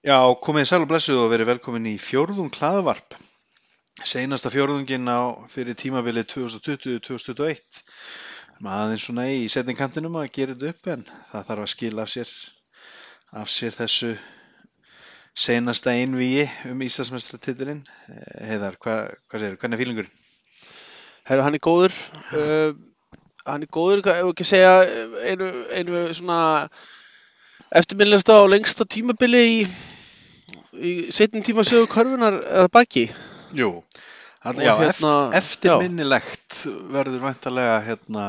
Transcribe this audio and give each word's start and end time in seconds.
Já, 0.00 0.16
komið 0.40 0.64
sæl 0.64 0.78
og 0.80 0.88
blessuð 0.88 1.18
og 1.20 1.26
verið 1.28 1.50
velkomin 1.50 1.86
í 1.90 1.98
fjórðung 2.00 2.48
hlaðvarp. 2.56 3.18
Seinasta 4.00 4.48
fjórðungin 4.48 5.04
á 5.12 5.44
fyrir 5.52 5.74
tímabilið 5.76 6.24
2020-2021. 6.30 7.80
Maður 8.64 9.02
svona 9.04 9.26
í 9.28 9.42
setningantinum 9.52 10.14
að 10.16 10.30
gera 10.38 10.54
þetta 10.54 10.70
upp 10.72 10.88
en 10.94 11.02
það 11.04 11.44
þarf 11.50 11.64
að 11.66 11.68
skila 11.74 12.06
af 12.06 12.12
sér, 12.14 12.32
af 13.42 13.50
sér 13.52 13.76
þessu 13.76 14.14
seinasta 15.36 15.92
einvíi 15.92 16.46
um 16.70 16.80
Íslandsmestratitilinn. 16.86 17.82
Heiðar, 18.38 18.78
hva, 18.80 18.94
hvað 19.28 19.44
segir 19.44 19.58
þú? 19.58 19.60
Hvernig 19.60 19.76
er 19.76 19.82
fílingurinn? 19.82 20.14
Herru, 21.28 21.44
hann 21.44 21.58
er 21.58 21.64
góður. 21.68 21.98
Uh, 22.32 22.72
hann 23.52 23.68
er 23.68 23.72
góður, 23.76 24.00
ef 24.14 24.32
ekki 24.32 24.48
að 24.48 24.50
segja, 24.54 24.72
einu, 25.28 25.50
einu 25.76 26.06
svona 26.16 26.40
eftirminnilegsta 27.76 28.40
og 28.42 28.50
lengsta 28.54 28.86
tímabili 28.88 29.42
í, 29.46 29.58
í 30.74 30.92
setjum 31.14 31.44
tíma 31.46 31.66
sögu 31.66 31.90
körfunar 31.92 32.40
eða 32.42 32.72
baki. 32.74 33.06
Jú, 33.56 33.70
Og 34.40 34.56
já, 34.56 34.72
hérna, 34.72 35.10
eft, 35.36 35.58
eftirminnilegt 35.60 36.62
verður 36.88 37.20
vantarlega 37.26 37.74
hérna, 37.84 38.22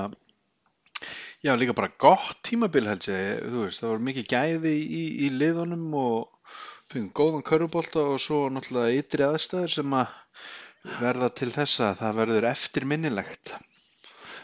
já 1.40 1.54
líka 1.56 1.72
bara 1.78 1.88
gott 2.04 2.42
tímabil 2.44 2.90
held 2.90 3.08
ég, 3.08 3.46
þú 3.46 3.62
veist, 3.64 3.80
það 3.80 3.94
voru 3.94 4.06
mikið 4.10 4.26
gæði 4.34 4.74
í, 4.76 5.04
í 5.24 5.30
liðunum 5.32 5.86
og 5.96 6.58
fengum 6.92 7.14
góðan 7.16 7.46
körfubólta 7.48 8.04
og 8.04 8.20
svo 8.20 8.42
náttúrulega 8.52 9.00
ytri 9.00 9.24
aðstæður 9.24 9.72
sem 9.78 9.96
að 10.02 10.92
verða 11.00 11.32
til 11.40 11.50
þess 11.56 11.86
að 11.88 12.02
það 12.02 12.20
verður 12.20 12.50
eftirminnilegt. 12.52 13.54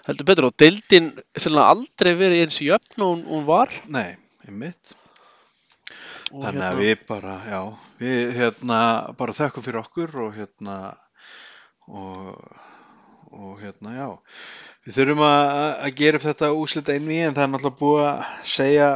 Heldur 0.07 0.29
betur 0.31 0.47
og 0.47 0.55
deildin 0.63 1.11
sennilega 1.35 1.75
aldrei 1.75 2.13
verið 2.15 2.45
eins 2.45 2.61
í 2.63 2.69
jöfn 2.69 3.03
og 3.09 3.27
hún 3.27 3.43
var. 3.49 3.75
Nei, 3.91 4.15
einmitt. 4.51 4.95
Og 6.31 6.43
Þannig 6.43 6.59
hérna, 6.59 6.69
að 6.69 6.81
við 6.83 7.03
bara, 7.07 7.35
já, 7.47 7.59
við 8.01 8.33
hérna 8.35 8.79
bara 9.19 9.35
þökkum 9.37 9.65
fyrir 9.65 9.81
okkur 9.81 10.17
og 10.25 10.33
hérna 10.35 10.77
og, 11.87 12.57
og 13.31 13.61
hérna, 13.61 13.93
já, 13.95 14.07
við 14.87 14.97
þurfum 14.97 15.23
að, 15.27 15.53
að 15.85 15.95
gera 16.01 16.23
þetta 16.25 16.51
úslita 16.57 16.97
einví 16.97 17.21
en 17.23 17.37
það 17.37 17.45
er 17.45 17.53
náttúrulega 17.53 17.79
búið 17.79 18.09
að 18.09 18.27
segja 18.57 18.89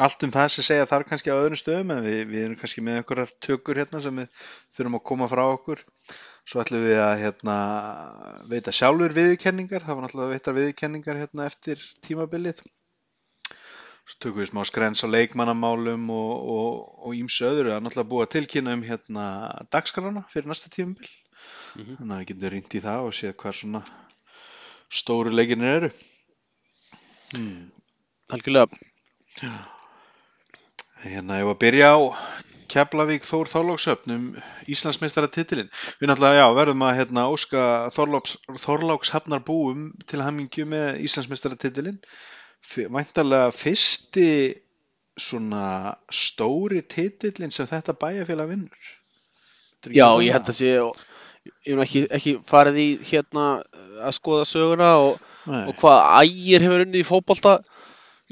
allt 0.00 0.22
um 0.26 0.32
það 0.34 0.52
sem 0.54 0.66
segja 0.68 0.86
þarf 0.90 1.08
kannski 1.08 1.32
á 1.34 1.36
öðrum 1.40 1.60
stöðum 1.60 1.92
en 1.94 2.04
við, 2.06 2.20
við 2.30 2.46
erum 2.46 2.60
kannski 2.60 2.84
með 2.84 3.00
einhverjar 3.00 3.34
tökur 3.44 3.80
hérna 3.82 4.00
sem 4.04 4.22
við 4.22 4.46
þurfum 4.76 4.98
að 4.98 5.04
koma 5.10 5.28
frá 5.30 5.42
okkur. 5.48 5.84
Svo 6.44 6.60
ætlum 6.60 6.84
við 6.84 6.98
að 7.00 7.14
hérna 7.22 7.58
veita 8.50 8.72
sjálfur 8.74 9.14
viðurkenningar, 9.16 9.84
það 9.84 9.96
var 9.96 10.06
náttúrulega 10.06 10.28
að 10.28 10.34
veita 10.34 10.56
viðurkenningar 10.58 11.20
hérna 11.22 11.46
eftir 11.48 11.86
tímabilið. 12.04 12.60
Svo 14.04 14.20
tökum 14.20 14.42
við 14.42 14.50
smá 14.50 14.62
skrens 14.68 15.04
á 15.04 15.08
leikmannamálum 15.08 16.08
og, 16.12 17.12
ímsu 17.16 17.46
öðru. 17.48 17.72
Er 17.72 17.84
náttúrulega 17.84 18.10
búið 18.10 18.26
að 18.26 18.32
tilkynna 18.36 18.74
um 18.76 18.82
hérna 18.84 19.26
dagskrana 19.72 20.24
fyrir 20.32 20.50
næsta 20.50 20.72
tímabil. 20.72 21.08
Mhm. 21.74 22.00
Þannig 22.00 22.14
að 22.14 22.20
við 22.20 22.28
getum 22.32 22.52
rýnt 22.54 22.74
í 22.74 22.82
það 22.84 23.06
og 23.08 23.14
séð 23.16 23.36
hvað 23.40 23.56
svona 23.60 23.84
stóru 24.92 25.32
leikinir 25.32 25.78
eru. 25.78 25.94
Hmm. 27.34 27.70
algjörlega, 28.30 28.68
Hérna, 31.04 31.40
ég 31.40 31.48
var 31.48 31.56
að 31.56 31.62
byrja 31.64 31.88
á 31.92 31.98
Keflavík 32.72 33.26
Þór 33.26 33.50
Þorláksöfn 33.50 34.12
um 34.14 34.22
Íslandsmeistaratitilinn. 34.72 35.68
Við 36.00 36.08
náttúrulega, 36.08 36.38
já, 36.40 36.46
verðum 36.56 36.84
að 36.86 36.94
hérna, 37.00 37.24
óska 37.30 37.64
Þorláks, 37.94 38.36
Þorlákshafnar 38.62 39.42
búum 39.44 39.90
til 40.08 40.22
hamingju 40.24 40.64
með 40.70 41.02
Íslandsmeistaratitilinn. 41.04 41.98
Væntalega 42.74 43.50
fyrsti 43.54 44.28
svona 45.20 45.94
stóri 46.10 46.82
titillinn 46.82 47.52
sem 47.54 47.68
þetta 47.70 47.94
bæjarfélag 47.98 48.50
vinnur. 48.50 48.92
Já, 49.92 50.08
ég 50.24 50.32
held 50.32 50.48
að 50.48 50.58
sé, 50.58 50.72
ég 51.68 51.76
hef 51.76 51.84
ekki, 51.84 52.02
ekki 52.18 52.34
farið 52.48 52.80
í 52.80 52.88
hérna 53.04 53.46
að 54.00 54.16
skoða 54.16 54.46
söguna 54.48 54.90
og, 55.04 55.18
og 55.46 55.74
hvað 55.80 56.00
ægir 56.24 56.64
hefur 56.64 56.86
unnið 56.86 57.02
í 57.02 57.08
fótbolta 57.08 57.58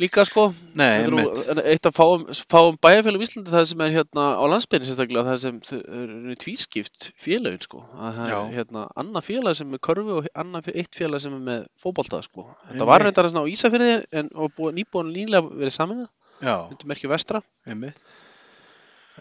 líka 0.00 0.24
sko. 0.24 0.46
nei, 0.78 1.02
Þetta 1.04 1.50
er 1.52 1.58
nú 1.58 1.64
eitt 1.72 1.86
af 1.90 1.94
fáum, 1.98 2.22
fáum 2.48 2.78
bæjarfélagum 2.80 3.24
í 3.24 3.28
Íslandi 3.28 3.52
það 3.52 3.66
sem 3.70 3.84
er 3.84 3.92
hérna 3.98 4.24
á 4.40 4.44
landsbyrjun 4.48 4.88
sérstaklega 4.88 5.26
það 5.28 5.42
sem 5.42 5.60
eru 5.84 6.36
tvískipt 6.40 7.10
félagin 7.20 7.60
sko 7.66 7.82
að 7.98 8.16
það 8.18 8.32
Já. 8.32 8.38
er 8.40 8.56
hérna 8.56 8.86
annað 9.02 9.28
félag 9.28 9.58
sem 9.60 9.76
er 9.76 9.82
körfu 9.84 10.16
og 10.22 10.30
annað 10.34 10.72
eitt 10.74 10.96
félag 10.96 11.22
sem 11.24 11.36
er 11.36 11.44
með 11.50 11.68
fótbolta 11.82 12.22
sko 12.24 12.48
þetta 12.70 12.88
var 12.88 13.04
reyndar 13.04 13.28
á 13.32 13.44
Ísafirði 13.52 13.94
en 14.12 14.32
nýbúin 14.32 15.12
nýlega 15.12 15.44
verið 15.50 16.06
Já, 16.42 16.56
undir 16.66 16.88
merkju 16.90 17.10
vestra 17.12 17.42
einmitt. 17.68 17.94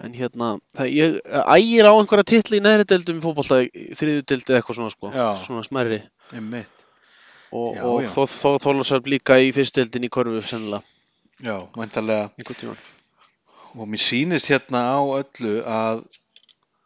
en 0.02 0.14
hérna 0.16 0.56
það 0.74 0.88
ég 0.96 1.18
ægir 1.30 1.86
á 1.86 1.94
einhverja 1.94 2.26
titli 2.32 2.58
í 2.58 2.64
neðri 2.64 2.88
deildum 2.90 3.20
í 3.20 3.26
fótbolta 3.26 3.60
þriðu 4.00 4.24
deildi 4.26 4.56
eitthvað 4.58 4.80
svona 4.80 4.94
sko 4.96 5.12
Já. 5.14 5.28
svona 5.44 5.68
smærri 5.68 6.00
Einmitt. 6.32 6.81
Og, 7.52 7.76
Já, 7.76 7.84
og 7.84 8.02
já. 8.06 8.10
þó, 8.16 8.22
þó 8.32 8.50
þólasöf 8.64 9.08
líka 9.12 9.38
í 9.44 9.52
fyrst 9.56 9.78
deildin 9.78 10.08
í 10.08 10.12
körfu 10.14 10.42
sennilega. 10.48 10.84
Já, 11.42 11.56
tímann. 12.62 12.82
Og 13.76 13.88
mér 13.88 14.02
sýnist 14.04 14.50
hérna 14.52 14.82
á 14.94 15.00
öllu 15.02 15.54
að 15.64 16.02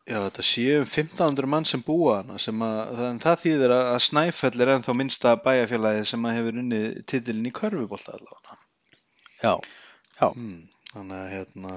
já, 0.05 0.19
þetta 0.27 0.45
séu 0.45 0.75
um 0.83 0.85
1500 0.89 1.49
mann 1.49 1.65
sem 1.65 1.81
búa 1.85 2.19
hana 2.21 2.37
sem 2.41 2.61
að, 2.65 2.81
það, 2.97 3.07
en 3.09 3.21
það 3.23 3.39
þýðir 3.43 3.73
að, 3.77 3.85
að 3.95 4.03
Snæfell 4.05 4.61
er 4.65 4.71
ennþá 4.75 4.95
minnsta 4.99 5.33
bæjarfélagið 5.45 6.05
sem 6.11 6.27
að 6.29 6.37
hefur 6.39 6.59
unnið 6.61 6.85
titilin 7.09 7.49
í 7.49 7.53
körfubólta 7.61 8.13
allavega. 8.17 8.59
já, 9.41 9.53
já, 10.19 10.27
Hmm, 10.29 10.61
þannig 10.93 11.17
að 11.17 11.33
hérna 11.33 11.73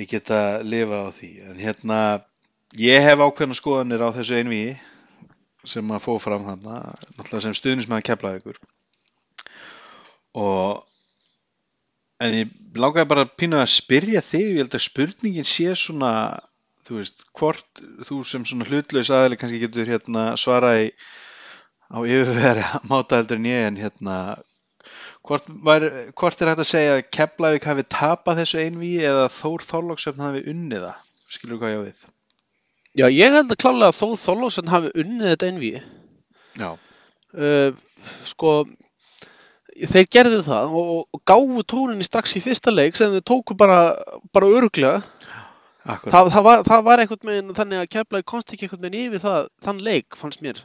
ég 0.00 0.08
geta 0.10 0.40
að 0.56 0.64
lifa 0.72 1.02
á 1.04 1.08
því. 1.14 1.30
En 1.50 1.60
hérna 1.62 1.98
ég 2.80 3.04
hef 3.06 3.22
ákveðna 3.22 3.60
skoðanir 3.60 4.02
á 4.02 4.08
þessu 4.16 4.40
einvíi 4.40 4.74
sem 5.68 5.92
að 5.94 6.02
fóð 6.04 6.22
fram 6.24 6.48
þarna, 6.48 6.80
náttúrulega 7.16 7.44
sem 7.46 7.58
stuðnismæður 7.58 8.08
keflaði 8.10 8.42
ykkur. 8.42 8.58
Og 10.44 10.82
En 12.22 12.34
ég 12.36 12.50
langaði 12.78 13.10
bara 13.10 13.24
að 13.26 13.34
pínu 13.40 13.58
að 13.58 13.72
spyrja 13.74 14.22
þig, 14.24 14.46
ég 14.54 14.62
held 14.62 14.76
að 14.78 14.84
spurningin 14.84 15.48
sé 15.48 15.74
svona, 15.78 16.12
þú 16.86 17.00
veist, 17.00 17.24
hvort 17.36 17.82
þú 18.08 18.20
sem 18.28 18.46
svona 18.46 18.68
hlutlaus 18.68 19.10
aðeins 19.10 19.40
kannski 19.40 19.60
getur 19.64 19.90
hérna 19.90 20.24
svarað 20.40 20.84
í 20.84 20.88
á 21.90 21.98
yfirveri 22.00 22.64
máta 22.90 23.20
heldur 23.20 23.40
en 23.40 23.50
ég, 23.50 23.66
en 23.68 23.80
hérna, 23.82 24.16
hvort, 25.26 25.50
var, 25.66 25.88
hvort 26.14 26.40
er 26.40 26.52
hægt 26.52 26.64
að 26.64 26.70
segja 26.70 26.96
að 26.96 27.06
Keflavík 27.18 27.68
hafi 27.70 27.86
tapað 27.96 28.44
þessu 28.44 28.62
einví 28.62 28.94
eða 29.02 29.26
Þór 29.34 29.66
Þorlóksöfn 29.72 30.26
hafi 30.28 30.44
unnið 30.54 30.86
það? 30.88 31.12
Skilur 31.34 31.60
hvað 31.60 31.74
ég 31.74 31.82
á 31.82 31.86
við? 31.88 32.06
Já, 32.98 33.06
ég 33.10 33.34
held 33.34 33.50
að 33.52 33.60
klálega 33.64 33.90
að 33.92 33.98
þó 33.98 34.06
Þorlóksson 34.24 34.70
hafi 34.72 34.92
unnið 35.02 35.30
þetta 35.32 35.50
einví 35.50 35.72
Já, 36.54 36.68
uh, 37.34 37.70
sko 38.28 38.54
þeir 39.90 40.06
gerðu 40.14 40.42
það 40.46 40.74
og, 40.78 40.90
og 41.16 41.22
gáfu 41.26 41.64
tóninni 41.66 42.06
strax 42.06 42.36
í 42.38 42.42
fyrsta 42.44 42.70
leik 42.74 42.94
sem 42.98 43.10
þeir 43.16 43.24
tóku 43.26 43.56
bara, 43.58 43.80
bara 44.34 44.50
öruglega 44.54 45.00
akkur. 45.84 46.12
það, 46.14 46.30
það, 46.36 46.44
var, 46.46 46.62
það 46.68 46.84
var 46.86 47.02
einhvern 47.02 47.30
veginn 47.32 47.56
þannig 47.58 47.82
að 47.82 47.90
Keflavík 47.96 48.28
komst 48.30 48.54
ekki 48.54 48.68
einhvern 48.68 48.86
veginn 48.86 49.08
yfir 49.08 49.24
það, 49.24 49.50
þann 49.66 49.82
leik 49.88 50.18
fannst 50.20 50.44
mér 50.46 50.62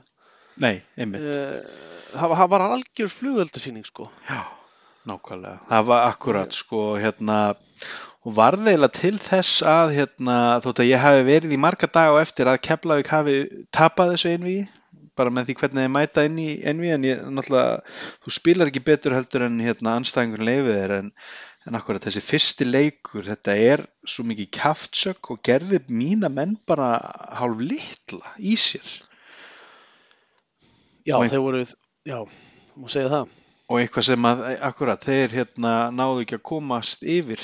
Nei, 0.60 0.76
einmitt. 1.00 1.26
uh, 1.26 1.90
það, 2.14 2.38
það 2.44 2.54
var 2.54 2.66
algjör 2.68 3.12
flugöldasýning 3.16 3.88
sko 3.88 4.10
Já, 4.30 4.44
nákvæmlega. 5.10 5.58
Það 5.72 5.90
var 5.90 6.06
akkurat 6.12 6.54
sko 6.62 6.84
hérna 7.02 7.40
og 8.28 8.36
varð 8.36 8.68
eiginlega 8.68 8.96
til 8.98 9.16
þess 9.22 9.62
að 9.64 9.94
hérna 9.96 10.38
þótt 10.64 10.82
að 10.84 10.90
ég 10.92 11.04
hafi 11.04 11.24
verið 11.28 11.56
í 11.56 11.62
marga 11.62 11.88
daga 11.88 12.20
á 12.20 12.22
eftir 12.24 12.50
að 12.52 12.62
Keflavík 12.68 13.12
hafi 13.14 13.38
tapað 13.76 14.14
þessu 14.16 14.34
einví 14.34 14.58
bara 15.20 15.34
með 15.34 15.50
því 15.50 15.56
hvernig 15.60 15.86
þið 15.86 15.94
mæta 15.96 16.26
inn 16.28 16.40
í 16.40 16.50
einví 16.68 16.92
en 16.96 17.06
ég 17.08 17.22
náttúrulega 17.28 17.80
þú 18.24 18.34
spilar 18.36 18.72
ekki 18.72 18.84
betur 18.88 19.16
heldur 19.16 19.46
en 19.48 19.60
hérna 19.64 19.96
anstæðingur 20.00 20.44
leifið 20.48 20.80
er 20.80 20.96
en, 21.00 21.12
en 21.68 21.80
akkurat 21.80 22.06
þessi 22.08 22.24
fyrsti 22.24 22.68
leikur 22.68 23.28
þetta 23.28 23.56
er 23.56 23.86
svo 24.08 24.26
mikið 24.28 24.52
kjaftsök 24.60 25.32
og 25.34 25.42
gerði 25.46 25.82
mína 25.92 26.32
menn 26.32 26.58
bara 26.68 26.92
hálf 27.40 27.64
litla 27.64 28.36
í 28.40 28.56
sér. 28.60 28.88
Já, 31.08 31.16
Og 31.18 31.32
þeir 31.32 31.42
voru, 31.42 31.64
já, 32.06 32.20
má 32.78 32.92
segja 32.92 33.10
það. 33.12 33.32
Og 33.70 33.80
eitthvað 33.80 34.06
sem 34.12 34.28
að 34.30 34.46
akkurat 34.68 35.04
þeir 35.06 35.34
hérna 35.40 35.74
náðu 35.94 36.24
ekki 36.26 36.38
að 36.38 36.48
komast 36.52 37.06
yfir 37.06 37.42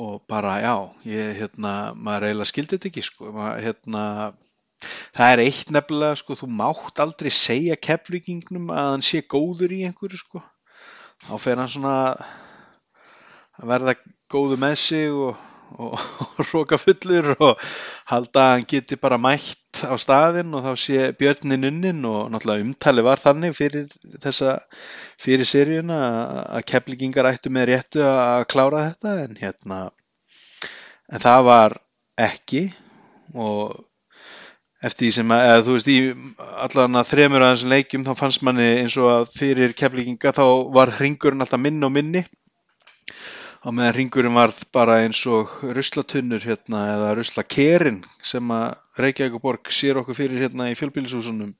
og 0.00 0.22
bara 0.30 0.54
já 0.62 0.74
ég 1.04 1.34
hérna 1.42 1.72
maður 1.94 2.30
eiginlega 2.30 2.50
skildi 2.50 2.76
þetta 2.76 2.88
ekki 2.90 3.04
sko. 3.04 3.32
Maður, 3.34 3.64
hérna 3.66 4.04
það 5.16 5.32
er 5.34 5.42
eitt 5.44 5.72
nefnilega 5.74 6.20
sko 6.20 6.36
þú 6.40 6.48
mátt 6.60 7.02
aldrei 7.04 7.30
segja 7.34 7.76
keflvíkingnum 7.88 8.72
að 8.72 8.90
hann 8.94 9.04
sé 9.04 9.20
góður 9.34 9.74
í 9.76 9.82
einhverju 9.88 10.22
sko. 10.22 10.42
Þá 11.26 11.34
fer 11.44 11.60
hann 11.60 11.72
svona 11.72 11.96
að 13.60 13.72
verða 13.74 13.96
góður 14.32 14.62
með 14.62 14.76
sig 14.80 15.12
og, 15.12 15.36
og, 15.78 15.94
og 16.24 16.40
róka 16.52 16.78
fullur 16.80 17.32
og 17.38 17.60
halda 18.10 18.44
að 18.44 18.52
hann 18.54 18.66
geti 18.72 18.98
bara 19.00 19.18
mætt 19.20 19.82
á 19.86 19.94
staðinn 20.00 20.54
og 20.56 20.64
þá 20.66 20.72
sé 20.82 21.10
björnin 21.20 21.68
unnin 21.68 22.04
og 22.08 22.30
náttúrulega 22.32 22.66
umtali 22.66 23.04
var 23.06 23.22
þannig 23.22 23.54
fyrir 23.56 23.86
þessa, 24.22 24.56
fyrir 25.20 25.46
seríuna 25.48 26.00
að- 26.58 26.66
keflingingar 26.72 27.30
ættu 27.30 27.52
með 27.54 27.70
réttu 27.74 28.02
að 28.06 28.48
klára 28.50 28.86
þetta 28.90 29.14
en 29.26 29.38
hérna, 29.40 29.80
en 31.12 31.22
það 31.22 31.46
var 31.50 31.78
ekki 32.20 32.64
og 33.34 33.78
eftir 34.82 35.06
því 35.06 35.12
sem 35.14 35.32
að, 35.34 35.46
eða 35.46 35.64
þú 35.66 35.76
veist, 35.76 35.88
í 35.92 35.98
allan 36.66 37.00
að 37.00 37.08
þremur 37.12 37.44
að 37.44 37.54
þessum 37.54 37.72
leikjum 37.74 38.04
þá 38.06 38.12
fannst 38.16 38.44
manni 38.48 38.68
eins 38.80 38.96
og 39.00 39.10
að 39.12 39.32
fyrir 39.36 39.74
keflinginga 39.76 40.32
þá 40.36 40.44
var 40.74 40.92
hringurinn 40.98 41.44
alltaf 41.44 41.60
minn 41.60 41.84
og 41.84 41.92
minni 41.94 42.24
á 43.60 43.68
meðan 43.68 43.94
hringurinn 43.94 44.36
varð 44.36 44.60
bara 44.72 45.00
eins 45.04 45.20
og 45.28 45.52
ruslatunnur 45.76 46.40
hérna 46.44 46.84
eða 46.94 47.14
ruslakerin 47.18 48.00
sem 48.24 48.52
að 48.56 48.78
Reykjavíkuborg 49.00 49.72
sér 49.72 50.00
okkur 50.00 50.16
fyrir 50.16 50.46
hérna 50.46 50.70
í 50.70 50.76
fjölbýlishúsunum 50.78 51.52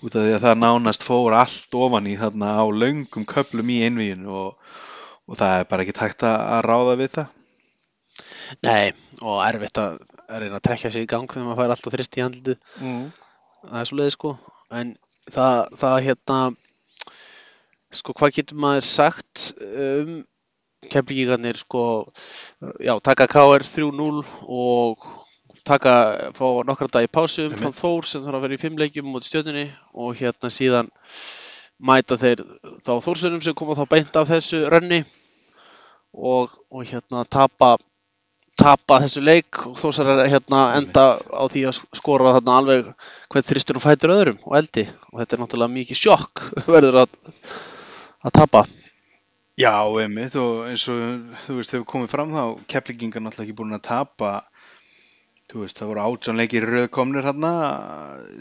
út 0.00 0.16
af 0.16 0.24
því 0.24 0.34
að 0.34 0.44
það 0.46 0.62
nánast 0.62 1.04
fór 1.06 1.36
allt 1.38 1.76
ofan 1.76 2.08
í 2.10 2.16
þarna 2.18 2.54
á 2.58 2.64
löngum 2.66 3.26
köplum 3.28 3.70
í 3.70 3.82
einvíinu 3.86 4.32
og, 4.42 4.72
og 5.30 5.38
það 5.38 5.58
er 5.58 5.68
bara 5.70 5.84
ekki 5.84 5.96
tækt 5.98 6.24
að 6.26 6.62
ráða 6.66 6.96
við 7.00 7.12
það. 7.18 7.36
Nei, 8.66 8.90
og 9.22 9.42
erfitt 9.44 9.78
að 9.78 10.00
reyna 10.30 10.58
að 10.58 10.64
trekja 10.66 10.90
sig 10.94 11.06
í 11.06 11.10
gang 11.10 11.30
þegar 11.30 11.46
maður 11.46 11.60
fær 11.60 11.74
alltaf 11.76 11.94
þrist 11.94 12.18
í 12.18 12.24
handlitið. 12.24 12.58
Mm. 12.80 13.04
Það 13.68 13.78
er 13.82 13.90
svo 13.90 14.00
leiði 14.00 14.16
sko. 14.16 14.32
En 14.80 14.92
það, 15.30 15.60
það 15.82 15.96
hérna, 16.08 16.40
sko 18.00 18.16
hvað 18.18 18.36
getur 18.40 18.62
maður 18.64 18.88
sagt 18.88 19.46
um 19.68 20.18
kemlingingarnir 20.88 21.58
sko, 21.60 22.06
já, 22.80 22.94
taka 23.04 23.26
KR 23.28 23.64
3-0 23.64 24.24
og 24.48 25.10
taka, 25.64 26.32
fá 26.32 26.46
nokkra 26.64 26.88
dag 26.88 27.04
í 27.04 27.10
pásu 27.12 27.48
um 27.48 27.54
Einmitt. 27.54 27.76
Þór 27.76 28.08
sem 28.08 28.24
þarf 28.24 28.38
að 28.38 28.46
vera 28.46 28.56
í 28.56 28.62
fimm 28.62 28.80
leikjum 28.80 29.10
mútið 29.12 29.28
stjörnunni 29.28 29.66
og 29.92 30.16
hérna 30.16 30.50
síðan 30.52 30.90
mæta 31.80 32.16
þeir 32.20 32.42
þá 32.84 32.92
Þórsönum 33.04 33.44
sem 33.44 33.56
koma 33.56 33.76
þá 33.76 33.84
beint 33.90 34.16
af 34.16 34.28
þessu 34.30 34.64
rönni 34.72 35.02
og, 36.12 36.56
og 36.72 36.84
hérna 36.88 37.24
tapa 37.28 37.76
tapa 38.60 38.98
þessu 39.04 39.22
leik 39.24 39.62
og 39.68 39.78
Þórsar 39.80 40.10
er 40.16 40.26
hérna 40.32 40.64
enda 40.76 41.04
á 41.16 41.44
því 41.48 41.66
að 41.70 41.80
skora 41.96 42.34
þarna 42.36 42.58
alveg 42.60 42.90
hvern 43.30 43.46
þristur 43.46 43.78
og 43.78 43.84
fætur 43.84 44.16
öðrum 44.16 44.42
og 44.44 44.56
eldi. 44.58 44.84
Og 45.12 45.22
þetta 45.22 45.36
er 45.36 45.44
náttúrulega 45.44 45.76
mikið 45.76 46.00
sjokk 46.02 46.44
verður 46.74 47.04
að, 47.04 47.16
að 48.24 48.36
tapa 48.40 48.64
Já, 49.60 49.84
einmitt 50.00 50.36
og 50.40 50.62
eins 50.70 50.86
og 50.88 51.32
þú 51.44 51.54
veist 51.58 51.72
hefur 51.74 51.88
komið 51.90 52.12
fram 52.14 52.30
þá 52.32 52.44
keflingingar 52.70 53.20
náttúrulega 53.20 53.50
ekki 53.50 53.56
búin 53.58 53.76
að 53.76 53.82
tapa. 53.90 54.30
Þú 55.50 55.64
veist 55.64 55.80
það 55.80 55.90
voru 55.90 56.04
átján 56.04 56.40
leikir 56.40 56.66
rauðkomnir 56.70 57.26
hérna 57.26 57.50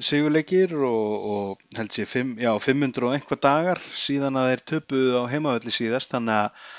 sigurleikir 0.06 0.75
og, 0.77 1.25
og 1.33 1.75
held 1.75 1.92
sér 1.92 2.31
já, 2.39 2.51
500 2.63 3.07
og 3.07 3.16
einhver 3.18 3.42
dagar 3.44 3.81
síðan 4.04 4.39
að 4.39 4.51
þeir 4.51 4.63
töpuðu 4.71 5.19
á 5.19 5.24
heimavelli 5.33 5.74
síðast 5.75 6.13
þannig 6.16 6.38
að, 6.38 6.71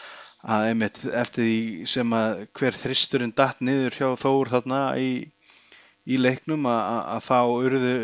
að 0.57 0.69
einmitt 0.71 1.03
eftir 1.25 1.49
því 1.51 1.91
sem 1.97 2.17
að 2.23 2.45
hver 2.61 2.81
þristurinn 2.85 3.37
datt 3.43 3.61
niður 3.61 3.99
hjá 3.99 4.09
Þór 4.25 4.55
þarna 4.55 4.83
í, 5.03 5.11
í 6.09 6.23
leiknum 6.23 6.71
að, 6.71 7.03
að 7.19 7.29
þá 7.29 7.39
urðu 7.59 7.95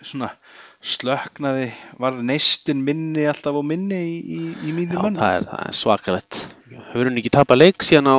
svona 0.00 0.32
slöknaði, 0.82 1.68
varð 2.02 2.22
neistin 2.26 2.80
minni 2.86 3.24
alltaf 3.30 3.54
á 3.54 3.62
minni 3.62 4.00
í, 4.02 4.16
í, 4.18 4.40
í 4.66 4.72
Já, 4.72 4.74
mínu 4.74 4.98
mann 4.98 5.18
það 5.20 5.36
er, 5.38 5.46
það 5.52 5.64
er 5.68 5.76
svakalett 5.78 6.40
hefur 6.90 7.08
hún 7.10 7.20
ekki 7.22 7.32
tapað 7.36 7.60
leik 7.62 7.86
síðan 7.86 8.10
á 8.10 8.16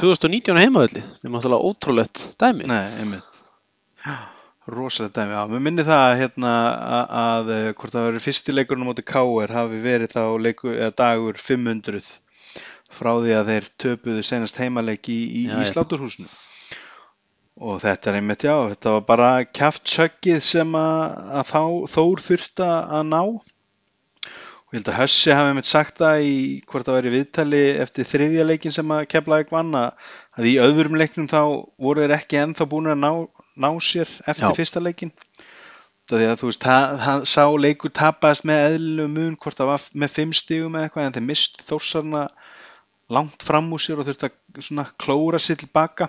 2019 0.00 0.60
heimavelli 0.60 1.00
það 1.04 1.26
er 1.28 1.34
náttúrulega 1.36 1.70
ótrúlegt 1.70 2.22
dæmi 2.42 2.68
Nei, 2.68 2.84
einmitt. 3.00 3.40
Já, 4.04 4.16
rosalega 4.68 5.14
dæmi. 5.22 5.36
Já, 5.38 5.42
mér 5.54 5.64
minni 5.68 5.86
það 5.88 6.16
hérna 6.20 6.52
að, 6.98 7.16
að 7.22 7.52
eh, 7.56 7.66
hvort 7.80 7.96
það 7.96 8.06
verið 8.10 8.26
fyrsti 8.26 8.56
leikurinn 8.56 8.84
á 8.84 8.88
móti 8.90 9.04
KR 9.08 9.56
hafi 9.56 9.80
verið 9.84 10.14
þá 10.16 10.22
leiku, 10.44 10.76
dagur 10.98 11.40
500 11.40 12.12
frá 12.92 13.12
því 13.24 13.36
að 13.38 13.50
þeir 13.54 13.68
töpuðu 13.86 14.24
senast 14.26 14.58
heimaleik 14.60 15.08
í, 15.08 15.20
í, 15.24 15.44
Já, 15.48 15.56
í 15.56 15.64
já. 15.64 15.70
sláturhúsinu. 15.72 16.28
Og 17.60 17.82
þetta 17.82 18.08
er 18.10 18.16
einmitt, 18.16 18.44
já, 18.46 18.54
þetta 18.72 18.92
var 18.94 19.02
bara 19.08 19.30
kjaftsöggið 19.44 20.38
sem 20.44 20.76
að, 20.78 21.16
að 21.36 21.48
þá, 21.50 21.64
Þór 21.92 22.22
þurfti 22.24 22.68
að 22.68 23.02
ná. 23.10 23.20
Og 23.22 24.72
ég 24.72 24.80
held 24.80 24.88
að 24.88 24.98
Hössi 25.02 25.34
hafi 25.36 25.50
einmitt 25.52 25.68
sagt 25.68 26.00
það 26.00 26.24
í 26.24 26.36
hvort 26.64 26.88
það 26.88 26.96
væri 26.96 27.12
viðtali 27.12 27.60
eftir 27.82 28.08
þriðja 28.08 28.46
leikin 28.48 28.72
sem 28.72 28.94
að 28.96 29.04
Keflavík 29.12 29.52
vann 29.52 29.76
að, 29.76 30.08
að 30.40 30.48
í 30.48 30.54
öðrum 30.64 30.96
leiknum 30.96 31.28
þá 31.28 31.42
voru 31.76 32.06
þeir 32.06 32.16
ekki 32.16 32.40
ennþá 32.40 32.68
búin 32.72 32.88
að 32.94 33.02
ná, 33.02 33.10
ná 33.60 33.68
sér 33.84 34.08
eftir 34.24 34.48
Já. 34.48 34.56
fyrsta 34.56 34.80
leikin. 34.80 35.12
Því 36.08 36.24
að 36.28 36.40
þú 36.40 36.48
veist, 36.48 36.64
það, 36.64 37.28
sá 37.28 37.44
leikur 37.60 37.92
tapast 37.94 38.48
með 38.48 38.64
eðlilegu 38.70 39.12
mun 39.12 39.36
hvort 39.40 39.60
það 39.60 39.70
var 39.74 39.86
með 39.92 40.16
fimm 40.16 40.32
stigum 40.36 40.74
eða 40.76 40.88
eitthvað 40.88 41.06
en 41.10 41.14
þeir 41.18 41.28
mist 41.28 41.62
þórsarna 41.68 42.24
langt 43.12 43.44
fram 43.44 43.68
úr 43.76 43.80
sér 43.80 44.00
og 44.00 44.08
þurfti 44.08 44.32
að 44.80 44.92
klóra 45.00 45.40
sér 45.40 45.60
tilbaka 45.60 46.08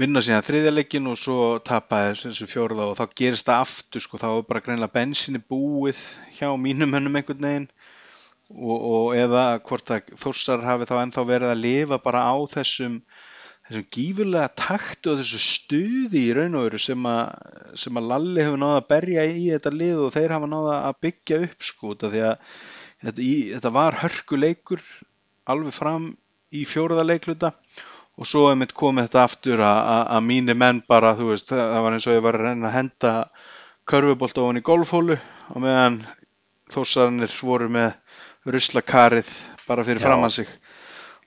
vinna 0.00 0.20
síðan 0.20 0.44
þriðja 0.44 0.72
leikin 0.74 1.08
og 1.08 1.16
svo 1.20 1.36
tapa 1.64 2.02
þessu 2.12 2.48
fjórða 2.50 2.90
og 2.90 2.98
þá 2.98 3.04
gerist 3.16 3.48
það 3.48 3.62
aftur 3.64 4.04
sko, 4.04 4.20
þá 4.20 4.28
er 4.28 4.42
bara 4.48 4.62
greinlega 4.64 4.92
bensinni 4.92 5.40
búið 5.40 6.02
hjá 6.36 6.50
mínum 6.60 6.92
hönnum 6.96 7.16
einhvern 7.16 7.46
veginn. 7.48 7.70
Og, 8.46 8.76
og 8.76 9.06
eða 9.18 9.46
hvort 9.66 9.88
að 9.90 10.12
þórsar 10.20 10.62
hafi 10.62 10.86
þá 10.86 11.00
ennþá 11.00 11.24
verið 11.26 11.50
að 11.50 11.64
lifa 11.64 11.98
bara 12.04 12.28
á 12.30 12.36
þessum 12.52 13.00
þessum 13.66 13.86
gífurlega 13.96 14.52
taktu 14.54 15.10
og 15.10 15.18
þessu 15.18 15.40
stuði 15.42 16.20
í 16.28 16.34
raun 16.36 16.54
og 16.54 16.68
veru 16.68 16.78
sem 16.78 17.08
að, 17.10 17.32
sem 17.82 17.98
að 17.98 18.06
Lalli 18.12 18.44
hefur 18.44 18.62
náða 18.62 18.76
að 18.78 18.88
berja 18.92 19.24
í 19.26 19.48
þetta 19.48 19.72
lið 19.74 20.04
og 20.04 20.14
þeir 20.14 20.36
hafa 20.36 20.50
náða 20.52 20.76
að 20.84 21.00
byggja 21.08 21.40
upp 21.48 21.66
sko 21.66 21.96
því 22.04 22.22
að 22.28 22.36
þetta, 23.02 23.24
í, 23.24 23.34
þetta 23.56 23.74
var 23.80 23.98
hörkuleikur 24.04 24.86
alveg 25.50 25.74
fram 25.74 26.08
í 26.54 26.62
fjóruða 26.68 27.08
leikluta. 27.08 27.50
og 27.50 27.95
svo 28.24 28.46
er 28.48 28.56
mitt 28.56 28.72
komið 28.72 29.10
þetta 29.10 29.24
aftur 29.26 29.60
að, 29.60 29.80
að, 29.92 30.04
að 30.16 30.22
mínir 30.30 30.56
menn 30.56 30.80
bara, 30.88 31.12
þú 31.18 31.32
veist, 31.34 31.50
það 31.50 31.66
það 31.74 31.82
var 31.84 31.96
eins 31.96 32.06
og 32.06 32.16
ég 32.16 32.24
var 32.24 32.38
að 32.38 32.46
reyna 32.48 32.70
að 32.70 32.76
henda 32.78 33.12
körfubolt 33.86 34.38
ofan 34.42 34.60
í 34.60 34.64
golfhólu 34.64 35.18
og 35.52 35.62
meðan 35.62 35.98
þósarnir 36.72 37.34
voru 37.44 37.68
með 37.70 37.92
ruslakarið 38.46 39.28
bara 39.66 39.84
fyrir 39.86 40.00
Já. 40.00 40.06
framann 40.06 40.32
sig 40.32 40.48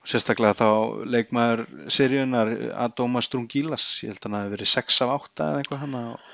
og 0.00 0.08
sérstaklega 0.08 0.56
þá 0.56 0.68
leikmaður 1.12 1.64
seríunar 1.92 2.52
Adoma 2.86 3.22
Strungilas 3.24 3.86
ég 4.04 4.14
held 4.14 4.20
að 4.24 4.28
hann 4.28 4.38
hafi 4.40 4.54
verið 4.56 4.72
6 4.74 5.00
af 5.04 5.14
8 5.16 5.46
eða 5.46 5.62
eitthvað 5.62 5.82
hann 5.84 5.98
og 6.00 6.28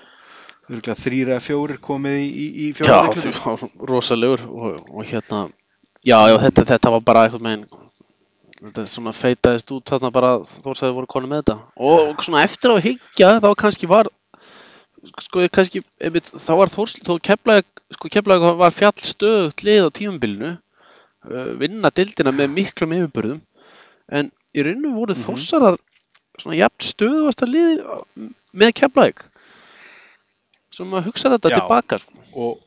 örgulega 0.70 0.98
3 1.02 1.22
eða 1.26 1.40
4 1.46 1.78
komið 1.82 2.20
í, 2.22 2.28
í, 2.28 2.46
í 2.66 2.68
Já, 2.78 3.00
rosalegur 3.90 4.46
og, 4.46 4.86
og 4.88 5.10
hérna 5.10 5.46
já, 6.06 6.18
já, 6.30 6.36
þetta, 6.46 6.66
þetta 6.72 6.94
var 6.96 7.04
bara 7.06 7.26
eitthvað 7.26 7.46
megin 7.46 7.66
þetta 8.60 8.84
svona 8.88 9.12
feitaðist 9.16 9.72
út 9.76 9.90
þarna 9.92 10.10
bara 10.14 10.30
þórsæði 10.64 10.94
voru 10.96 11.10
konum 11.10 11.32
með 11.34 11.42
þetta 11.42 11.56
og 11.90 12.22
svona 12.24 12.44
eftir 12.46 12.72
á 12.72 12.74
að 12.78 12.86
hyggja 12.88 13.32
þá 13.44 13.48
kannski 13.62 13.88
var 13.90 14.08
sko 15.22 15.44
kannski 15.54 15.82
einmitt, 16.02 16.30
þá 16.34 16.52
var 16.58 16.72
þórs 16.72 16.96
þó 17.06 17.12
keflaði 17.22 17.66
sko 17.98 18.10
keflaði 18.16 18.54
var 18.58 18.74
fjall 18.74 18.96
stöðugt 18.98 19.62
lið 19.66 19.86
á 19.86 19.90
tímabilinu 20.00 20.52
uh, 20.56 21.50
vinna 21.60 21.92
dildina 21.94 22.32
með 22.34 22.54
miklum 22.56 22.96
yfirburðum 22.96 23.42
en 24.08 24.32
í 24.56 24.64
rauninu 24.64 24.94
voru 24.96 25.14
Mhm. 25.14 25.22
þórsarar 25.26 25.78
svona 26.40 26.56
jafn 26.58 26.84
stöðuasta 26.84 27.46
lið 27.48 27.84
með 28.56 28.72
keflaði 28.82 29.28
sem 30.76 30.92
að 30.92 31.06
hugsa 31.08 31.30
þetta 31.32 31.52
Já. 31.52 31.60
tilbaka 31.60 31.98
sko. 32.02 32.12
og 32.34 32.58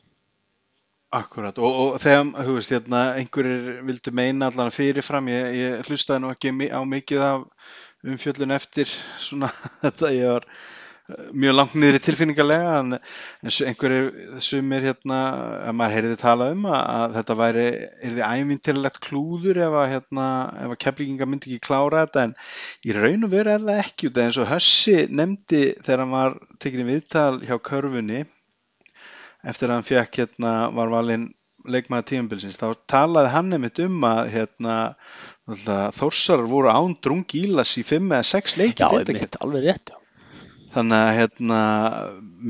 akkurat 1.14 1.58
og, 1.58 1.78
og 1.82 2.00
þegar 2.02 2.46
þú 2.46 2.56
veist 2.56 2.72
hérna 2.74 3.04
einhverjir 3.18 3.80
vildu 3.86 4.12
meina 4.14 4.50
allan 4.50 4.74
fyrirfram 4.74 5.30
ég, 5.32 5.54
ég 5.58 5.88
hlustaði 5.88 6.22
nú 6.22 6.34
ekki 6.34 6.52
á 6.70 6.80
mikið 6.86 7.24
af 7.26 7.48
umfjöllun 8.06 8.54
eftir 8.54 8.90
svona 9.20 9.50
þetta 9.82 10.12
ég 10.14 10.30
var 10.30 10.46
eh, 10.46 11.26
mjög 11.34 11.56
langt 11.58 11.74
niður 11.74 11.98
í 11.98 12.02
tilfinningarlega 12.06 12.78
en, 12.78 12.98
en 13.42 13.56
einhverjir 13.72 14.40
sumir 14.46 14.86
hérna 14.86 15.20
að 15.66 15.78
maður 15.80 15.96
heyrði 15.98 16.22
tala 16.22 16.50
um 16.54 16.66
að, 16.70 16.80
að 16.94 17.18
þetta 17.18 17.38
væri 17.42 17.68
yrði 18.08 18.26
ævintilegt 18.30 19.04
klúður 19.08 19.62
ef 19.66 19.78
að 19.82 19.92
hérna 19.96 20.32
að 20.62 20.80
keflinginga 20.86 21.30
myndi 21.32 21.50
ekki 21.50 21.66
klára 21.66 22.06
þetta 22.06 22.28
en 22.28 22.36
í 22.86 22.98
raun 23.00 23.26
og 23.26 23.34
veru 23.34 23.56
er 23.56 23.66
það 23.66 23.82
ekki 23.82 24.12
út 24.12 24.22
eins 24.22 24.38
og 24.38 24.52
Hössi 24.54 25.00
nefndi 25.10 25.66
þegar 25.80 26.04
hann 26.06 26.20
var 26.20 26.44
tekinni 26.62 26.92
viðtal 26.94 27.40
hjá 27.42 27.58
körfunni 27.58 28.28
eftir 29.46 29.70
að 29.70 29.78
hann 29.78 29.86
fekk 29.88 30.18
hérna 30.22 30.54
var 30.76 30.90
valinn 30.92 31.28
leikmaður 31.68 32.06
tímabilsins 32.08 32.56
þá 32.60 32.68
talaði 32.88 33.32
hann 33.34 33.52
einmitt 33.56 33.80
um 33.84 34.04
að 34.08 34.20
hérna 34.34 34.76
náttúrulega 35.50 35.90
Þórsar 35.98 36.44
voru 36.48 36.70
án 36.72 36.94
drungílas 37.04 37.74
í 37.80 37.84
5 37.84 38.14
eða 38.14 38.28
6 38.30 38.56
leiki 38.60 38.80
Já, 38.84 38.88
deildakeppni. 38.88 39.16
einmitt, 39.18 39.40
alveg 39.44 39.66
rétt, 39.66 39.92
já. 39.92 39.96
þannig 40.74 41.02
að 41.02 41.16
hérna 41.18 41.60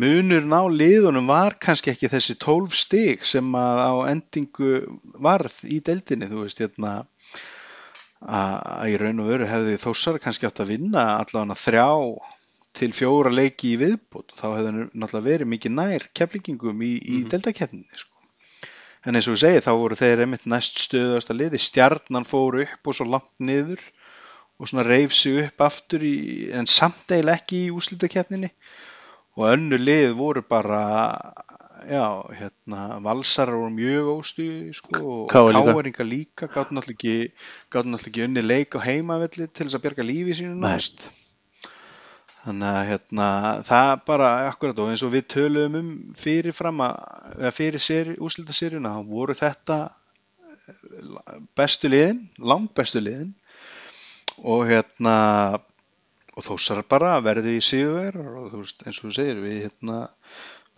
munurinn 0.04 0.54
á 0.54 0.62
liðunum 0.68 1.30
var 1.30 1.56
kannski 1.62 1.94
ekki 1.94 2.10
þessi 2.12 2.36
12 2.44 2.76
stig 2.84 3.24
sem 3.26 3.54
að 3.56 3.80
á 3.82 3.94
endingu 4.12 4.72
varð 5.18 5.62
í 5.66 5.80
deildinni 5.86 6.28
þú 6.30 6.44
veist 6.44 6.60
hérna 6.62 6.98
að 8.20 8.92
í 8.92 8.98
raun 9.00 9.22
og 9.24 9.30
veru 9.32 9.48
hefði 9.48 9.78
Þórsar 9.80 10.20
kannski 10.20 10.46
átt 10.46 10.60
að 10.60 10.74
vinna 10.74 11.06
allavega 11.22 11.56
þrjá 11.56 11.88
til 12.76 12.92
fjóra 12.94 13.32
leiki 13.34 13.72
í 13.74 13.78
viðbót 13.80 14.34
þá 14.38 14.44
hefði 14.54 14.66
hann 14.70 14.90
náttúrulega 14.94 15.26
verið 15.26 15.48
mikið 15.54 15.72
nær 15.74 16.04
keflingingum 16.14 16.82
í, 16.86 16.92
í 17.02 17.16
Mhm. 17.20 17.28
deildakefninni 17.32 17.98
sko. 17.98 18.06
en 19.06 19.16
eins 19.16 19.28
og 19.28 19.34
ég 19.34 19.40
segi 19.40 19.64
þá 19.64 19.72
voru 19.80 19.96
þeir 19.96 20.20
einmitt 20.26 20.44
næst 20.46 20.78
stöðast 20.78 21.30
að 21.32 21.38
liði 21.40 21.58
stjarnan 21.58 22.26
fór 22.28 22.60
upp 22.62 22.86
og 22.86 22.94
svo 22.94 23.06
langt 23.08 23.32
niður 23.40 23.80
og 24.60 24.68
svona 24.68 24.84
reif 24.84 25.12
sig 25.16 25.38
upp 25.46 25.60
aftur 25.64 26.00
í, 26.04 26.50
en 26.52 26.66
samt 26.66 27.08
eiginlega 27.08 27.40
ekki 27.40 27.62
í 27.66 27.70
úslitakefninni 27.72 28.50
og 29.38 29.46
önnu 29.54 29.78
lið 29.80 30.12
voru 30.18 30.42
bara 30.42 31.32
já, 31.88 32.04
hérna 32.36 33.00
valsarar 33.00 33.56
voru 33.56 33.72
mjög 33.72 34.10
óstuði 34.20 34.74
sko, 34.76 35.00
og 35.00 35.30
KR 35.32 35.48
líka. 35.56 35.72
káeringa 35.72 36.04
líka 36.04 36.46
gátt 36.52 36.70
náttúrulega 36.76 36.92
ekki, 36.92 37.32
náttúrulega 37.72 38.10
ekki 38.12 38.24
unni 38.28 38.42
leik 38.44 38.76
á 38.76 38.80
heimavelli 38.84 39.48
til 39.48 39.66
þess 39.66 39.78
að 39.80 39.84
bjarga 39.86 40.04
lífi 40.04 40.36
sínu 40.42 40.60
Nei. 40.60 40.76
Þannig 42.44 42.68
að 42.70 42.88
hérna 42.90 43.26
það 43.68 43.90
bara 44.10 44.28
akkurat 44.48 44.82
og 44.82 44.92
eins 44.92 45.04
og 45.06 45.12
við 45.14 45.26
töluðum 45.34 45.78
um 45.80 45.90
eða 46.16 47.52
fyrir 47.54 47.82
seri, 47.82 48.16
úrslitaseríuna 48.20 48.94
þá 48.96 49.10
voru 49.10 49.36
þetta 49.38 49.78
eh, 50.68 51.40
bestu 51.56 51.90
liðin, 51.92 52.22
langt 52.38 52.72
bestu 52.74 53.02
liðin. 53.02 53.34
Og 54.40 54.64
hérna 54.70 55.16
og 56.38 56.46
þósar 56.46 56.84
bara 56.88 57.18
verðu 57.20 57.56
í 57.58 57.60
sigurvegar 57.64 58.38
og 58.40 58.52
þú 58.52 58.62
veist 58.62 58.86
eins 58.86 59.00
og 59.02 59.10
þú 59.10 59.16
segir 59.18 59.42
við 59.42 59.58
hérna 59.66 59.98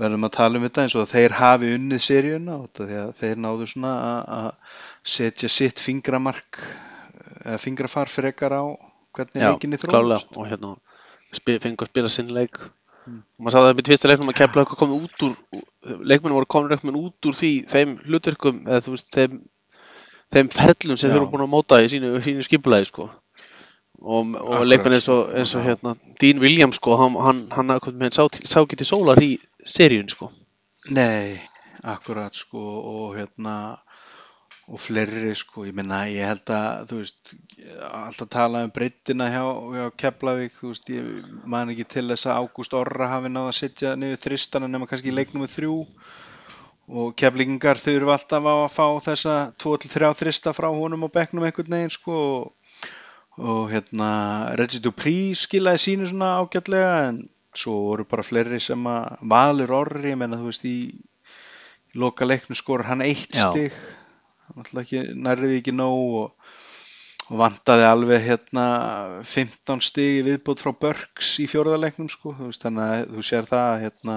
verðum 0.00 0.26
að 0.26 0.34
tala 0.34 0.58
um 0.58 0.64
þetta 0.66 0.86
eins 0.86 0.96
og 0.98 1.10
þeir 1.10 1.34
hafi 1.38 1.74
unnið 1.76 2.02
seríuna 2.02 2.56
og 2.64 2.70
því 2.78 2.96
að 3.02 3.12
þeir 3.20 3.42
náðu 3.44 3.68
svona 3.70 3.92
að- 4.24 4.80
setja 5.02 5.50
sitt 5.50 5.82
fingramark 5.82 6.58
eða 7.42 7.58
fingrafar 7.58 8.10
frekar 8.10 8.54
á 8.54 8.64
hvernig 9.12 9.42
leikinni 9.42 9.78
klálega 9.82 10.22
þróast 10.22 10.36
og 10.38 10.46
hérna 10.48 10.70
spil, 11.36 11.58
fengur 11.62 11.88
að 11.88 11.92
spila 11.92 12.12
sinn 12.12 12.32
leik. 12.32 12.60
Mm. 13.02 13.18
og 13.18 13.42
maður 13.42 13.54
sagði 13.56 13.68
það 13.68 13.76
með 13.78 13.86
tvista 13.88 14.08
leiknum 14.08 14.28
að 14.30 14.36
kepla 14.38 14.62
eitthvað 14.62 14.78
komið 14.78 15.06
út 15.08 15.22
úr 15.26 16.02
leikmennu 16.06 16.36
voru 16.36 16.48
komin 16.54 16.74
eitthvað 16.76 16.98
út 17.00 17.26
úr 17.26 17.34
því 17.34 17.50
þeim 17.72 17.96
hlutverkum 18.04 18.60
eða 18.68 18.84
þú 18.84 18.94
veist 18.94 19.08
þeim, 19.16 19.40
þeim 20.36 20.50
ferlum 20.54 21.00
sem 21.00 21.10
þeir 21.10 21.18
eru 21.18 21.30
búin 21.32 21.42
að 21.42 21.50
móta 21.50 21.80
í 21.82 21.88
sínu, 21.90 22.12
sínu 22.22 22.46
skipulagi 22.46 22.86
sko. 22.92 23.08
Og, 24.02 24.36
og 24.38 24.62
leikmenn 24.66 24.96
eins 24.98 25.08
og, 25.10 25.32
eins 25.34 25.54
og 25.58 25.66
hérna 25.66 25.96
Dean 26.22 26.38
Williams 26.42 26.78
sko 26.78 26.96
hann, 26.98 27.18
hann, 27.22 27.42
hann, 27.54 28.14
sá, 28.14 28.24
sá 28.30 28.62
getið 28.62 28.88
sólar 28.88 29.22
í 29.22 29.32
seríun 29.66 30.10
sko. 30.10 30.30
Nei, 30.94 31.38
akkurat 31.82 32.38
sko 32.38 32.62
og 32.62 33.18
hérna 33.18 33.56
og 34.70 34.78
fleiri 34.78 35.32
sko, 35.34 35.64
ég 35.66 35.74
meina 35.74 36.04
ég 36.06 36.28
held 36.28 36.50
að 36.54 36.84
þú 36.90 36.98
veist, 37.00 37.32
alltaf 37.88 38.30
tala 38.30 38.62
um 38.66 38.72
breyttina 38.74 39.26
hjá, 39.32 39.42
hjá 39.74 39.86
Keflavík 39.98 40.58
þú 40.60 40.70
veist, 40.70 40.90
ég 40.94 41.30
man 41.50 41.72
ekki 41.72 41.86
til 41.96 42.04
þess 42.12 42.28
að 42.30 42.44
Ágúst 42.44 42.76
Orra 42.78 43.10
hafi 43.10 43.32
náð 43.32 43.48
að 43.50 43.58
setja 43.58 43.94
niður 43.98 44.22
þristana 44.22 44.70
nema 44.70 44.86
kannski 44.90 45.10
í 45.10 45.16
leiknum 45.16 45.42
með 45.44 45.56
þrjú. 45.56 45.76
Og 46.92 47.12
keflingar 47.16 47.78
þurfa 47.80 48.16
alltaf 48.18 48.46
á 48.46 48.54
að 48.54 48.72
fá 48.74 48.86
þessa 49.04 49.34
2-3 49.62 50.10
þrista 50.18 50.52
frá 50.54 50.68
honum 50.74 51.06
á 51.06 51.14
bekknum 51.14 51.46
einhvern 51.46 51.76
veginn 51.76 51.94
sko. 51.94 52.18
Og, 52.18 52.98
og 53.38 53.70
hérna 53.72 54.10
Reggie 54.60 54.82
Dupree 54.82 55.32
skilaði 55.38 55.80
sínu 55.86 56.10
svona 56.10 56.34
ágætlega 56.42 56.96
en 57.08 57.22
svo 57.56 57.78
voru 57.86 58.06
bara 58.08 58.26
fleiri 58.26 58.60
sem 58.62 58.86
að 58.88 59.24
Valur 59.32 59.74
Orri, 59.78 60.12
ég 60.12 60.20
menna 60.20 60.38
þú 60.40 60.50
veist 60.50 60.68
í, 60.68 60.76
loka 61.98 62.28
leiknum 62.28 62.58
skor 62.58 62.86
hann 62.88 63.04
eitt 63.04 63.36
Já. 63.36 63.50
Alltaf 64.58 64.82
ekki, 64.84 65.02
nærriði 65.26 65.58
ekki 65.62 65.74
nóg 65.76 66.18
og, 66.22 66.52
og 67.30 67.40
vantaði 67.40 67.86
alveg 67.88 68.22
hérna 68.26 68.66
15 69.24 69.82
stig 69.84 70.20
í 70.20 70.22
viðbót 70.28 70.62
frá 70.64 70.72
Börks 70.84 71.32
í 71.42 71.48
fjórðaleiknum 71.50 72.10
sko, 72.12 72.34
þú 72.38 72.50
veist 72.50 72.64
þannig 72.66 72.94
að 72.96 73.16
þú 73.16 73.26
sér 73.30 73.48
það 73.48 73.74
hérna 73.86 74.16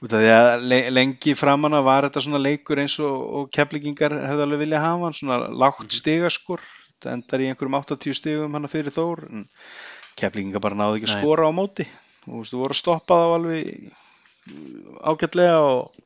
út 0.00 0.14
af 0.16 0.22
því 0.24 0.30
að 0.32 0.66
le- 0.72 0.90
lengi 0.96 1.34
framanna 1.36 1.82
var 1.84 2.06
þetta 2.08 2.22
svona 2.24 2.40
leikur 2.40 2.80
eins 2.80 2.94
og, 3.04 3.16
og 3.40 3.50
keflingingar 3.52 4.14
hefði 4.30 4.46
alveg 4.46 4.62
viljað 4.64 4.86
hafa 4.86 5.08
hann 5.10 5.16
svona 5.18 5.40
lágt 5.60 5.92
stigaskor. 5.92 6.62
Þetta 6.94 7.12
endar 7.16 7.40
í 7.44 7.48
einhverjum 7.50 7.76
80 7.80 8.16
stigum 8.16 8.56
hann 8.56 8.68
fyrir 8.72 8.92
Þór 8.96 9.26
en 9.28 9.44
keflingingar 10.20 10.60
bara 10.64 10.76
náðu 10.80 10.98
ekki 11.00 11.10
að 11.10 11.18
skora 11.20 11.48
á 11.48 11.52
móti. 11.52 11.84
Og 12.28 12.32
þú 12.32 12.40
veist, 12.40 12.52
þú 12.54 12.62
voru 12.62 12.76
að 12.76 12.80
stoppa 12.80 13.18
þá 13.20 13.34
alveg 13.36 13.60
ágætlega 15.04 15.58
og 15.64 16.00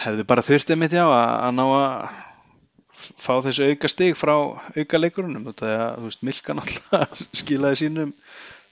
hefði 0.00 0.26
bara 0.28 0.44
þurft 0.44 0.72
einmitt 0.72 0.96
já 0.96 1.04
að, 1.04 1.30
að 1.46 1.56
ná 1.58 1.64
að 1.76 2.18
fá 3.20 3.32
þessu 3.44 3.70
auka 3.70 3.90
stig 3.90 4.18
frá 4.18 4.34
auka 4.36 5.00
leikurunum. 5.00 5.46
Þetta 5.50 5.68
er 5.68 5.82
að, 5.84 5.96
þú 5.96 6.10
veist, 6.10 6.22
Milka 6.28 6.56
náttúrulega 6.56 7.20
skilaði 7.40 7.80
sínum 7.84 8.12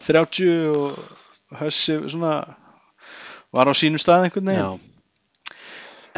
30 0.07 0.69
og 0.75 1.01
Hössi 1.59 1.97
svona 2.13 2.35
var 3.55 3.71
á 3.71 3.75
sínum 3.77 4.01
stað 4.01 4.29
einhvern 4.29 4.51
veginn. 4.53 4.61
Já, 4.61 5.59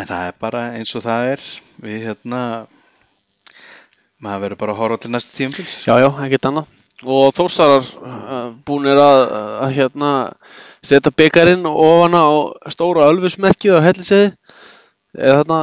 en 0.01 0.11
það 0.11 0.27
er 0.27 0.37
bara 0.43 0.67
eins 0.75 0.95
og 0.99 1.05
það 1.07 1.31
er. 1.37 1.47
Við 1.81 2.07
hérna 2.09 2.43
maður 4.21 4.43
verður 4.45 4.61
bara 4.63 4.75
að 4.75 4.83
horfa 4.83 5.01
til 5.05 5.13
næsta 5.15 5.37
tímpils 5.39 5.77
já, 5.87 5.95
já, 6.03 6.09
ekkert 6.27 6.51
annað. 6.51 6.77
Og 7.01 7.31
Þórsarar 7.33 7.87
uh, 8.05 8.51
búnir 8.67 8.99
að, 9.01 9.23
að 9.65 9.71
hérna 9.79 10.11
setja 10.85 11.13
byggarinn 11.17 11.65
ofan 11.71 12.17
á 12.19 12.29
stóra 12.75 13.07
ölfusmerkið 13.09 13.79
á 13.81 13.87
helliseði 13.87 14.35
eða 15.19 15.43
þarna 15.43 15.61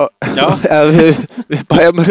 við, 0.94 1.18
við 1.50 1.64
bæjarmör, 1.68 2.10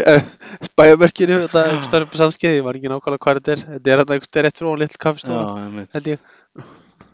bæjarmörkinu 0.77 1.39
þetta 1.46 1.62
er 1.62 1.72
einhver 1.72 1.88
stærri 1.88 2.19
sannskeiði, 2.19 2.60
ég 2.60 2.65
var 2.67 2.77
ekki 2.77 2.91
nákvæmlega 2.91 3.24
hvað 3.24 3.39
þetta 3.39 3.53
er. 3.55 3.63
Þetta 3.69 3.93
er 3.93 4.01
þarna 4.01 4.17
einhver 4.17 4.29
stærri 4.29 4.51
eftir 4.51 4.67
og 5.34 5.88
held 5.96 6.12
ég. 6.12 6.27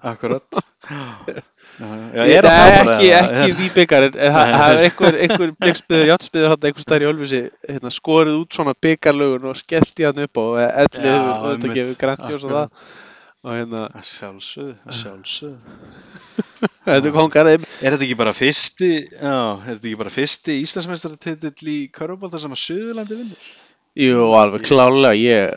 Akkurat. 0.05 0.43
Nei, 1.75 2.27
er 2.37 2.45
ekki, 2.47 3.07
ekki 3.17 3.53
við 3.59 3.71
byggarinn 3.75 4.19
en 4.21 4.35
það 4.35 4.65
er 4.65 4.81
einhver, 4.85 5.15
játspiður 6.07 6.51
hann 6.53 6.67
einhver 6.69 6.85
stærri 6.85 7.07
ölfusi 7.09 7.41
hérna, 7.65 7.91
skorið 7.91 8.37
út 8.43 8.55
svona 8.55 8.75
byggarlugun 8.85 9.49
og 9.49 9.57
skellt 9.59 9.99
í 9.99 10.05
hann 10.07 10.21
upp 10.23 10.39
og 10.39 10.59
ellið 10.61 11.17
þetta 11.17 11.73
gefur 11.73 11.97
grænt 12.03 12.23
ljós 12.29 12.45
og 12.47 12.53
það 12.53 12.85
og 13.45 13.53
hérna, 13.53 13.83
að 13.93 14.07
sjálfsögðu 14.09 15.51
þetta 16.85 17.09
er 17.09 17.13
kongar 17.13 17.49
Er 17.51 17.59
þetta 17.61 18.05
ekki 18.07 18.17
bara 18.17 18.33
fyrsti, 18.35 18.89
já, 19.05 19.35
er 19.35 19.75
þetta 19.75 19.89
ekki 19.91 19.99
bara 19.99 20.13
fyrsti 20.13 20.55
Íslandsmeistaratitil 20.63 21.69
í 21.69 21.77
Körfubolta 21.93 22.41
sem 22.41 22.55
að 22.55 22.61
Suðurlandi 22.63 23.19
vinnur? 23.19 23.45
Jú, 24.01 24.25
alveg 24.35 24.65
klálega 24.65 25.13
ég, 25.19 25.53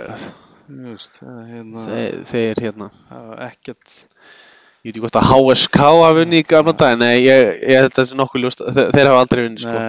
er 0.68 1.09
hérna, 1.49 1.87
þeir, 1.88 2.21
þeir 2.28 2.62
hérna. 2.66 2.90
Ekkert, 3.49 3.97
ég 4.85 4.90
veit 4.90 4.92
ekki 4.92 5.04
hvort 5.07 5.21
að 5.23 5.30
HSK 5.33 5.83
hafa 5.87 6.14
vunnið 6.21 6.45
í 6.45 6.49
gamla 6.52 6.76
dag 6.85 7.00
nei, 7.00 7.16
ég, 7.25 7.54
ég 7.73 7.88
þetta 7.88 8.04
er 8.04 8.21
nokkuð 8.21 8.45
ljóst 8.45 8.64
þeir, 8.68 8.92
þeir 8.95 9.11
hafa 9.11 9.25
aldrei 9.25 9.47
vunnið 9.47 9.64
sko, 9.64 9.83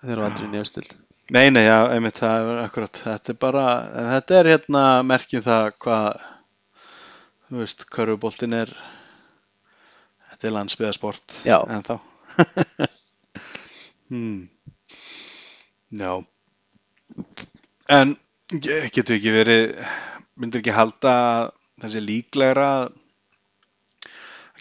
þeir 0.00 0.16
hafa 0.16 0.30
aldrei 0.30 0.46
vunnið 0.48 0.64
efstild 0.64 0.96
nei, 1.32 1.48
nei, 1.54 1.64
já, 1.64 1.78
einmitt, 1.94 2.18
það 2.20 2.50
er 2.52 2.60
akkurat, 2.66 2.98
þetta 3.06 3.32
er 3.32 3.38
bara, 3.40 3.64
þetta 4.12 4.38
er 4.38 4.50
hérna 4.52 4.82
merkjum 5.06 5.44
það 5.46 5.68
hvað, 5.84 6.24
þú 7.48 7.60
veist, 7.62 7.86
Körfuboltin 7.96 8.56
er, 8.58 8.72
þetta 10.30 10.48
er 10.50 10.56
landsbyðasport, 10.58 11.36
en 11.48 11.86
þá. 11.88 11.94
hmm. 14.12 14.40
Já, 16.02 16.12
en 17.92 18.16
ge- 18.52 18.82
getur 18.94 19.18
ekki 19.18 19.34
verið, 19.34 19.64
myndir 20.40 20.62
ekki 20.62 20.76
halda 20.76 21.14
þessi 21.82 22.00
líklegra 22.04 22.70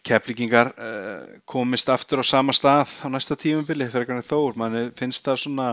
keflingingar 0.01 0.71
uh, 0.73 1.27
komist 1.45 1.89
aftur 1.93 2.23
á 2.23 2.25
sama 2.25 2.55
stað 2.57 2.89
á 3.05 3.07
næsta 3.13 3.37
tímubili 3.37 3.85
fyrir 3.91 4.07
hvernig 4.09 4.25
þór, 4.25 4.57
manni 4.57 4.87
finnst 4.97 5.27
það 5.27 5.43
svona 5.43 5.67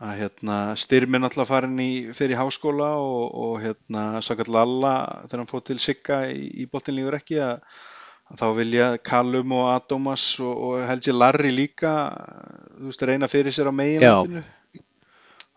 að 0.00 0.16
hérna, 0.22 0.56
styrminn 0.80 1.26
alltaf 1.28 1.50
farin 1.50 1.80
í, 1.82 1.90
fyrir 2.16 2.38
háskóla 2.40 2.94
og, 3.02 3.24
og 3.36 3.56
hérna, 3.60 4.04
Sagat 4.24 4.48
Lalla 4.48 4.94
þegar 5.26 5.42
hann 5.42 5.50
fótt 5.50 5.66
til 5.68 5.80
Sigga 5.82 6.22
í, 6.32 6.46
í 6.62 6.68
bottinlígur 6.70 7.18
ekki 7.18 7.40
að, 7.44 7.66
að 8.32 8.40
þá 8.40 8.46
vilja 8.56 8.86
Callum 9.04 9.52
og 9.58 9.68
Adomas 9.74 10.24
og, 10.40 10.54
og 10.54 10.86
Helgi 10.88 11.12
Larry 11.12 11.52
líka 11.52 11.92
veist, 12.80 13.04
reyna 13.04 13.28
fyrir 13.28 13.52
sér 13.52 13.68
á 13.68 13.74
meginlandinu. 13.76 14.42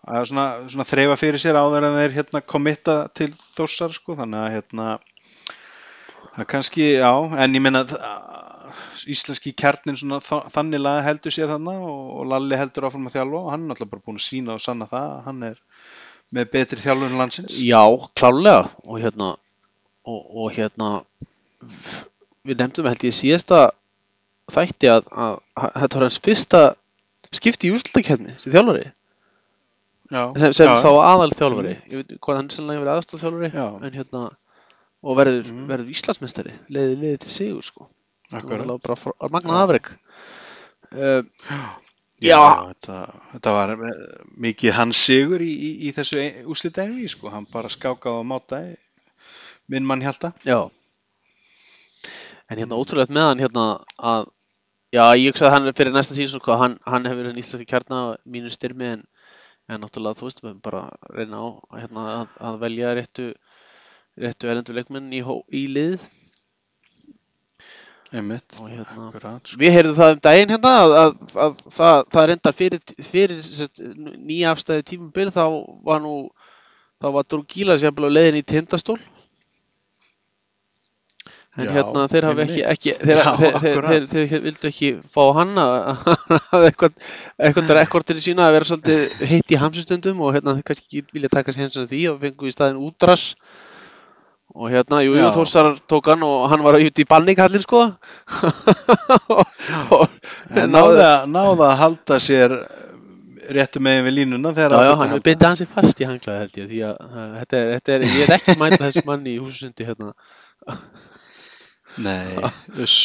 Að 0.03 0.25
svona, 0.27 0.45
svona 0.67 0.89
þreifa 0.89 1.15
fyrir 1.15 1.39
sér 1.39 1.55
áður 1.55 1.88
en 1.88 1.97
þeir 2.01 2.17
hérna 2.17 2.43
komitta 2.43 2.97
til 3.15 3.29
þossar 3.55 3.95
sko, 3.95 4.17
þannig 4.19 4.41
að 4.41 4.55
hérna 4.57 4.88
það 6.33 6.50
kannski, 6.51 6.89
já, 6.97 7.13
en 7.39 7.55
ég 7.55 7.63
menna 7.63 7.85
íslenski 9.10 9.53
kjarnin 9.57 9.98
svona 10.00 10.19
þa- 10.24 10.45
þannig 10.53 10.79
laga 10.83 11.03
heldur 11.07 11.31
sér 11.36 11.50
þarna 11.51 11.74
og, 11.83 12.01
og 12.22 12.27
Lalli 12.31 12.57
heldur 12.60 12.88
áfram 12.89 13.07
að 13.10 13.15
þjálfa 13.17 13.39
og 13.41 13.51
hann 13.51 13.63
er 13.65 13.69
náttúrulega 13.74 13.91
bara 13.95 14.05
búin 14.07 14.19
að 14.22 14.25
sína 14.27 14.55
og 14.57 14.62
sanna 14.63 14.88
það 14.91 15.07
að 15.13 15.24
hann 15.27 15.43
er 15.50 15.57
með 16.33 16.51
betri 16.55 16.79
þjálfun 16.81 17.17
landsins. 17.19 17.57
Já, 17.62 17.83
klálega 18.17 18.69
og 18.88 19.00
hérna 19.03 19.31
og, 20.05 20.19
og 20.43 20.51
hérna 20.55 20.91
við 22.43 22.60
nefndum 22.60 22.88
held 22.89 23.05
ég 23.07 23.15
síðasta 23.15 23.60
þætti 24.53 24.89
að, 24.91 25.05
að, 25.13 25.38
að 25.55 25.75
þetta 25.83 26.00
var 26.00 26.05
hans 26.07 26.19
fyrsta 26.25 26.62
skipti 27.33 27.69
í 27.69 27.74
úrslutakefni 27.75 28.33
sem 28.41 28.51
þjálfari. 28.53 28.89
Já, 30.13 30.24
sem, 30.38 30.51
sem 30.53 30.67
já, 30.67 30.74
þá 30.83 30.89
aðal 31.00 31.31
þjálfari 31.33 31.75
ég 31.89 32.01
veit 32.01 32.12
hvað 32.22 32.38
hann 32.41 32.50
sannlega 32.53 32.83
verið 32.83 32.95
aðstof 32.98 33.22
þjálfari 33.24 33.50
Já. 33.55 33.67
en 33.88 33.95
hérna 33.95 34.24
og 35.03 35.17
verður, 35.19 35.48
Mhm. 35.48 35.63
verður 35.72 35.93
Íslandsmeistari 35.95 36.53
leiði 36.69 36.98
liði 37.00 37.22
til 37.24 37.31
sigur 37.31 37.63
sko 37.65 37.88
bara 38.33 39.53
Já. 39.53 39.63
afrek 39.63 39.89
uh, 40.91 41.23
Já, 42.23 42.37
Já. 42.37 42.43
þetta, 42.71 42.99
þetta 43.33 43.55
var 43.57 43.73
eh, 43.75 44.03
mikið 44.45 44.77
hans 44.77 45.01
sigur 45.09 45.41
í, 45.43 45.49
í, 45.51 45.71
í 45.87 45.95
þessu 45.95 46.21
úslita 46.53 46.85
einví, 46.85 47.09
sko. 47.11 47.27
Hann 47.33 47.47
bara 47.51 47.71
skákaði 47.73 48.21
á 48.21 48.23
máta 48.23 48.61
minn 49.67 49.83
mann 49.87 50.03
hjálta. 50.03 50.31
Já 50.47 50.69
En 52.51 52.59
hérna 52.59 52.77
ótrúlegt 52.79 53.11
með 53.11 53.27
hann 53.27 53.43
hérna 53.43 53.65
að 53.97 54.31
Já, 54.93 55.07
ég 55.17 55.31
hugsa 55.31 55.47
að 55.47 55.53
hann 55.55 55.67
er 55.67 55.73
fyrir 55.73 55.93
næsta 55.95 56.13
síðan 56.13 56.37
sko, 56.37 56.55
hann, 56.61 56.73
hann 56.85 57.07
hefur 57.09 57.23
verið 57.23 57.39
íslenski 57.41 57.65
kjarna 57.65 58.01
mínu 58.29 58.51
styrmi 58.53 58.91
en, 58.91 58.99
en 59.65 59.81
náttúrulega 59.81 60.19
þú 60.19 60.27
veist 60.27 60.41
við 60.43 60.51
höfum 60.51 60.59
bara 60.67 60.81
að 60.85 61.15
reyna 61.17 61.39
á 61.41 61.47
hérna, 61.79 62.03
að, 62.11 62.35
að 62.49 62.59
velja 62.61 62.91
réttu 62.99 63.25
réttu 64.21 64.51
elendu 64.53 64.75
leikmenn 64.77 65.07
í, 65.17 65.23
í 65.49 65.63
lið 65.73 66.05
Einmitt. 68.13 68.55
og 68.60 68.70
hérna 68.70 69.08
Akkurat, 69.08 69.41
sko. 69.48 69.60
Við 69.62 69.74
heyrðum 69.74 69.98
það 69.98 70.15
um 70.15 70.22
daginn 70.27 70.53
hérna 70.53 70.74
að, 70.84 70.96
að, 71.00 71.13
að 71.46 71.55
það, 71.77 72.03
það 72.15 72.27
reyndar 72.29 72.55
fyrir, 72.58 72.84
fyrir 73.08 73.48
nýja 74.13 74.53
afstæði 74.53 74.86
tímabil 74.91 75.32
þá 75.34 75.43
var 75.88 76.03
nú 76.03 76.13
þá 77.01 77.10
var 77.17 77.27
Drúgíla 77.27 77.79
sem 77.82 77.98
á 77.98 78.10
leiðin 78.13 78.39
í 78.39 78.46
tindastól 78.48 79.00
en 81.53 81.67
Já, 81.67 81.74
hérna 81.75 82.05
þeir 82.10 82.27
hafi 82.29 82.43
ekki, 82.48 82.62
ekki 82.65 82.93
þeir, 82.98 83.20
Já, 83.20 83.34
þeir, 83.38 83.88
þeir, 83.88 84.08
þeir, 84.13 84.39
vildu 84.48 84.70
ekki 84.70 84.89
fá 85.05 85.22
hann 85.38 85.60
að 85.62 86.08
að 86.58 86.65
eitthvað, 86.70 87.75
rekordinu 87.77 88.24
sína 88.25 88.48
að 88.48 88.55
vera 88.58 88.70
svolítið 88.70 89.27
heitt 89.29 89.53
í 89.53 89.60
hamsustundum 89.62 90.24
og 90.25 90.34
hérna 90.38 90.55
þeir 90.58 90.67
kannski 90.72 91.03
vilja 91.13 91.34
taka 91.34 91.53
sér 91.53 91.67
hens 91.67 91.77
því 91.77 92.01
og 92.13 92.24
fengu 92.24 92.50
í 92.50 92.55
staðin 92.55 92.82
útras 92.82 93.27
og 94.53 94.69
hérna, 94.69 95.00
jú, 95.01 95.15
jú, 95.17 95.24
Já. 95.25 95.31
Þórsar 95.33 95.72
tók 95.89 96.05
hann 96.12 96.24
og 96.27 96.43
hann 96.51 96.62
var 96.65 96.77
út 96.77 97.00
í 97.01 97.05
banningallin 97.10 97.63
sko 97.65 97.79
En 100.53 100.69
náði, 100.75 101.01
að- 101.07 101.27
náði 101.33 101.65
að 101.67 101.77
halda 101.81 102.19
sér 102.22 102.53
réttu 103.53 103.81
megin 103.83 104.05
við 104.07 104.15
línuna 104.22 104.53
þegar 104.55 104.75
Já, 104.77 104.86
já, 104.88 104.93
hann 105.01 105.15
er 105.17 105.24
beintið 105.25 105.48
hansi 105.50 105.65
fast 105.67 106.00
í 106.00 106.07
hanglaði 106.07 106.43
held 106.45 106.60
ég 106.62 106.69
því 106.69 106.83
að 106.88 107.01
uh, 107.03 107.25
þetta 107.41 107.57
er, 107.60 107.72
þetta 107.74 107.95
er, 107.98 108.05
ég 108.07 108.24
er 108.27 108.36
ekki 108.38 108.55
mæta 108.62 108.79
þessu 108.86 109.03
manni 109.10 109.33
í 109.36 109.41
húsusundi 109.41 109.88
hérna 109.89 110.13
Nei, 112.03 112.31
uss, 112.83 112.95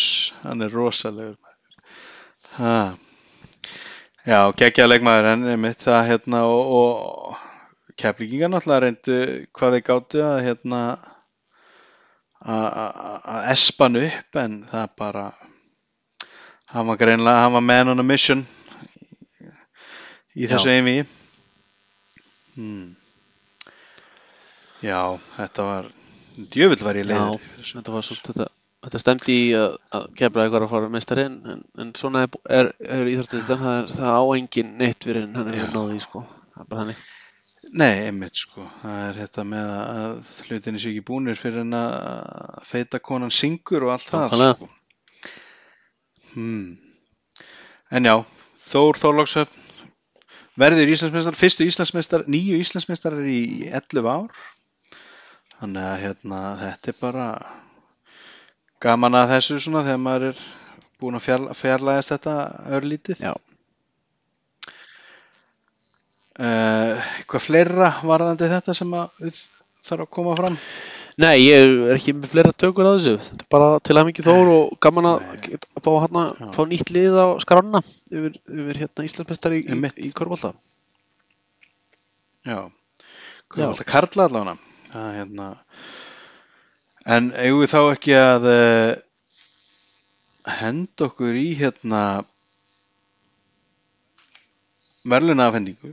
hann 0.44 0.62
er 0.64 0.70
rosalegur. 0.72 1.34
Ha. 2.56 2.76
Já, 4.28 4.38
geggjaða 4.56 4.92
leikmaður 4.94 5.26
en 5.34 5.42
einmitt 5.52 5.82
það 5.84 6.06
hérna 6.12 6.40
og, 6.48 6.70
og 6.78 7.92
keflingingar 8.00 8.52
náttúrulega 8.54 8.84
reyndu 8.86 9.18
hvað 9.58 9.76
þeir 9.76 9.84
gáttu 9.90 10.22
að 10.24 10.38
hérna 10.46 10.80
að- 12.48 13.50
espa 13.52 13.88
hann 13.88 14.00
upp 14.00 14.38
en 14.42 14.58
það 14.70 14.88
bara 14.96 15.24
hann 16.72 16.86
var 16.86 16.96
greinlega, 17.00 17.42
hann 17.44 17.52
var 17.52 17.64
man 17.64 17.88
on 17.94 18.00
a 18.00 18.06
mission 18.06 18.46
í 20.36 20.46
þessu 20.48 20.70
Já. 20.70 20.78
einví 20.78 20.96
hmm. 22.56 22.94
Já, 24.84 25.18
þetta 25.36 25.64
var 25.66 25.88
djöfull 26.54 26.84
var 26.86 26.98
ég 27.00 27.08
leiður. 27.08 27.42
Já, 27.58 27.72
þetta 27.72 27.94
var 27.96 28.04
svolítið 28.06 28.28
þetta, 28.36 28.48
þetta 28.86 29.00
stemdi 29.02 29.34
í 29.34 29.46
að, 29.58 29.72
að 29.98 30.04
kemra 30.20 30.44
eitthvað 30.44 30.66
að 30.68 30.74
fara 30.74 30.90
meistari 30.94 31.24
en, 31.26 31.64
en, 31.82 31.94
svona 31.98 32.26
er, 32.26 32.36
er, 32.60 32.70
er 32.86 33.10
íþróttuðan 33.14 33.64
það, 33.64 33.94
það 33.96 34.18
á 34.20 34.22
engin 34.38 34.76
neitt 34.78 35.08
fyrir 35.08 35.26
en 35.26 35.34
hann 35.40 35.50
hefur 35.50 35.74
náði 35.74 35.98
í 35.98 36.04
sko. 36.04 36.22
Það 36.54 36.62
er 36.62 36.68
bara 36.70 36.84
þannig 36.84 37.02
Nei, 37.76 38.06
einmitt 38.06 38.38
sko, 38.40 38.64
það 38.80 38.98
er 39.04 39.16
þetta 39.22 39.44
með 39.44 39.70
að 39.76 40.32
hlutinni 40.46 40.80
séu 40.80 40.92
ekki 40.94 41.04
búnir 41.10 41.36
fyrir 41.36 41.64
en 41.66 41.76
að 41.76 42.62
feita 42.68 43.00
konan 43.04 43.34
syngur 43.34 43.84
og 43.84 43.94
allt 43.96 44.08
það 44.08 44.36
sko. 44.56 44.68
hmm. 46.32 46.76
En 47.92 48.08
já, 48.08 48.14
Þór 48.68 49.00
Þorlákshöfn 49.00 49.66
verður 50.58 50.92
Íslandsmeistar, 50.92 51.36
fyrstu 51.38 51.66
Íslandsmeistar, 51.68 52.24
nýju 52.28 52.58
Íslandsmeistarar 52.60 53.28
í 53.30 53.68
11 53.68 54.08
ár. 54.10 54.44
Þannig 55.58 55.84
að 55.84 56.02
hérna, 56.04 56.40
þetta 56.62 56.92
er 56.92 56.98
bara 57.00 57.26
gaman 58.82 59.18
að 59.18 59.34
þessu 59.34 59.58
svona 59.62 59.84
þegar 59.86 60.02
maður 60.04 60.26
er 60.32 60.42
búin 60.98 61.18
að 61.18 61.54
fjarlægast 61.58 62.14
þetta 62.14 62.34
örlítið. 62.78 63.22
Já. 63.22 63.34
Uh, 66.38 66.94
eitthvað 67.18 67.42
fleira 67.48 67.88
varðandi 68.06 68.46
þetta 68.52 68.74
sem 68.76 68.92
að 68.94 69.32
þarf 69.88 70.04
að 70.04 70.10
koma 70.14 70.36
fram? 70.38 70.58
Nei, 71.18 71.48
ég 71.48 71.64
er 71.90 71.96
ekki 71.96 72.12
með 72.14 72.30
fleira 72.30 72.52
tökur 72.54 72.86
á 72.86 72.94
þessu. 72.94 73.16
Þetta 73.18 73.42
er 73.42 73.48
bara 73.50 73.70
til 73.82 73.96
að 73.98 74.04
mikið 74.06 74.28
þór 74.28 74.50
og 74.52 74.76
gaman 74.86 75.08
að, 75.10 75.24
að 75.58 75.82
fá, 75.82 75.88
hana, 76.04 76.22
fá 76.54 76.60
nýtt 76.70 76.92
lið 76.94 77.16
á 77.18 77.26
skrána 77.42 77.80
yfir, 77.82 78.36
yfir 78.46 78.78
hérna 78.84 79.06
Íslandsmeistari 79.08 79.58
í, 79.64 79.78
í, 79.98 80.12
Körbólta 80.14 80.52
Já, 82.46 82.60
alltaf 83.58 83.88
karla 83.88 84.28
allavega. 84.28 84.54
Að, 84.94 85.08
hérna. 85.18 85.48
en 87.16 87.32
eigum 87.34 87.64
við 87.64 87.72
þá 87.74 87.80
ekki 87.82 88.14
að 88.16 88.46
uh, 88.52 88.92
henda 90.60 91.08
okkur 91.10 91.36
í 91.36 91.48
hérna 91.58 92.02
verðlunafhendingu 95.08 95.92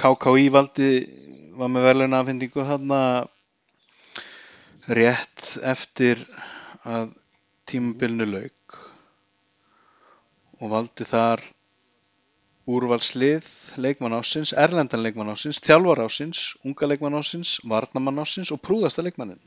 KKÍ 0.00 0.46
valdi 0.48 0.90
var 1.60 1.68
með 1.68 1.86
verðlunafhendingu 1.90 2.62
þarna 2.64 3.00
rétt 4.96 5.50
eftir 5.72 6.22
að 6.88 7.10
tímabilinu 7.68 8.28
lauk 8.30 8.78
og 10.60 10.72
valdi 10.72 11.04
þar 11.04 11.44
úrvalslið 12.70 13.44
leikmann 13.82 14.16
ásins, 14.16 14.54
erlendan 14.56 15.04
leikmann 15.04 15.34
ásins, 15.34 15.60
þjálfar 15.68 16.04
ásins, 16.06 16.42
unga 16.64 16.88
leikmann 16.88 17.20
ásins, 17.20 17.58
varnamann 17.68 18.24
ásins 18.24 18.54
og 18.54 18.62
prúðasta 18.64 19.04
leikmannin. 19.04 19.40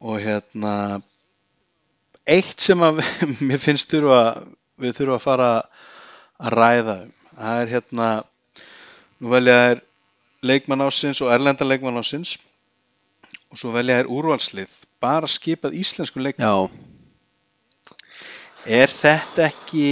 Og 0.00 0.20
hérna, 0.24 1.02
eitt 2.24 2.64
sem 2.64 2.80
að 2.80 3.04
mér 3.44 3.60
finnst 3.60 3.92
þurfa, 3.92 4.20
við 4.80 5.00
þurfa 5.02 5.20
að 5.20 5.24
fara 5.28 5.54
að 6.40 6.54
ræða 6.56 7.00
um, 7.04 7.16
það 7.40 7.62
er 7.62 7.72
hérna, 7.74 8.10
nú 9.20 9.32
velja 9.32 9.56
þær 9.62 9.82
leikmann 10.50 10.84
ásins 10.86 11.20
og 11.24 11.32
erlendan 11.34 11.68
leikmann 11.68 12.00
ásins 12.00 12.36
og 13.50 13.58
svo 13.60 13.72
velja 13.74 13.98
þær 14.00 14.08
úrvalslið, 14.16 14.70
bara 15.02 15.28
skipað 15.28 15.74
íslensku 15.80 16.22
leikmann. 16.22 16.46
Já, 16.46 16.70
Er 18.68 18.90
þetta 18.92 19.46
ekki 19.48 19.86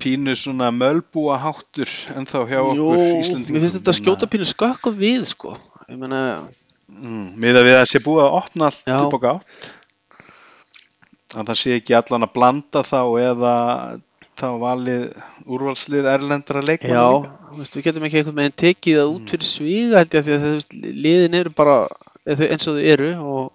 pínu 0.00 0.32
svona 0.40 0.70
mölbúa 0.72 1.34
háttur 1.42 1.90
en 2.16 2.24
þá 2.24 2.38
hjá 2.48 2.56
Jú, 2.56 2.86
okkur 2.88 3.18
Íslandingum? 3.20 3.52
mér 3.52 3.64
finnst 3.66 3.76
þetta 3.76 3.94
skjóta 3.98 4.28
pínu 4.32 4.46
skökkum 4.48 4.96
við 4.96 5.26
sko 5.34 5.56
ég 5.90 5.98
meina, 6.00 6.22
Mm, 6.90 7.36
miða 7.38 7.60
við 7.62 7.76
að 7.78 7.84
sé 7.86 8.00
búið 8.02 8.24
að 8.24 8.32
opna 8.40 8.66
allt 8.66 8.88
upp 8.90 9.12
og 9.14 9.20
gátt. 9.22 9.66
Að 11.38 11.44
það 11.52 11.58
sé 11.60 11.74
ekki 11.78 11.94
allan 11.94 12.26
að 12.26 12.32
blanda 12.34 12.80
þá 12.82 12.98
eða 13.22 13.52
þá 14.40 14.48
valið 14.60 15.06
úrvalslið 15.46 16.08
erlendra 16.10 16.62
leikmann. 16.64 16.92
já, 16.96 17.06
þú 17.50 17.60
veist, 17.60 17.76
við 17.76 17.86
getum 17.86 18.06
ekki 18.08 18.20
einhvern 18.20 18.40
veginn 18.40 18.58
tekið 18.64 19.00
það 19.00 19.14
út 19.14 19.32
fyrir 19.34 19.48
sviga 19.48 20.00
held 20.00 20.14
ég 20.16 20.20
af 20.20 20.28
því 20.28 20.36
að 20.36 20.46
veist, 20.48 20.76
liðin 21.06 21.40
eru 21.40 21.52
bara 21.56 21.78
eins 22.26 22.68
og 22.70 22.78
þau 22.78 22.84
eru 22.94 23.10
og, 23.16 23.50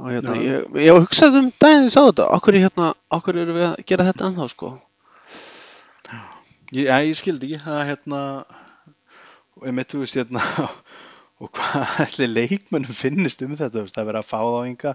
og 0.00 0.10
hérna, 0.10 0.34
Já. 0.38 0.42
ég, 0.48 0.82
ég 0.86 0.98
hugsaði 0.98 1.40
um 1.42 1.52
daginn 1.62 1.88
ég 1.88 1.94
sá 1.94 2.00
þetta, 2.00 2.28
okkur, 2.38 2.60
hérna, 2.64 2.90
okkur 3.18 3.40
eru 3.44 3.56
við 3.56 3.66
að 3.68 3.78
gera 3.90 4.08
þetta 4.10 4.28
ennþá 4.30 4.50
sko? 4.52 4.74
Ég, 6.74 6.88
ja, 6.88 7.00
ég 7.04 7.18
skildi 7.18 7.52
ekki 7.52 7.64
það 7.64 7.82
hérna 7.92 8.20
og 9.54 9.68
ég 9.68 9.76
mitt 9.76 9.92
þú 9.92 10.02
veist 10.02 10.18
hérna 10.18 10.42
og 11.42 11.50
hvað 11.54 12.02
allir 12.06 12.32
leikmennum 12.32 12.96
finnist 12.96 13.42
um 13.44 13.54
þetta, 13.58 13.84
það 13.86 14.02
er 14.02 14.10
verið 14.10 14.22
að 14.22 14.30
fá 14.30 14.38
þá 14.40 14.60
ynga 14.70 14.94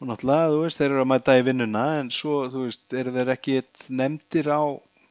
og 0.00 0.08
náttúrulega, 0.08 0.52
þú 0.52 0.60
veist, 0.64 0.80
þeir 0.80 0.90
eru 0.90 1.02
að 1.04 1.10
mæta 1.12 1.36
í 1.36 1.42
vinnuna 1.44 1.84
en 2.00 2.08
svo, 2.14 2.36
þú 2.52 2.64
veist, 2.66 2.86
eru 2.96 3.12
þeir 3.16 3.32
ekki 3.34 3.58
nefndir 4.00 4.48
á 4.48 4.62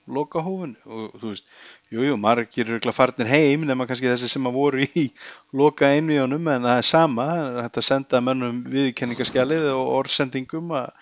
lokahófun 0.10 0.73
og 0.89 1.15
þú 1.21 1.32
veist, 1.36 1.45
jú, 1.93 2.04
jú, 2.08 2.17
margir 2.17 2.65
eru 2.65 2.78
örugglega 2.80 2.97
farnir 2.97 3.30
heim 3.30 3.67
nema 3.69 3.86
kannski 3.89 4.10
þessi 4.10 4.32
sem 4.34 4.49
að 4.49 4.58
voru 4.58 4.84
í 4.86 5.06
loka 5.54 5.91
einvíunum 5.93 6.49
en 6.56 6.65
það 6.65 6.82
er 6.82 6.89
sama, 6.89 7.28
það 7.30 7.49
er 7.60 7.67
hægt 7.67 7.82
að 7.82 7.89
senda 7.91 8.21
mönnum 8.25 8.62
viðkenningaskjalið 8.73 9.71
og 9.75 9.91
orðsendingum 10.02 10.78
að 10.82 10.93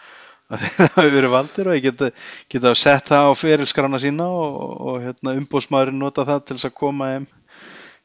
að 0.47 0.63
þeir 0.63 0.91
hafi 0.95 1.11
verið 1.11 1.33
valdir 1.33 1.67
og 1.67 1.75
ég 1.75 1.85
geta, 1.89 2.09
geta 2.51 2.73
sett 2.79 3.09
það 3.11 3.31
á 3.31 3.31
ferilskrána 3.35 3.99
sína 3.99 4.27
og, 4.31 4.61
og 4.91 5.01
hérna, 5.03 5.35
umbóðsmaðurinn 5.41 5.99
nota 5.99 6.23
það 6.27 6.45
til 6.45 6.57
þess 6.57 6.69
að 6.69 6.77
koma 6.77 7.09
þeim 7.13 7.27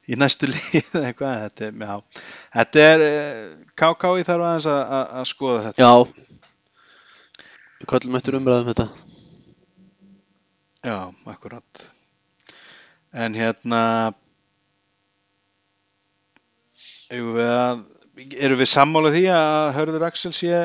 í 0.08 0.18
næstu 0.18 0.48
lið 0.52 0.90
eitthvað, 1.02 1.46
þetta 1.46 1.68
er, 1.68 1.78
já, 1.86 2.26
þetta 2.58 2.84
er 2.88 3.06
eh, 3.06 3.46
KK 3.78 4.12
í 4.18 4.26
þarf 4.28 4.48
aðeins 4.48 4.68
að, 4.72 4.82
að, 4.98 5.16
að 5.20 5.30
skoða 5.30 5.64
þetta. 5.68 5.88
Já 5.88 5.92
Við 7.82 7.88
köllum 7.90 8.18
eftir 8.18 8.38
umræðum 8.38 8.70
þetta 8.72 8.90
Já, 10.82 11.12
akkurat. 11.30 11.82
En 13.14 13.36
hérna, 13.38 13.80
eigum 17.12 17.36
við 17.36 17.50
að 17.54 17.84
eru 18.42 18.56
við 18.58 18.70
sammála 18.70 19.12
því 19.14 19.22
að 19.36 19.68
Hörður 19.76 20.06
Axel 20.08 20.32
sé 20.34 20.56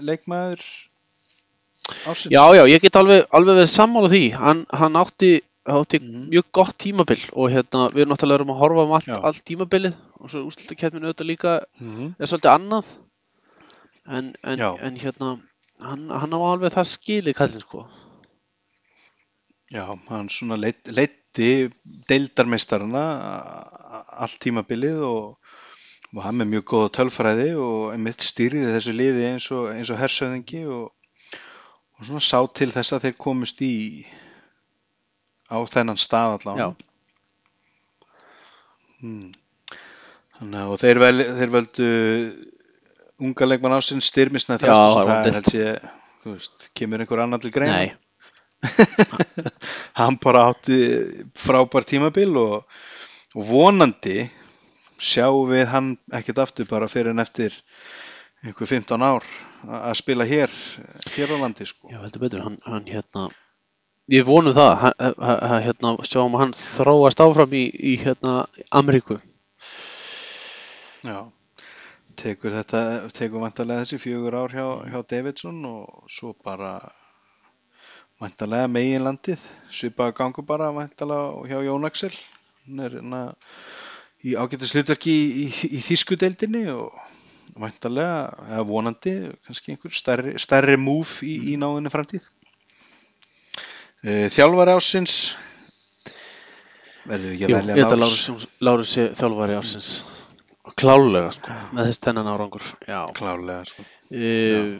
leikmaður 0.00 0.62
ásins? 2.06 2.30
Já, 2.32 2.42
já, 2.56 2.62
ég 2.70 2.82
get 2.82 2.96
alveg, 2.98 3.26
alveg 3.36 3.60
verið 3.60 3.72
sammála 3.74 4.10
því. 4.14 4.22
Hann, 4.40 4.64
hann 4.80 4.98
átti, 5.02 5.32
átti 5.66 5.98
Mhm. 6.00 6.28
mjög 6.30 6.46
gott 6.52 6.76
tímabil 6.78 7.22
og 7.32 7.50
hérna, 7.50 7.90
við 7.92 8.00
erum 8.04 8.12
náttúrulega 8.14 8.38
erum 8.40 8.52
að 8.54 8.60
horfa 8.62 8.84
um 8.86 8.92
allt, 8.96 9.08
allt 9.24 9.44
tímabilið 9.44 9.94
og 10.20 10.30
svo 10.30 10.44
úrslutakefnin 10.46 11.04
auðvitað 11.04 11.30
líka 11.32 11.52
Mhm. 11.80 12.14
er 12.20 12.26
svolítið 12.26 12.54
annað. 12.54 12.86
En, 14.08 14.34
en, 14.44 14.58
en 14.80 14.96
hérna, 14.96 15.40
hann, 15.80 16.08
hann 16.10 16.32
á 16.32 16.38
alveg 16.38 16.72
það 16.72 16.86
skilið 16.94 17.34
kallinn, 17.34 17.60
sko. 17.60 17.86
Já, 19.74 19.82
hann 20.08 20.28
svona 20.30 20.56
leitt, 20.56 20.86
leitti 20.94 21.68
deildarmeistarana 22.08 23.02
allt 24.22 24.38
tímabilið 24.40 25.00
og, 25.02 25.38
og 26.14 26.22
hann 26.22 26.38
með 26.38 26.52
mjög 26.52 26.64
góða 26.70 26.92
tölfræði 27.00 27.48
og 27.58 27.90
einmitt 27.96 28.22
stýriði 28.22 28.70
þessu 28.76 28.94
liði 28.94 29.26
eins 29.32 29.50
og, 29.50 29.66
og 29.74 29.98
hersöðingi 29.98 30.62
og, 30.70 30.92
og 31.98 32.06
svona 32.06 32.22
sá 32.22 32.38
til 32.54 32.70
þess 32.70 32.94
að 32.94 33.08
þeir 33.08 33.16
komust 33.18 33.60
í 33.66 33.74
á 35.50 35.56
þennan 35.70 36.00
stað 36.00 36.38
allavega. 36.38 36.66
Já. 36.66 36.86
Hmm. 39.00 39.32
Þannig 40.36 40.60
að 40.62 40.82
þeir, 40.82 41.00
vel, 41.00 41.16
þeir 41.38 41.52
völdu 41.52 41.90
unga 43.24 43.48
leikmann 43.48 43.76
held 45.38 45.54
ég, 45.54 45.86
þú 46.24 46.34
veist, 46.34 46.66
kemur 46.76 47.02
einhver 47.04 47.22
annar 47.24 47.40
til 47.40 47.52
greina 47.54 47.78
Nei, 47.78 47.94
hann 50.00 50.18
bara 50.20 50.48
átti 50.50 50.78
frábær 51.38 51.86
tímabil 51.88 52.36
og, 52.40 52.66
og 53.36 53.48
vonandi 53.48 54.26
sjáum 55.00 55.50
við 55.52 55.66
hann 55.72 55.94
ekkert 56.16 56.42
aftur 56.46 56.68
bara 56.68 56.88
fyrir 56.88 57.12
en 57.12 57.24
eftir 57.24 57.56
einhver 58.44 58.68
15 58.68 59.04
ár 59.04 59.24
að 59.66 59.96
spila 60.00 60.26
hér 60.28 60.52
hér 61.16 61.32
á 61.32 61.36
landi 61.40 61.66
sko. 61.68 61.90
já, 61.90 62.00
heldur 62.02 62.26
betur, 62.26 62.44
hann, 62.44 62.60
hann 62.64 62.88
hérna, 62.88 63.28
ég 64.12 64.26
vonum 64.26 64.54
það, 64.54 64.74
hann, 64.82 65.62
hérna, 65.64 65.94
sjáum 66.06 66.36
að 66.36 66.44
hann 66.44 66.52
þróast 66.58 67.22
áfram 67.22 67.56
í, 67.56 67.64
í 67.74 67.96
hérna, 68.02 68.44
Ameríku. 68.74 69.18
Já, 71.06 71.26
tekur 72.18 72.54
þetta 72.54 72.82
tekur 73.14 73.42
vantarlega 73.42 73.84
þessi 73.84 74.00
fjögur 74.02 74.38
ár 74.38 74.54
hjá, 74.54 74.66
hjá 74.92 75.00
Davidson 75.10 75.58
og 75.68 76.06
svo 76.10 76.32
bara 76.46 76.78
vantarlega 78.22 78.70
meginlandið. 78.70 79.42
Svipaða 79.74 80.16
gangu 80.22 80.46
bara 80.46 80.72
vantarlega 80.74 81.50
hjá 81.50 81.58
Jón 81.66 81.86
Axel. 81.88 82.14
Hann 82.66 82.86
er 82.86 82.96
hérna 82.98 83.26
í 84.26 84.34
ágætis 84.38 84.74
hlutverki 84.74 85.12
í, 85.12 85.44
í, 85.46 85.50
í 85.78 85.82
þýskudeildinni 85.82 86.64
og 86.74 86.94
vantarlega, 87.56 88.30
eða 88.52 88.64
vonandi 88.68 89.18
kannski 89.46 89.74
einhver 89.74 89.94
stærri, 89.94 90.34
stærri 90.42 90.74
múf 90.80 91.20
í, 91.26 91.54
náðinni 91.58 91.92
framtíð 91.92 92.26
Þjálfari 94.04 94.74
ásins 94.76 95.14
verður 97.06 97.32
ekki 97.32 97.46
að 97.48 97.70
velja 97.70 97.96
Lárus? 97.96 98.46
Lárus, 98.66 98.92
sé 98.92 99.04
þjálfari 99.16 99.56
ársins. 99.58 99.90
Klálega, 100.76 101.30
sko, 101.32 101.54
með 101.76 101.86
þess 101.88 102.00
tennan 102.02 102.28
árangur. 102.28 102.64
Já. 102.90 103.04
klárlega 103.16 103.62
sko. 103.68 103.84
Uh, 104.12 104.76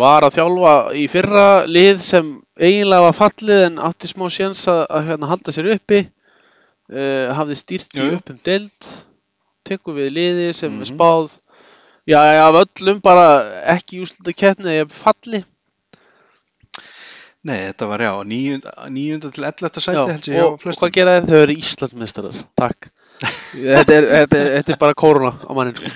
var 0.00 0.24
að 0.26 0.38
þjálfa 0.38 0.72
í 0.96 1.04
fyrra 1.12 1.44
lið 1.68 2.00
sem 2.02 2.30
eiginlega 2.56 3.04
var 3.06 3.16
fallið 3.18 3.62
en 3.68 3.78
átti 3.84 4.08
smá 4.10 4.26
sjans 4.32 4.64
að, 4.72 4.82
að 4.88 5.08
hérna, 5.10 5.30
halda 5.30 5.54
sér 5.54 5.68
uppi 5.76 6.00
uh, 6.02 7.32
hafði 7.36 7.58
stýrt 7.60 7.88
því 7.92 8.00
Jú, 8.00 8.06
jú. 8.10 8.18
upp 8.18 8.32
um 8.34 8.40
deild 8.48 8.88
tekur 9.68 9.96
við 10.00 10.10
liði 10.16 10.48
sem 10.56 10.72
Mhm. 10.72 10.82
er 10.84 10.90
spáð 10.92 11.34
já, 12.08 12.18
já, 12.20 12.42
af 12.48 12.58
öllum 12.64 13.00
bara 13.04 13.26
ekki 13.76 14.00
úslita 14.04 14.32
keppni 14.36 14.78
eða 14.80 14.90
falli 14.92 15.44
Nei, 17.44 17.58
þetta 17.68 17.88
var 17.90 18.00
já, 18.06 18.12
níunda 18.24 19.30
til 19.30 19.44
11. 19.44 19.80
sæti 19.84 20.04
held 20.10 20.28
ég 20.32 20.44
og, 20.46 20.54
og 20.56 20.78
hvað 20.80 20.94
gera 20.96 21.16
þeir? 21.18 21.26
Þau 21.28 21.40
eru 21.42 21.56
Íslandsmeistarar 21.60 22.38
takk 22.56 22.88
þetta, 23.24 23.96
er, 23.96 24.06
þetta, 24.08 24.38
er, 24.38 24.52
þetta 24.58 24.74
er 24.74 24.80
bara 24.80 24.96
kóruna 24.98 25.32
á 25.34 25.52
mannin 25.56 25.76
sko. 25.78 25.92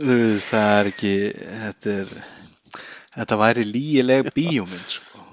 Þú 0.00 0.16
veist, 0.22 0.48
það 0.48 0.70
er 0.78 0.88
ekki, 0.92 1.14
þetta 1.60 1.94
er, 1.96 2.12
þetta 3.18 3.38
væri 3.42 3.66
lígileg 3.68 4.30
bíómynd, 4.36 4.92
sko. 4.94 5.24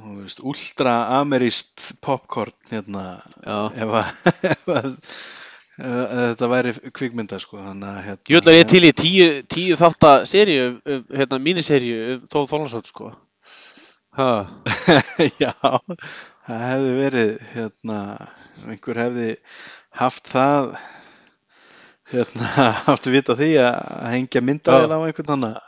Ultra-ameríst 0.48 1.86
popcorn, 2.04 2.56
hérna, 2.72 3.04
ef 3.84 3.96
að, 4.74 4.90
þetta 5.78 6.50
væri 6.52 6.74
kvikmynda, 6.96 7.40
sko, 7.44 7.62
hérna. 7.64 7.94
Vil 8.28 8.42
að 8.42 8.58
ég 8.58 8.68
til 8.74 8.84
í 8.88 8.92
tíu, 8.98 9.30
tíu 9.48 9.80
þátt 9.80 10.10
að 10.10 10.28
seríu, 10.34 10.68
um, 10.84 11.08
hérna 11.16 11.42
míniseríu 11.44 12.04
um 12.18 12.28
Þóð 12.34 12.52
Þólasson 12.52 12.88
sko. 12.90 13.14
Já, 15.42 15.54
það 16.48 16.62
hefði 16.64 16.92
verið, 16.98 17.32
hérna, 17.54 17.98
einhver 18.66 19.00
hefði 19.04 19.32
haft 20.00 20.30
það, 20.32 20.70
hérna, 22.14 22.52
haft 22.88 23.10
að 23.10 23.18
vita 23.18 23.36
því 23.38 23.50
að 23.62 24.06
hengja 24.16 24.44
myndaðil 24.46 24.90
á 24.90 25.00
einhvern 25.00 25.34
annan, 25.36 25.60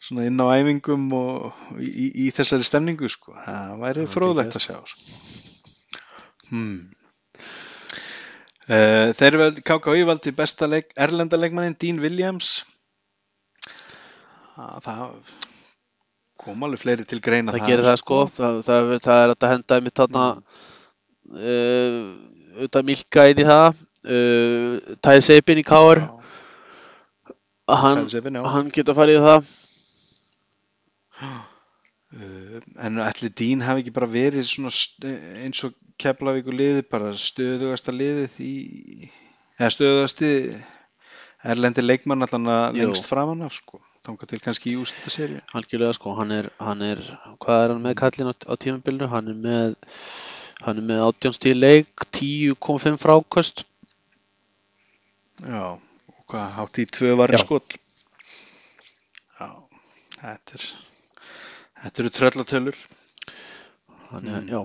svona 0.00 0.28
inn 0.30 0.40
á 0.40 0.46
æfingum 0.56 1.08
og 1.18 1.76
í, 1.76 1.90
í, 1.90 2.06
í 2.26 2.28
þessari 2.36 2.68
stemningu, 2.68 3.10
sko. 3.12 3.36
Það 3.44 3.74
væri 3.84 4.06
fróðlegt 4.14 4.56
að 4.56 4.68
sjá, 4.68 4.78
sko. 4.92 6.06
Hmm. 6.46 6.78
Uh, 8.66 9.12
þeir 9.14 9.36
vel 9.38 9.50
KKÍ 9.60 10.06
valdi 10.08 10.32
besta 10.34 10.66
leik, 10.70 10.94
erlenda 10.98 11.38
leikmannin 11.38 11.76
Dean 11.78 12.00
Williams. 12.02 12.62
Ah, 14.56 14.80
Það 14.80 15.44
kom 16.42 16.62
alveg 16.66 16.82
fleiri 16.82 17.04
til 17.08 17.20
greina 17.24 17.52
það 17.54 17.66
gerir 17.70 17.86
það 17.88 17.98
sko, 18.02 18.18
það, 18.36 18.58
það, 18.66 18.90
er- 18.96 19.04
það 19.06 19.22
er 19.26 19.34
að 19.34 19.48
henda 19.54 19.78
mitt 19.86 20.00
þarna 20.00 20.24
uh, 21.32 22.00
auðvitað 22.56 22.88
Milka 22.90 23.26
inn 23.32 23.42
í 23.42 23.46
það 23.48 23.68
uh, 23.72 24.96
Tæði 25.04 25.26
Seipin 25.30 25.60
í 25.62 25.66
Káar 25.66 26.02
hann, 27.66 28.04
Hann, 28.06 28.42
hann 28.46 28.68
geta 28.70 28.94
farið 28.94 29.16
í 29.18 29.22
það. 29.24 29.48
Uh, 32.16 32.60
en 32.86 33.00
ætli 33.02 33.28
Dín 33.34 33.64
hafi 33.66 33.82
ekki 33.82 33.92
bara 33.96 34.06
verið 34.12 34.46
eins 35.42 35.64
og 35.66 35.74
Keflavíkur 36.00 36.54
liði 36.54 36.84
bara 36.86 37.10
stöðugasta 37.18 37.92
liðið 37.96 38.36
í 38.46 38.52
eða 39.58 39.72
stöðugasti 39.74 40.30
erlendi 41.46 41.82
leikmann 41.84 42.22
allan 42.24 42.46
að 42.52 42.78
lengst 42.78 43.08
framan 43.10 43.42
af 43.48 43.56
sko 43.58 43.80
þangað 44.06 44.30
til 44.32 44.40
kannski 44.44 44.72
í 44.72 44.78
úslita 44.80 45.12
serju 45.12 45.40
algjörlega 45.58 45.96
sko, 45.98 46.14
hann 46.18 46.34
er, 46.36 46.50
hann 46.62 46.82
er 46.86 47.02
hvað 47.42 47.62
er 47.64 47.74
hann 47.74 47.84
með 47.84 47.96
kallin 48.00 48.30
á, 48.30 48.34
á 48.34 48.54
tímabilinu? 48.62 49.08
Hann 49.12 49.32
er 49.32 49.38
með 49.46 49.76
hann 50.64 50.80
er 50.80 50.86
með 50.88 51.02
18 51.10 51.36
stíl 51.36 51.56
leik 51.58 52.06
10,5 52.16 53.00
frákost 53.02 53.64
já, 55.44 55.76
og 55.76 56.22
hvað 56.30 56.54
hátt 56.56 56.80
í 56.80 56.86
tvö 56.88 57.12
Já. 57.28 57.42
skot? 57.42 57.76
Já, 59.36 59.48
þetta 60.22 60.56
er 60.60 60.68
þetta 61.82 62.02
eru 62.02 62.14
tröllatölur 62.18 62.78
hann 64.10 64.28
er, 64.28 64.40
Mm. 64.40 64.48
já, 64.48 64.60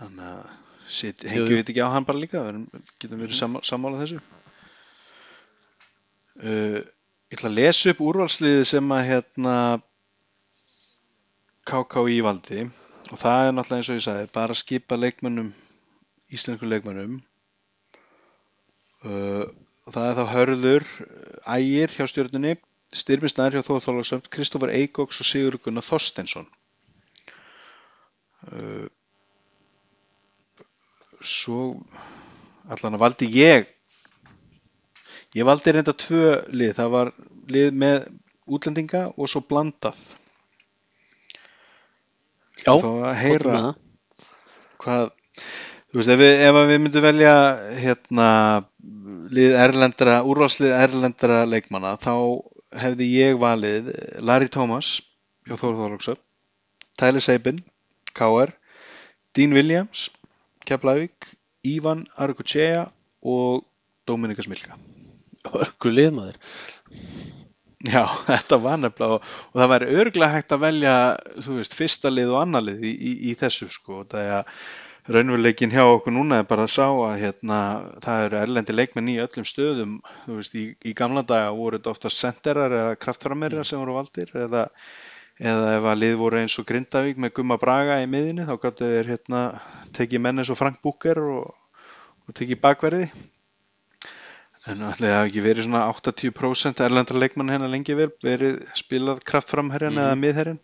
þannig 0.00 0.26
að 0.32 0.46
sit, 0.88 1.22
Jú, 1.22 1.28
hengjum 1.30 1.58
við 1.60 1.70
ekki 1.70 1.84
á 1.84 1.92
hann 1.92 2.04
bara 2.08 2.18
líka 2.18 2.42
við 2.44 2.66
getum 3.00 3.20
verið 3.20 3.62
sammála 3.64 4.00
þessu. 4.02 4.18
Uh, 6.34 6.80
ég 7.34 7.40
ætla 7.40 7.50
að 7.50 7.58
lesa 7.58 7.90
upp 7.90 8.00
úrvalsliðið 8.04 8.64
sem 8.68 8.92
að 8.94 9.06
hérna 9.08 9.54
KKÍ 11.66 12.20
valdi. 12.22 12.66
Og 13.10 13.18
það 13.18 13.46
er 13.46 13.54
náttúrulega 13.56 13.80
eins 13.80 13.90
og 13.90 13.98
ég 13.98 14.04
sagði 14.04 14.28
bara 14.36 14.54
að 14.54 14.60
skipa 14.60 14.98
leikmönnum 14.98 15.48
íslensku 16.34 16.68
leikmönnum. 16.68 17.18
Uh, 19.04 19.50
og 19.84 19.96
það 19.96 20.06
er 20.08 20.18
þá 20.18 20.24
Hörður 20.30 20.86
Ægir 21.58 21.92
hjá 21.92 22.06
stjórnunni 22.08 22.54
Styrmisnær 22.94 23.52
hjá 23.52 23.64
Þóð 23.66 23.82
Þólagsönd 23.84 24.30
Kristófar 24.32 24.72
Eikóks 24.72 25.18
og 25.20 25.28
Sigur 25.28 25.58
Gunnar 25.60 25.84
Þorstensson 25.84 26.46
uh, 28.48 28.86
svo 31.20 31.74
allan 32.70 32.96
að 32.96 33.02
valdi 33.04 33.28
ég 33.34 33.68
ég 35.34 35.48
valdi 35.48 35.74
reynda 35.74 35.94
tvö 35.98 36.28
lið. 36.54 36.74
Það 36.78 36.92
var 36.94 37.12
lið 37.54 37.80
með 37.84 38.06
útlendinga 38.44 39.06
og 39.14 39.30
svo 39.30 39.42
blandað. 39.48 39.98
Já 42.64 42.72
þá 42.80 42.90
að 43.10 43.16
heyra 43.20 43.60
hvað 44.80 45.10
þú 45.94 45.98
veist 45.98 46.12
ef 46.14 46.20
við, 46.20 46.32
ef 46.46 46.58
við 46.70 46.80
myndum 46.84 47.04
velja 47.04 47.34
hérna 47.80 48.28
lið 49.34 49.56
erlendra, 49.58 50.20
úrvalslið 50.26 50.74
erlendra 50.76 51.42
leikmanna 51.48 51.94
þá 52.02 52.14
hefði 52.84 53.10
ég 53.12 53.38
valið 53.42 53.90
Larry 54.22 54.50
Thomas 54.52 54.96
hjá 55.46 55.56
Þóru 55.56 55.78
Þorlóksöp 55.80 56.22
Tyler 56.98 57.24
Sabin, 57.24 57.62
KR 58.14 58.54
Dean 59.34 59.54
Williams 59.56 60.08
Keflavík, 60.64 61.34
Ivan 61.66 62.06
Arguchea 62.16 62.88
og 63.22 63.64
Dominika 64.08 64.44
Smilka 64.46 64.78
Hörku 65.50 65.92
liðmaður. 65.92 66.38
Já, 67.84 68.04
þetta 68.30 68.60
var 68.64 68.80
nefnilega 68.80 69.18
og, 69.18 69.34
og 69.52 69.60
það 69.60 69.74
væri 69.74 69.92
örglega 70.00 70.38
hægt 70.38 70.56
að 70.56 70.64
velja, 70.64 70.94
þú 71.44 71.58
veist, 71.58 71.76
fyrsta 71.76 72.12
lið 72.12 72.32
og 72.32 72.40
annar 72.40 72.66
lið 72.70 72.88
í, 72.88 72.94
í, 72.94 73.14
í 73.30 73.36
þessu 73.40 73.68
sko. 73.72 74.02
Það 74.08 74.24
er 74.24 74.34
að 74.38 74.56
raunveruleikin 75.04 75.72
hjá 75.74 75.82
okkur 75.84 76.14
núna 76.16 76.38
er 76.40 76.46
bara 76.48 76.64
að 76.64 76.72
sá 76.78 76.86
að 76.88 77.18
hérna, 77.20 77.58
það 78.00 78.22
eru 78.26 78.38
erlendi 78.40 78.76
leikmenn 78.76 79.10
í 79.12 79.18
öllum 79.20 79.44
stöðum, 79.44 79.98
þú 80.24 80.36
veist, 80.38 80.54
í, 80.56 80.64
í 80.80 80.94
gamla 80.96 81.24
daga 81.28 81.50
voru 81.52 81.76
þetta 81.76 81.92
ofta 81.92 82.12
senderar 82.12 82.76
eða 82.78 82.94
kraftframerjar 83.02 83.68
sem 83.68 83.82
voru 83.82 83.98
valdir 83.98 84.32
eða, 84.46 84.64
eða 85.36 85.74
ef 85.76 85.90
að 85.92 86.00
lið 86.00 86.16
voru 86.22 86.40
eins 86.40 86.56
og 86.56 86.68
Grindavík 86.70 87.20
með 87.20 87.34
Gumma 87.36 87.60
Braga 87.60 88.00
í 88.00 88.08
miðinni 88.08 88.48
þá 88.48 88.54
gáttu 88.62 88.88
þeir 88.94 89.12
hérna 89.12 89.44
tekið 89.98 90.24
menn 90.24 90.40
eins 90.40 90.54
og 90.54 90.60
Frank 90.62 90.80
Búker 90.80 91.20
og, 91.20 91.52
og 92.24 92.40
tekið 92.40 92.64
bakverði. 92.64 93.12
En 94.72 94.80
ætli 94.88 95.08
það 95.10 95.18
hafi 95.18 95.28
ekki 95.30 95.42
verið 95.44 95.66
svona 95.66 95.82
80% 95.92 96.80
erlendra 96.86 97.20
leikmann 97.20 97.52
hérna 97.52 97.68
lengi 97.68 97.96
vel 97.98 98.08
verið 98.24 98.62
spilað 98.78 99.20
kraftframherjan 99.28 99.92
Mhm. 99.92 100.04
eða 100.04 100.20
miðherjan. 100.22 100.60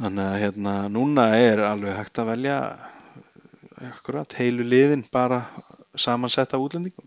Þannig 0.00 0.24
að 0.30 0.40
hérna 0.42 0.72
núna 0.90 1.26
er 1.38 1.58
alveg 1.68 1.96
hægt 1.96 2.18
að 2.18 2.30
velja 2.32 2.56
akkurat 3.90 4.32
heilu 4.38 4.64
liðin 4.64 5.04
bara 5.12 5.42
samansetta 5.94 6.58
útlendingum. 6.58 7.06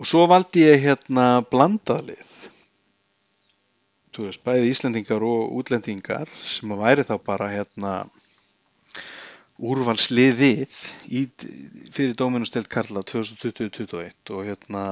Og 0.00 0.06
svo 0.08 0.26
valdi 0.26 0.64
ég 0.66 0.82
hérna 0.82 1.44
blandað 1.50 2.06
lið. 2.10 2.26
Þú 4.10 4.26
veist, 4.26 4.42
bæði 4.44 4.70
Íslendingar 4.72 5.22
og 5.22 5.52
útlendingar 5.60 6.28
sem 6.42 6.72
að 6.74 6.80
væri 6.82 7.04
þá 7.06 7.16
bara 7.24 7.48
hérna 7.52 7.92
úrvalsliðið 9.60 10.74
í, 11.12 11.26
fyrir 11.92 12.16
Dóminustelt 12.18 12.68
Karla 12.72 13.02
2020-2021 13.06 14.32
og 14.34 14.46
hérna 14.48 14.84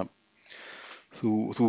þú, 1.19 1.33
þú 1.57 1.69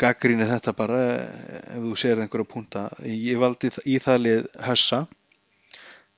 gaggrínir 0.00 0.48
þetta 0.50 0.74
bara 0.76 1.00
eh, 1.18 1.76
ef 1.76 1.84
þú 1.84 1.94
sér 2.00 2.22
einhverja 2.24 2.50
punta 2.50 2.86
ég 3.04 3.40
valdi 3.42 3.70
í 3.84 3.98
það 4.02 4.22
lið 4.26 4.48
Hössa 4.64 5.04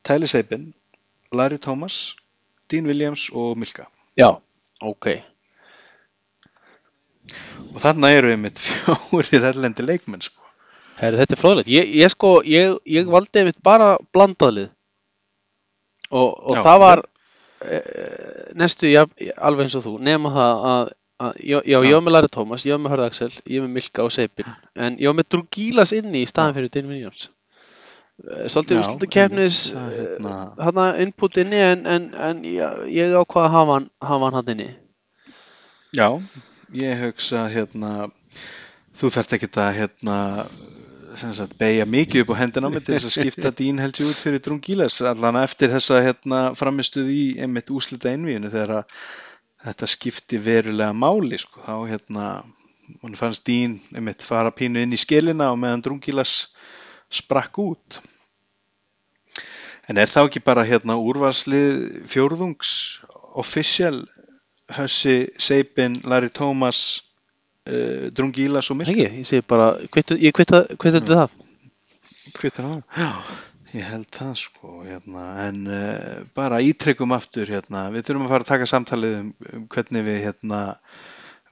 Tyler 0.07 0.31
Seibin 0.31 0.71
Larry 1.35 1.59
Thomas, 1.59 2.15
Dean 2.71 2.87
Williams 2.87 3.29
og 3.35 3.57
Milka 3.59 3.89
Já, 4.17 4.31
ok. 4.81 5.11
og 7.75 7.83
þarna 7.83 8.13
eru 8.17 8.31
einmitt 8.33 8.61
fjórir 8.65 9.45
erlendi 9.51 9.85
leikmenn 9.85 10.25
sko. 10.25 10.41
Herri, 10.97 11.19
þetta 11.21 11.37
er 11.37 11.41
fróðilegt. 11.43 11.69
Ég, 11.69 11.91
ég 12.01 12.09
sko, 12.09 12.31
ég, 12.49 12.79
ég 12.89 13.11
valdi 13.13 13.43
einmitt 13.43 13.59
bara 13.67 13.91
blandaðlið 14.17 14.71
og, 16.11 16.29
og 16.51 16.57
Já. 16.57 16.63
það 16.67 16.79
var 16.83 17.03
e, 17.65 17.81
næstu 18.63 18.91
ja, 18.91 19.07
alveg 19.37 19.67
eins 19.67 19.77
og 19.79 19.87
þú, 19.87 19.95
nema 20.07 20.33
það 20.35 20.67
að, 20.73 20.91
að 21.27 21.39
já, 21.41 21.57
já, 21.63 21.79
ég 21.79 21.95
var 21.97 22.05
með 22.07 22.17
Larry 22.17 22.33
Thomas, 22.37 22.67
ég 22.69 22.77
var 22.77 22.83
með 22.85 22.95
Hörð 22.95 23.07
Axel, 23.07 23.31
ég 23.45 23.63
var 23.63 23.69
með 23.69 23.79
Milka 23.81 24.07
og 24.07 24.13
Seipin 24.15 24.53
en 24.75 25.01
ég 25.01 25.11
var 25.11 25.19
með 25.21 25.31
Drúgílas 25.35 25.95
inni 25.97 26.23
í 26.25 26.31
staðan 26.31 26.57
fyrir 26.59 26.73
Dean 26.75 26.93
Williams. 26.93 27.29
Eh, 28.25 28.47
Svolítið 28.49 29.09
keppnis 29.13 29.61
það, 29.75 29.95
hérna- 30.01 30.43
þarna 30.61 30.87
input 31.05 31.41
inni 31.43 31.63
en, 31.63 31.87
en, 31.87 32.11
en 32.29 32.45
ég, 32.49 32.85
ég 32.95 33.17
ákvað 33.17 33.49
að 33.49 33.57
hafa 33.59 33.79
hann, 33.79 33.89
hafa 34.01 34.31
hann 34.31 34.39
hann 34.41 34.53
inni. 34.55 34.69
Já, 35.97 36.09
ég 36.77 37.03
hugsa 37.05 37.47
hérna 37.53 38.09
þú 38.97 39.11
þarft 39.13 39.37
ekki 39.37 39.51
að 39.61 39.75
hérna 39.81 40.17
sagt, 41.17 41.57
beigja 41.61 41.87
mikið 41.89 42.25
upp 42.25 42.33
á 42.37 42.41
hendina 42.43 42.69
á 42.69 42.71
mig 42.73 42.85
til 42.85 42.97
þess 42.97 43.09
að 43.09 43.15
skipta 43.17 43.53
Dín 43.57 43.81
held 43.81 44.01
ég 44.01 44.11
út 44.11 44.21
fyrir 44.21 44.43
Drungiles 44.45 44.99
allan 45.01 45.39
eftir 45.41 45.73
þessa 45.73 46.03
hérna 46.05 46.41
framistuð 46.59 47.09
í 47.13 47.23
einmitt 47.43 47.73
úslita 47.73 48.13
einvíinu 48.13 48.51
þegar 48.53 48.81
að 48.81 48.99
þetta 49.67 49.89
skipti 49.91 50.41
verulega 50.43 50.95
máli 50.95 51.39
sko, 51.41 51.63
þá 51.65 51.77
hérna 51.91 52.27
hún 53.03 53.17
fannst 53.19 53.47
Dín 53.49 53.79
einmitt 53.95 54.25
fara 54.27 54.53
pínu 54.55 54.83
inn 54.83 54.95
í 54.95 55.01
skilina 55.01 55.51
og 55.53 55.59
meðan 55.63 55.85
Drungiles 55.87 56.35
sprakk 57.11 57.59
út. 57.63 57.99
En 59.87 59.99
er 60.03 60.11
þá 60.11 60.25
ekki 60.27 60.43
bara 60.43 60.67
hérna 60.67 60.99
úrvarslið 60.99 62.07
fjórðungs 62.11 62.71
official 63.39 64.05
Hössi, 64.67 65.29
Seipin, 65.39 66.01
Larry 66.03 66.33
Thomas 66.35 67.07
uh, 67.67 68.07
Drungilas 68.15 68.71
og 68.73 68.77
Milka 68.81 68.93
Ekki, 68.95 69.09
ég 69.21 69.27
segi 69.29 69.43
bara, 69.47 69.67
kvittu, 69.93 70.15
ég 70.23 70.33
kvitta, 70.37 70.59
kvitta 70.81 70.99
undir 71.03 71.17
það. 71.21 71.31
Kvittar 72.37 72.65
það? 72.67 72.81
Já, 72.97 73.11
ég 73.77 73.85
held 73.91 74.09
það 74.17 74.33
sko, 74.43 74.69
hérna, 74.87 75.23
en 75.47 75.59
uh, 75.71 76.17
bara 76.37 76.63
ítryggum 76.65 77.13
aftur, 77.17 77.47
hérna, 77.51 77.81
við 77.95 78.03
þurfum 78.09 78.27
að 78.27 78.33
fara 78.35 78.45
að 78.47 78.53
taka 78.53 78.67
samtalið 78.73 79.15
um, 79.21 79.29
um 79.53 79.63
hvernig 79.73 80.03
við, 80.07 80.19
hérna, 80.27 80.61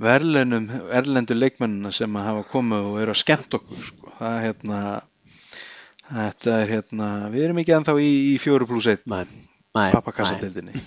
verðlunum 0.04 0.64
erlendu 0.98 1.34
leikmennina 1.38 1.90
sem 1.94 2.12
að 2.18 2.28
hafa 2.30 2.42
komið 2.50 2.80
og 2.90 2.94
eru 3.04 3.12
að 3.14 3.22
skemmt 3.22 3.52
okkur, 3.60 3.82
sko, 3.90 4.06
það, 4.18 4.36
hérna, 4.48 4.78
þetta 6.10 6.50
er, 6.60 6.66
hérna, 6.76 7.06
við 7.34 7.40
erum 7.48 7.60
ekki 7.62 7.76
ennþá 7.78 7.94
í, 8.02 8.04
í 8.32 8.34
fjóru 8.42 8.64
pluss 8.70 8.88
einn 8.90 9.04
Nei, 9.06 9.24
nei, 9.24 9.28
nei. 9.78 9.90
pappakassadeildinni. 9.94 10.74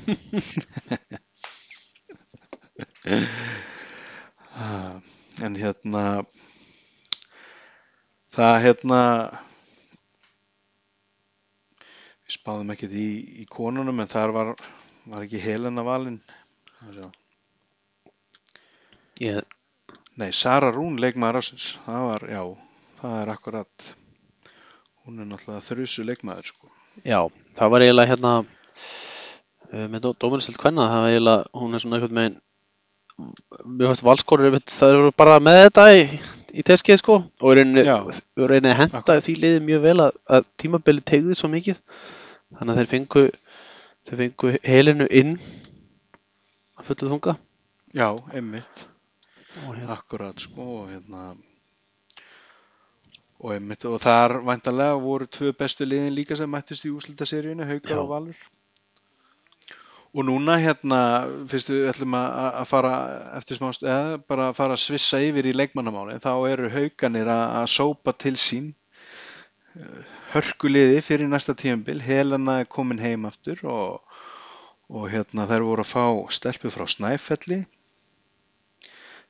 En 5.45 5.57
hérna, 5.59 6.03
það, 8.33 8.55
hérna, 8.63 9.01
við 12.25 12.37
spáðum 12.39 12.73
ekkert 12.73 12.95
í, 12.97 13.09
í 13.43 13.45
konunum 13.51 14.01
en 14.01 14.09
þar 14.09 14.33
var, 14.33 14.49
var 15.05 15.27
ekki 15.27 15.43
Helena 15.43 15.85
valin. 15.85 16.17
Ég, 19.21 19.45
Nei, 20.17 20.31
Sara 20.33 20.71
Rún 20.73 20.97
leikmaður 20.97 21.37
ásins, 21.43 21.75
það 21.85 22.03
var, 22.07 22.23
já, 22.33 22.41
það 22.97 23.15
er 23.19 23.31
akkurat, 23.35 23.89
hún 25.05 25.21
er 25.21 25.27
náttúrulega 25.29 25.65
þrusu 25.67 26.05
leikmaður, 26.07 26.49
sko. 26.49 26.71
Já, 27.05 27.19
það 27.59 27.73
var 27.75 27.85
eiginlega 27.85 28.11
hérna 28.15 28.31
uh, 28.41 29.85
með 29.93 30.07
Dóminstild 30.17 30.57
Kvenna, 30.57 30.87
það 30.89 31.03
var 31.05 31.13
eiginlega, 31.13 31.43
hún 31.61 31.77
er 31.77 31.83
svona 31.83 31.99
einhvern 31.99 32.21
veginn 32.23 32.39
mér 33.17 33.89
fannst 33.89 34.05
valskorur 34.05 34.57
það 34.69 34.93
eru 34.93 35.11
bara 35.17 35.39
með 35.43 35.59
þetta 35.63 35.85
í, 35.97 36.03
í 36.53 36.65
teskið 36.67 36.99
sko 37.01 37.17
og 37.41 37.55
rauninni 37.57 37.83
að 37.87 38.79
henda 38.81 39.01
Akkurat. 39.01 39.23
því 39.25 39.35
liðið 39.41 39.65
mjög 39.69 39.81
vel 39.87 39.97
að, 40.05 40.19
að 40.37 40.45
tímabili 40.61 41.05
tegði 41.11 41.37
svo 41.39 41.49
mikið 41.53 41.79
þannig 42.57 42.73
að 42.73 42.79
þeir 42.81 42.91
fengu 42.93 43.23
þeir 44.07 44.21
fengu 44.21 44.53
helinu 44.63 45.09
inn 45.21 45.33
að 46.77 46.91
fullu 46.91 47.11
þunga 47.15 47.35
Já, 47.97 48.09
einmitt. 48.35 48.87
hérna, 49.57 49.93
Akkurat 49.95 50.39
sko 50.43 50.65
og 50.83 50.89
hérna 50.91 51.23
og 53.37 53.53
einmitt 53.53 53.85
og 53.89 53.97
þar 54.01 54.39
væntanlega 54.45 54.99
voru 55.01 55.27
tvö 55.29 55.51
bestu 55.57 55.85
liðin 55.85 56.13
líka 56.17 56.37
sem 56.37 56.49
mættist 56.49 56.85
í 56.85 56.93
úslitaseríunni, 56.93 57.65
Haukar 57.69 57.97
Já. 57.97 58.01
og 58.01 58.09
Valur 58.13 58.45
og 60.17 60.25
núna 60.25 60.55
hérna 60.57 60.99
fyrst 61.49 61.69
við 61.69 61.91
ætlum 61.91 62.15
að 62.17 62.63
fara 62.65 62.93
eftir 63.37 63.59
smást, 63.59 63.83
eða 63.85 64.17
bara 64.25 64.49
að 64.49 64.57
fara 64.57 64.77
að 64.77 64.81
svissa 64.81 65.21
yfir 65.21 65.45
í 65.45 65.53
leikmannamáli, 65.53 66.17
þá 66.23 66.31
eru 66.49 66.71
Haukanir 66.73 67.29
að, 67.29 67.67
sópa 67.69 68.15
til 68.17 68.33
sín 68.41 68.71
eh, 69.77 69.99
hörkuliði 70.33 71.03
fyrir 71.05 71.29
næsta 71.29 71.53
tímabil, 71.57 72.01
Helena 72.01 72.61
er 72.63 72.71
komin 72.71 73.03
heim 73.03 73.29
aftur 73.29 73.61
og, 73.69 74.17
og 74.89 75.09
hérna 75.13 75.45
þær 75.51 75.67
voru 75.69 75.85
að 75.85 75.91
fá 75.93 76.05
stelpu 76.39 76.73
frá 76.73 76.87
Snæfelli 76.89 77.61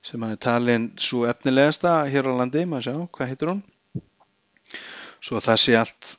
sem 0.08 0.23
að 0.23 0.38
er 0.38 0.41
talin 0.45 0.88
svo 1.02 1.26
efnilegasta 1.28 1.97
hér 2.08 2.30
á 2.32 2.39
landi, 2.39 2.63
maður 2.63 2.88
sjá, 2.88 2.95
hvað 3.17 3.32
heitir 3.34 3.52
hún? 3.52 3.62
Svo 5.19 5.41
það 5.43 5.62
sé 5.65 5.76
allt 5.76 6.12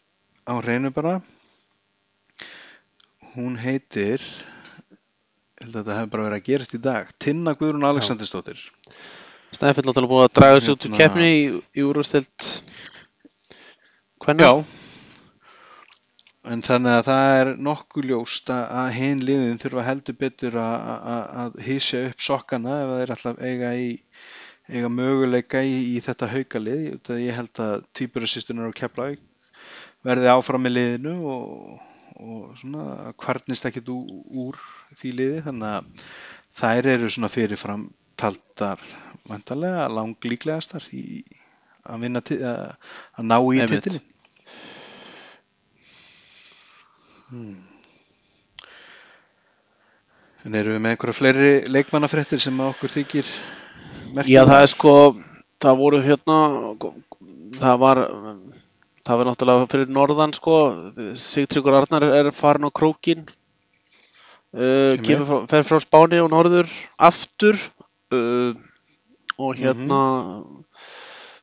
á 0.45 0.55
hreinu 0.61 0.91
bara. 0.93 1.15
Hún 3.33 3.57
heitir, 3.63 4.21
held 5.63 5.75
að 5.75 5.79
þetta 5.81 5.97
hefur 5.99 6.11
bara 6.15 6.27
verið 6.29 6.41
að 6.41 6.49
gerast 6.49 6.75
í 6.75 6.81
dag, 6.83 7.13
Tinna 7.23 7.55
Guðrún 7.59 7.87
Alexandersdóttir. 7.89 8.61
Snæfell 9.57 9.87
náttúrulega 9.89 10.13
búin 10.13 10.27
að 10.27 10.35
draga 10.37 10.61
sér 10.61 10.75
út 10.77 10.85
úr 10.85 10.91
Hérna- 10.93 11.01
keppni 11.01 11.29
í, 11.33 11.45
í 11.79 11.85
úrvastild 11.89 12.49
Kvenna 14.21 14.45
Já. 14.45 14.53
En 16.49 16.63
þannig 16.65 16.95
að 16.97 17.07
það 17.09 17.39
er 17.39 17.49
nokkuð 17.67 18.07
ljóst 18.11 18.51
að- 18.53 18.93
hinn 18.97 19.21
liðin 19.25 19.59
þurfa 19.61 19.85
heldur 19.85 20.17
betur 20.21 20.55
að, 20.57 20.77
að, 21.15 21.25
að 21.43 21.59
hísja 21.67 22.03
upp 22.09 22.21
sokkana 22.25 22.77
ef 22.85 22.93
þeir 22.99 23.13
alltaf 23.15 23.43
eiga 23.43 23.73
í 23.77 23.89
eiga 24.69 24.89
möguleika 24.93 25.63
í, 25.65 25.97
í 25.97 26.01
þetta 26.05 26.29
haukalið. 26.29 26.81
Ég, 26.89 27.13
ég 27.25 27.37
held 27.37 27.61
að 27.65 27.85
týpurasýstunar 27.97 28.69
og 28.69 28.77
Keflavík 28.77 29.21
verði 30.07 30.31
áfram 30.33 30.65
með 30.65 30.77
liðinu 30.77 31.15
og, 31.25 31.79
og 32.21 32.43
svona 32.61 33.13
kvarnist 33.21 33.69
ekkit 33.69 33.89
úr 33.93 34.61
því 34.97 35.13
liði 35.21 35.45
þannig 35.47 35.69
að 35.75 36.07
þær 36.59 36.91
eru 36.95 37.11
svona 37.13 37.31
fyrirfram 37.33 37.85
taldar 38.19 38.83
vantarlega 39.29 39.87
langlíklegastar 39.93 40.89
í 40.97 41.23
að 41.89 42.05
vinna 42.05 42.23
að, 42.23 42.77
ná 43.25 43.37
í 43.39 43.67
titilin. 43.71 44.05
Hmm. 47.29 47.57
En 50.47 50.55
erum 50.57 50.79
við 50.79 50.83
með 50.85 50.95
einhverja 50.95 51.19
fleiri 51.19 51.51
leikmannafréttir 51.69 52.41
sem 52.41 52.61
okkur 52.65 52.93
þykir 52.95 53.33
Já, 54.25 54.41
það 54.49 54.63
er 54.63 54.71
sko, 54.73 54.93
það 55.61 55.81
voru 55.83 55.99
hérna, 56.01 56.37
það 57.59 57.81
var, 57.83 58.01
það 59.05 59.21
var 59.21 59.29
náttúrulega 59.29 59.67
fyrir 59.75 59.93
norðan 59.93 60.33
sko, 60.37 60.55
Sigtryggur 61.21 61.77
Arnar 61.77 62.07
er 62.09 62.31
farin 62.37 62.69
á 62.69 62.73
krókin, 62.73 63.27
uh, 64.57 65.25
frá, 65.29 65.37
fer 65.51 65.67
frá 65.67 65.83
Spáni 65.83 66.23
og 66.23 66.31
norður 66.33 66.71
aftur. 66.97 67.61
Uh, 68.09 68.55
og 69.39 69.55
hérna 69.55 70.01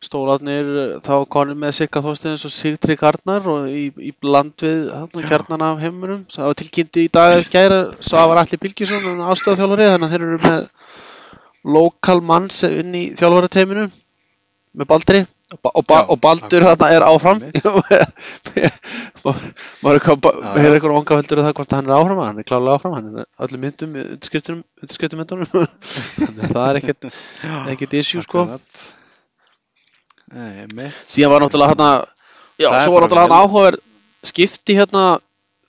stólarnir 0.03 0.99
þá 1.05 1.13
konum 1.31 1.61
með 1.63 1.77
Sigga 1.79 2.01
Þorsteins 2.03 2.45
og 2.47 2.53
Sigtrygg 2.53 3.03
Arnar 3.07 3.47
og 3.49 3.69
í, 3.71 3.87
í 3.95 4.11
bland 4.21 4.61
við 4.61 5.27
kjarnan 5.29 5.63
af 5.65 5.81
heimunum, 5.81 6.25
það 6.31 6.49
var 6.49 6.57
tilkynnti 6.59 7.05
í 7.07 7.11
dag 7.13 7.37
að 7.39 7.47
gæra, 7.53 7.79
svo 8.03 8.25
var 8.29 8.41
Alli 8.43 8.59
Bilgisson 8.61 9.23
ástöðaþjálfari, 9.31 9.87
þannig 9.93 10.07
að 10.07 10.15
þeir 10.15 10.27
eru 10.27 10.41
með 10.43 10.67
lokal 11.75 12.19
mann 12.21 12.51
inn 12.69 12.99
í 12.99 13.05
þjálfarateiminu 13.17 13.87
með 14.75 14.91
Baldri 14.91 15.23
og, 15.53 15.85
ba 15.85 15.99
Já, 15.99 16.05
og 16.09 16.19
Baldur 16.21 16.63
þarna 16.65 16.87
er 16.89 17.03
áfram. 17.05 17.41
maður 19.85 19.99
hefur 20.01 20.73
eitthvað 20.73 20.95
vangaveldur 20.95 21.41
um 21.41 21.45
það 21.45 21.53
hvort 21.59 21.75
hann 21.75 21.85
er 21.85 21.95
áfram? 21.99 22.21
Hann 22.23 22.41
er 22.41 22.47
klálega 22.49 22.79
áfram, 22.79 22.95
hann 22.97 23.21
er 23.21 23.27
öllum 23.45 23.61
myndum 23.65 23.93
undirskriftum, 24.01 24.63
myndunum. 25.19 25.45
Þannig 26.17 26.41
að 26.47 26.55
það 26.55 26.65
er 26.65 26.79
ekkert, 26.81 27.09
ekkert 27.75 27.95
issue 28.01 28.25
sko. 28.25 28.47
Nei, 30.33 30.89
síðan 31.05 31.35
var 31.35 31.45
náttúrulega 31.45 31.75
hérna 31.75 31.91
já, 32.57 32.69
Það 32.71 32.81
svo 32.81 32.95
var 32.95 33.05
náttúrulega 33.05 33.27
hérna 33.27 33.43
áhugaverð 33.45 33.85
skipti 34.25 34.79
hérna. 34.79 35.05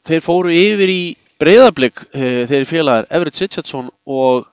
Þeir 0.07 0.23
fóru 0.23 0.53
yfir 0.55 0.91
í 0.93 1.01
breyðablík 1.43 2.05
þeir 2.15 2.65
félagar 2.71 3.09
Everett 3.11 3.41
Richardson 3.43 3.91
og 4.07 4.47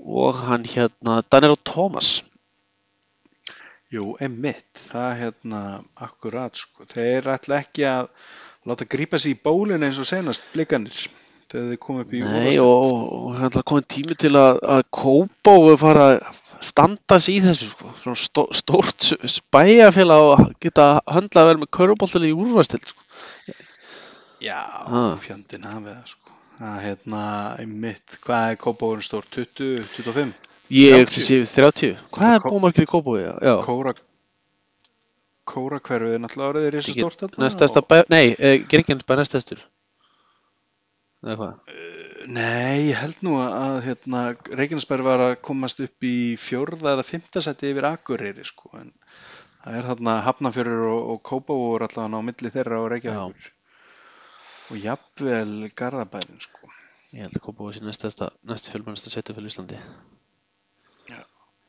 og 0.00 0.38
hann 0.46 0.64
hérna 0.64 1.20
Daniel 1.28 1.58
Thomas 1.66 2.22
Jú, 3.90 4.12
einmitt, 4.22 4.68
það 4.86 5.08
hérna 5.18 5.60
akkurat 6.06 6.54
sko, 6.54 6.84
þeir 6.92 7.26
ætla 7.32 7.56
ekki 7.64 7.86
að 7.90 8.10
láta 8.70 8.86
grípa 8.86 9.18
sig 9.18 9.34
í 9.34 9.40
bólinn 9.42 9.82
eins 9.82 9.98
og 9.98 10.06
senast 10.06 10.46
blikanir 10.52 10.94
þegar 11.50 11.72
þeir 11.72 11.80
koma 11.82 12.04
upp 12.04 12.12
í 12.14 12.20
Nei, 12.22 12.52
og, 12.62 12.70
og, 12.70 13.00
og 13.16 13.32
hann 13.40 13.50
er 13.58 13.64
komið 13.66 13.88
tími 13.96 14.16
til 14.22 14.30
að, 14.38 14.60
að 14.76 14.84
kópa 14.94 15.56
og 15.58 15.74
fara 15.82 16.04
að 16.12 16.20
standa 16.62 17.18
sig 17.18 17.40
í 17.40 17.42
þessu 17.48 17.70
sko. 17.72 17.90
Svona 18.02 18.20
stó, 18.20 18.44
stórt 18.54 19.08
spæjafélag 19.34 20.26
og 20.28 20.42
geta 20.62 20.86
höndla 21.08 21.42
að 21.42 21.48
vera 21.50 21.62
með 21.64 21.70
körubóltali 21.78 22.30
í 22.30 22.36
úrvastild 22.36 22.84
sko. 22.92 23.06
Já, 24.44 24.60
Ah. 24.86 25.16
fjandinn 25.24 25.66
hafið 25.66 25.96
það 25.96 26.12
sko. 26.14 26.36
Það 26.60 26.78
hérna, 26.84 27.24
einmitt, 27.64 28.18
hvað 28.22 28.52
er 28.52 28.60
kópáurinn 28.60 29.04
stór? 29.08 29.26
20, 29.32 29.82
25? 29.96 30.32
Ég 30.70 31.02
30. 31.08 31.26
sé 31.26 31.40
30 31.50 31.98
Hvað 32.14 32.36
er 32.36 32.44
bómarkir 32.46 32.86
í 32.86 32.90
kópói? 32.90 33.24
Já, 33.26 33.54
Kóra 33.66 33.94
Kóra 35.50 35.80
hverfið 35.82 36.14
er 36.14 36.20
náttúrulega 36.22 36.50
orðið 36.52 37.16
þarna 37.18 37.42
næstesta 37.42 37.82
og- 37.82 37.88
bæ, 37.90 38.04
nei, 38.12 38.36
eh, 38.38 38.60
Gríkjans 38.70 39.02
bæ 39.02 39.16
næstestur 39.18 39.64
Eða 41.24 41.36
hvað? 41.40 41.54
Nei, 42.30 42.90
ég 42.92 43.00
held 43.00 43.16
nú 43.26 43.34
að 43.40 43.80
hérna, 43.82 44.20
Reykjanesbær 44.46 45.02
var 45.02 45.22
að 45.24 45.34
komast 45.42 45.80
upp 45.80 46.06
í 46.06 46.36
fjórða 46.38 46.94
eða 46.94 47.04
fymta 47.08 47.42
seti 47.42 47.72
yfir 47.72 47.88
Akureyri 47.88 48.44
sko, 48.46 48.70
en 48.78 48.92
það 49.64 49.78
er 49.78 49.88
þarna 49.88 50.14
Hafnafjörur 50.26 50.84
og, 50.92 51.10
og 51.14 51.22
Kópavóur 51.26 51.84
allavega 51.88 52.20
á 52.20 52.28
milli 52.28 52.52
þeirra 52.54 52.78
og 52.84 52.90
Reykjavíkur 52.92 53.50
og 54.70 54.78
jafnvel 54.84 55.70
Garðabærin 55.74 56.40
sko. 56.44 56.70
Ég 57.10 57.24
held 57.26 57.34
að 57.40 57.44
kópói 57.48 57.74
sé 57.74 57.82
næst 57.82 58.70
fjölmennasta 58.70 59.10
sveitufél 59.10 59.48
Íslandi 59.50 59.80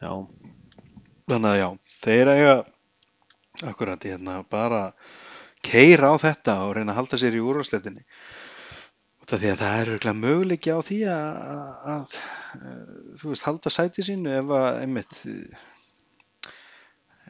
Já. 0.02 0.14
Þannig 1.30 1.50
að 1.52 1.60
já, 1.60 1.68
þeir 2.02 2.32
eiga 2.36 2.56
akkurat 3.70 4.08
hérna 4.08 4.40
bara 4.50 4.84
keira 5.62 6.10
á 6.12 6.16
þetta 6.22 6.56
og 6.66 6.76
reyna 6.76 6.96
að 6.96 7.02
halda 7.04 7.20
sér 7.22 7.38
í 7.38 7.44
úrvarsleitinni 7.46 8.06
því 9.32 9.48
að 9.48 9.62
það 9.62 9.74
er 9.80 9.90
örugglega 9.92 10.20
möguleiki 10.20 10.74
á 10.76 10.80
því 10.84 10.98
að, 11.08 11.28
að, 11.54 11.68
að 11.94 12.16
eh, 12.58 12.88
þú 13.22 13.30
veist, 13.32 13.46
halda 13.48 13.72
sæti 13.72 14.04
sínu 14.04 14.34
ef 14.36 14.54
að 14.58 14.80
einmitt 14.82 15.14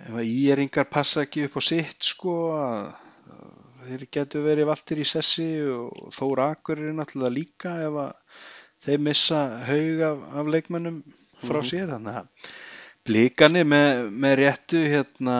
ef 0.01 0.15
að 0.15 0.31
íeringar 0.31 0.89
passa 0.89 1.25
ekki 1.27 1.45
upp 1.45 1.59
á 1.59 1.61
sitt 1.67 2.07
sko 2.07 2.35
þeir 3.83 4.07
getur 4.17 4.45
verið 4.47 4.69
valtir 4.71 5.01
í 5.03 5.07
sessi 5.07 5.47
og 5.69 6.09
Þór 6.15 6.43
Akur 6.47 6.81
er 6.81 6.95
náttúrulega 6.97 7.35
líka 7.35 7.75
ef 7.85 7.99
að 8.07 8.41
þeir 8.81 9.05
missa 9.05 9.41
haug 9.67 10.05
af, 10.07 10.23
af 10.41 10.51
leikmönnum 10.55 11.01
frá 11.45 11.59
Mhm. 11.61 11.69
sér 11.71 11.87
þannig 11.95 12.19
að 12.21 12.27
Blíkanir 13.01 13.65
með, 13.65 14.11
með 14.13 14.33
réttu 14.37 14.77
hérna, 14.85 15.35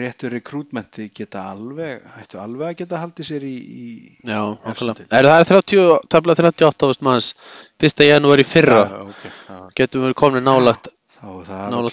réttu 0.00 0.30
rekrútmenti 0.32 1.10
geta 1.12 1.42
alveg, 1.50 2.00
hættu 2.16 2.38
alveg 2.40 2.70
að 2.70 2.78
geta 2.78 3.00
haldið 3.02 3.26
sér 3.28 3.44
í, 3.44 3.52
í 3.52 3.88
já, 4.24 4.38
deild. 4.96 5.12
Er 5.12 5.28
það 5.28 5.40
er 5.42 5.50
30, 5.50 5.98
tabla 6.08 6.34
38.000 6.38 7.02
manns 7.04 7.28
Fyrsta 7.78 8.08
janúari 8.08 8.46
í 8.46 8.48
fyrra 8.48 8.80
Já, 8.88 9.02
ok, 9.04 9.22
já, 9.28 9.58
Getum 9.76 10.06
við 10.08 10.14
komin 10.22 10.42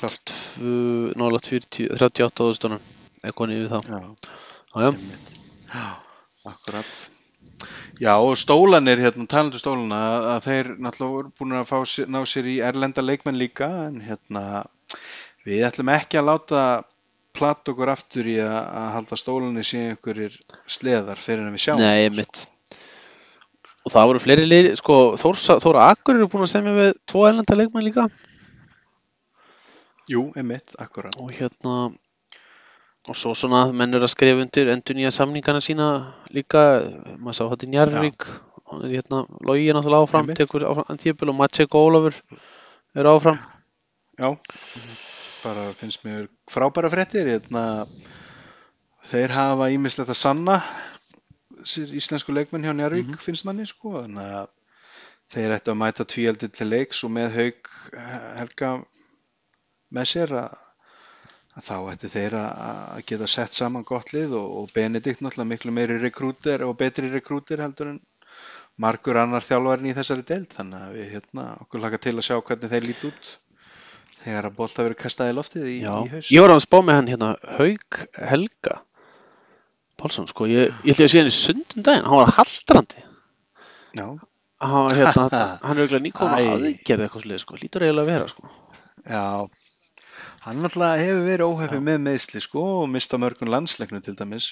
klárt. 0.08 0.24
tv- 0.32 1.14
nálægt 1.20 1.52
40, 1.52 1.90
38.000 2.00 2.64
tónum 2.64 2.80
eitthvað 3.22 3.52
niður 3.52 3.70
þá 3.76 3.80
Já, 3.84 4.00
já, 4.00 4.88
já. 4.88 4.92
já, 5.76 5.88
akkurat. 6.48 6.96
Já, 8.00 8.14
og 8.16 8.38
stólanir, 8.40 9.02
hérna, 9.04 9.26
talandu 9.28 9.60
stólana, 9.60 9.98
að, 10.10 10.28
að 10.34 10.46
þeir 10.46 10.70
náttúrulega 10.80 11.16
voru 11.16 11.34
búin 11.40 11.58
að 11.60 11.66
fá, 11.68 11.80
ná 12.08 12.20
sér 12.32 12.48
í 12.48 12.60
erlenda 12.64 13.04
leikmenn 13.04 13.40
líka, 13.40 13.68
en 13.90 14.00
hérna, 14.06 14.44
við 15.48 15.66
ætlum 15.68 15.92
ekki 15.96 16.22
að 16.22 16.30
láta 16.30 16.62
platt 17.36 17.72
okkur 17.72 17.92
aftur 17.92 18.30
í 18.32 18.38
að, 18.44 18.56
að 18.56 18.88
halda 18.96 19.20
stólanir 19.20 19.68
síðan 19.68 19.92
einhverjir 19.98 20.40
sleðar 20.68 21.20
fyrir 21.22 21.44
en 21.44 21.58
við 21.58 21.66
sjáum. 21.66 21.84
Nei, 21.84 22.08
mitt 22.16 22.48
og 23.86 23.94
það 23.94 24.10
voru 24.12 24.24
fleiri 24.24 24.48
lið 24.48 24.68
sko, 24.80 24.98
Þóra, 25.20 25.60
Þóra 25.64 25.86
Akur 25.94 26.18
eru 26.18 26.30
búin 26.32 26.46
að 26.46 26.54
semja 26.54 26.76
við 26.76 26.92
tvo 27.10 27.26
ælanda 27.30 27.58
leikmenn 27.58 27.88
líka 27.88 28.06
Jú, 30.10 30.30
einmitt, 30.38 30.74
akkurat. 30.82 31.16
og 31.22 31.32
hérna 31.34 31.92
og 33.08 33.16
svo 33.16 33.32
svona 33.38 33.70
menn 33.72 33.96
eru 33.96 34.06
að 34.06 34.14
skrifa 34.14 34.44
undir 34.44 34.70
endur 34.74 34.98
nýja 34.98 35.12
samningana 35.16 35.62
sína 35.64 35.88
líka. 36.36 36.84
Maður 37.18 37.38
sá 37.38 37.44
þetta 37.48 37.68
í 37.68 37.72
Njarvík 37.74 38.28
hann 38.70 38.86
er 38.86 38.94
hérna, 39.00 39.24
Logi 39.46 39.70
er 39.70 39.78
náttúrulega 39.78 40.06
áfram 40.06 40.30
tekur 40.38 40.66
áfram 40.70 41.00
tíðbíl 41.02 41.32
og 41.32 41.38
Matsek 41.40 41.76
Ólafur 41.76 42.18
eru 42.98 43.16
áfram. 43.16 43.40
Já, 44.20 44.30
bara 45.44 45.70
finnst 45.80 46.04
mér 46.06 46.28
frábæra 46.52 46.92
fréttir, 46.92 47.30
hérna, 47.32 47.64
þeir 49.10 49.34
hafa 49.34 49.72
ímislegt 49.74 50.12
að 50.12 50.20
sanna 50.20 50.60
sér 51.68 51.92
íslensku 51.98 52.36
leikmenn 52.36 52.68
hjá 52.68 52.76
Njarvík 52.76 53.18
finnst 53.24 53.48
manni 53.48 53.66
sko, 53.68 53.96
þannig 54.04 54.34
að 54.42 54.56
þeir 55.34 55.56
ættu 55.58 55.74
að 55.74 55.80
mæta 55.82 56.06
tvíaldi 56.10 56.50
til 56.54 56.70
leiks 56.70 57.04
og 57.06 57.14
með 57.16 57.36
haug 57.38 57.72
helga 58.40 58.72
með 59.96 60.12
sér 60.14 60.36
að 60.44 60.58
þá 61.66 61.76
ættu 61.94 62.12
þeir 62.14 62.36
að 62.40 63.04
geta 63.10 63.28
sett 63.30 63.58
saman 63.58 63.86
gott 63.88 64.14
lið 64.14 64.36
og, 64.40 64.48
og 64.62 64.72
Benedikt 64.76 65.24
náttúrulega 65.24 65.52
miklu 65.54 65.74
meiri 65.76 66.00
rekrúter 66.02 66.64
og 66.68 66.78
betri 66.80 67.12
rekrúter 67.12 67.64
heldur 67.64 67.94
en 67.94 68.00
margur 68.80 69.20
annar 69.20 69.46
þjálfarinn 69.46 69.92
í 69.92 69.96
þessari 69.98 70.26
deild. 70.28 70.50
Þannig 70.56 70.84
að 70.86 70.98
við 70.98 71.14
hérna 71.16 71.48
okkur 71.66 71.84
laka 71.84 72.02
til 72.02 72.16
að 72.16 72.28
sjá 72.30 72.36
hvernig 72.38 72.74
þeir 72.74 72.88
lít 72.88 73.08
út 73.10 73.32
þegar 74.20 74.50
að 74.50 74.56
bolta 74.60 74.86
verið 74.86 75.00
kastað 75.00 75.32
í 75.32 75.36
loftið 75.38 75.68
í, 75.72 75.76
í 75.80 76.12
haus 76.12 76.30
ég 76.34 76.44
var 76.44 76.52
að 76.52 76.64
spá 76.66 76.78
með 76.84 76.98
hann 76.98 77.12
hérna 77.14 77.30
Haug 77.56 78.00
Helga 78.20 78.82
Pálsson 80.00 80.28
sko, 80.32 80.48
ég, 80.48 80.74
ég 80.88 80.96
ætla 80.96 81.08
að 81.08 81.14
sé 81.14 81.22
hann 81.22 81.30
í 81.30 81.36
sundum 81.36 81.84
daginn. 81.84 82.06
Hann 82.08 82.22
var 82.22 82.30
haldrandi. 82.38 83.02
Já, 83.98 84.06
hann, 84.64 84.76
var, 84.86 84.94
hérna, 84.96 85.26
hann 85.66 85.74
er 85.74 85.82
auðvitað 85.84 86.06
nýkomin 86.06 86.38
Æ. 86.38 86.44
að 86.44 86.54
aðgerð 86.54 87.04
eitthvað 87.06 87.26
slið 87.26 87.42
sko, 87.44 87.58
lítur 87.60 87.86
eiginlega 87.86 88.06
að 88.06 88.14
vera 88.14 88.30
sko. 88.32 88.54
Já 89.04 89.24
Hann 90.46 90.62
náttúrulega 90.64 91.02
hefur 91.04 91.26
verið 91.28 91.50
óhefið 91.52 91.82
með 91.84 91.98
meðsli 92.06 92.42
sko 92.44 92.62
og 92.82 92.86
mista 92.94 93.18
mörgum 93.20 93.50
landsleiknum 93.52 94.04
til 94.06 94.16
dæmis 94.20 94.46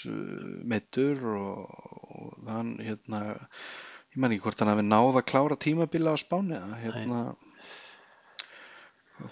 meittur 0.68 1.22
og, 1.32 1.78
og 2.12 2.50
hann 2.52 2.74
hérna 2.84 3.22
ég 3.38 4.18
man 4.20 4.34
ekki 4.36 4.44
hvort 4.48 4.64
hann 4.64 4.74
hafi 4.74 4.84
náð 4.88 5.20
að 5.22 5.28
klára 5.32 5.58
tímabila 5.64 6.16
á 6.16 6.18
Spáni 6.20 6.58
eða, 6.58 6.80
hérna 6.82 7.22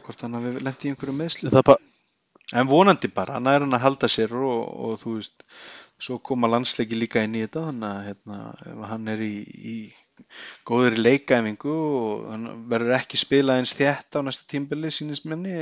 hvort 0.06 0.24
hann 0.24 0.38
hafi 0.40 0.54
lent 0.62 0.86
í 0.86 0.94
einhverju 0.94 1.16
meðsli 1.18 1.52
bara, 1.60 1.76
en 2.54 2.72
vonandi 2.72 3.12
bara, 3.12 3.36
hann 3.36 3.52
er 3.52 3.66
hann 3.66 3.76
að 3.76 3.86
halda 3.90 4.12
sér 4.12 4.38
og, 4.40 4.64
og 4.88 4.96
þú 5.02 5.18
veist 5.18 5.44
svo 6.06 6.20
koma 6.30 6.48
landsleiki 6.52 6.96
líka 6.98 7.24
inn 7.26 7.36
í 7.36 7.44
þetta 7.44 7.68
þannig 7.68 7.90
að 7.92 8.08
hérna, 8.10 8.40
hann 8.94 9.12
er 9.12 9.26
í, 9.26 9.36
í 9.44 9.78
góður 10.68 10.96
leikæfingu 11.02 11.76
og 11.76 12.26
hann 12.32 12.48
verður 12.72 12.96
ekki 13.00 13.20
spila 13.20 13.60
eins 13.60 13.76
þétt 13.76 14.16
á 14.16 14.20
næsta 14.24 14.48
tímbili 14.52 14.92
sínist 14.94 15.28
minni 15.28 15.56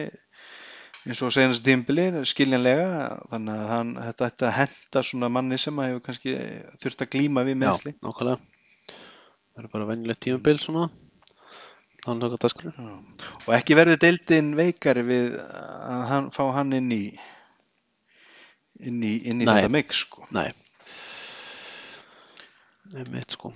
eins 1.04 1.22
og 1.26 1.34
senast 1.36 1.64
tímbili 1.66 2.06
skiljanlega 2.30 3.08
þannig 3.32 3.56
að 3.60 3.72
hann, 3.74 3.94
þetta 4.00 4.30
ætti 4.30 4.48
að 4.48 4.56
henda 4.58 5.04
svona 5.04 5.30
manni 5.36 5.60
sem 5.60 5.80
að 5.80 5.90
hefur 5.90 6.06
kannski 6.06 6.36
þurft 6.84 7.04
að 7.04 7.12
glíma 7.16 7.44
við 7.48 7.58
já, 7.58 7.60
meðsli 7.66 7.96
nákvæmlega. 7.98 8.38
Það 9.54 9.66
er 9.66 9.74
bara 9.76 9.90
venjulegt 9.92 10.24
tímabil 10.24 10.62
svona. 10.62 10.88
Hann 12.04 12.24
er 12.26 12.34
dagskrá. 12.36 12.72
Já. 12.74 12.96
Og 13.46 13.52
ekki 13.56 13.78
verður 13.80 14.00
deildin 14.02 14.56
veikari 14.60 15.04
við 15.08 15.38
að 15.40 16.02
hann, 16.10 16.32
fá 16.36 16.44
hann 16.56 16.74
inn 16.76 16.90
í 16.92 17.04
inn 18.84 19.04
í, 19.04 19.14
inn 19.30 19.44
í 19.44 19.46
Nei. 19.46 19.54
þetta 19.54 19.72
mix 19.72 20.02
sko. 20.06 20.26
Nei. 20.36 20.50
Einmitt 22.94 23.36
sko. 23.38 23.54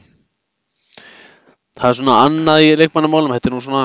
Það 1.78 1.89
er 1.89 1.98
svona 2.00 2.20
annað 2.26 2.64
í 2.66 2.70
leikmannamálum. 2.80 3.34
Þetta 3.36 3.52
er 3.52 3.56
nú 3.56 3.64
svona 3.64 3.84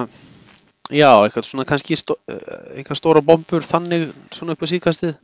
Já, 0.92 1.10
eitthvað 1.24 1.46
svona 1.48 1.64
kannski 1.68 1.96
stó, 1.96 2.16
eh, 2.28 2.78
eitthvað 2.78 2.98
stóra 3.00 3.22
bombur 3.24 3.64
þannig 3.66 4.10
svona 4.34 4.56
upp 4.56 4.64
á 4.64 4.72
síkastið 4.72 5.14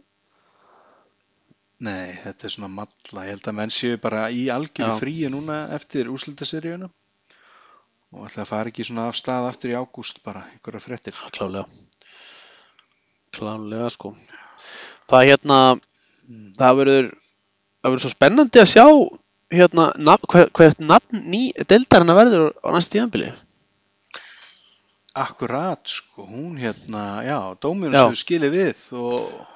Nei, 1.78 2.16
þetta 2.24 2.48
er 2.48 2.50
svona 2.50 2.68
malla. 2.74 3.22
Ég 3.22 3.36
held 3.36 3.44
að 3.46 3.54
menn 3.54 3.70
séu 3.70 3.98
bara 4.02 4.24
í 4.34 4.48
algjöru 4.50 4.96
Já. 4.96 4.98
fríi 4.98 5.28
núna 5.30 5.60
eftir 5.76 6.08
úrslitaseríuna 6.10 6.88
og 8.10 8.24
ætla 8.26 8.42
að 8.42 8.50
fara 8.50 8.72
ekki 8.72 8.86
svona 8.88 9.04
af 9.12 9.18
stað 9.20 9.46
aftur 9.52 9.70
í 9.70 9.76
ágúst 9.78 10.18
bara, 10.24 10.42
einhverja 10.50 10.82
fréttir. 10.82 11.14
Klálega 11.36 11.66
Klálega 13.36 13.90
sko 13.94 14.14
Það 15.08 15.28
hérna 15.30 15.60
Mm. 16.28 16.52
það 16.58 16.74
verður 16.76 17.06
það 17.80 17.88
verður 17.88 18.02
svo 18.02 18.10
spennandi 18.12 18.60
að 18.60 18.66
sjá 18.68 18.84
hérna 19.48 19.84
hver, 20.28 20.50
hvert 20.52 20.82
nafn 20.84 21.22
ný 21.24 21.40
deildarinn 21.56 22.12
verður 22.18 22.50
á 22.60 22.68
næsta 22.74 22.92
tíðanbili 22.98 23.30
Akkurat, 25.18 25.82
sko, 25.90 26.26
hún 26.28 26.58
hérna, 26.60 27.04
já, 27.26 27.38
Já. 27.94 28.02
sem 28.06 28.18
skilið 28.20 28.54
við 28.54 28.82
og 28.98 29.46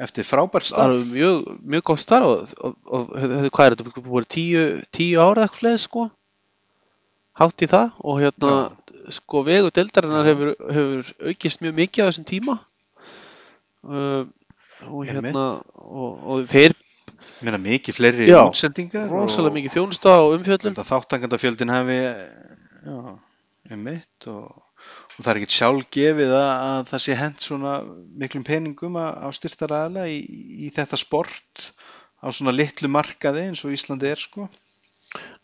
eftir 0.00 0.24
frábært 0.24 0.64
það 0.64 0.72
starf. 0.72 0.96
er 0.96 1.08
mjög, 1.12 1.48
mjög 1.74 1.86
góð 1.90 2.00
starf 2.00 2.28
og, 2.30 2.52
og, 2.56 2.76
og 2.86 3.14
hefði, 3.20 3.50
hvað 3.52 3.66
er 3.66 3.76
þetta 3.76 4.04
búið 4.06 4.28
tíu, 4.36 4.62
tíu 4.96 5.20
ára 5.20 5.44
eitthvað 5.44 5.60
fleið 5.60 5.80
sko? 5.84 6.04
Hátt 7.40 7.64
í 7.64 7.68
það 7.68 7.98
og 8.00 8.20
hérna 8.22 8.52
sko 9.12 9.42
vegu 9.44 9.72
deildarinnar 9.74 10.28
Já. 10.28 10.30
hefur, 10.32 10.54
hefur 10.76 11.32
aukist 11.32 11.64
mjög 11.64 11.76
mikið 11.80 12.04
á 12.04 12.08
þessum 12.08 12.28
tíma. 12.28 12.56
Uh, 13.82 14.24
og 14.88 15.04
hérna 15.08 15.44
og, 15.74 16.22
og 16.22 16.48
þeir 16.50 16.76
Ég 17.42 17.46
meina 17.46 17.58
mikið 17.58 17.96
fleiri 17.96 18.26
Já, 18.30 18.40
útsendingar 18.46 19.08
rosalega 19.10 19.50
og 19.50 19.56
mikið 19.56 19.74
þjónusta 19.76 20.14
og 20.22 20.36
umfjöllun. 20.36 20.74
Þetta 20.74 20.86
þáttangandafjöldin 20.88 21.72
hafi, 21.74 21.98
já, 22.86 22.96
um 23.70 23.82
mitt 23.86 24.26
og, 24.30 24.50
og 24.50 25.18
það 25.20 25.32
er 25.32 25.40
ekkert 25.40 25.56
sjálf 25.56 25.88
gefið 25.94 26.34
að, 26.34 26.50
að 26.68 26.86
það 26.90 27.04
sé 27.04 27.18
hent 27.18 27.44
svona 27.46 27.74
miklum 28.22 28.46
peningum 28.46 28.98
á 28.98 29.28
styrtaraðala 29.34 30.08
í, 30.10 30.18
í 30.66 30.72
þetta 30.74 30.98
sport 31.00 31.68
á 32.22 32.26
svona 32.34 32.54
litlu 32.54 32.90
markaði 32.90 33.48
eins 33.48 33.62
og 33.66 33.74
Íslandi 33.74 34.10
er 34.10 34.20
sko. 34.20 34.48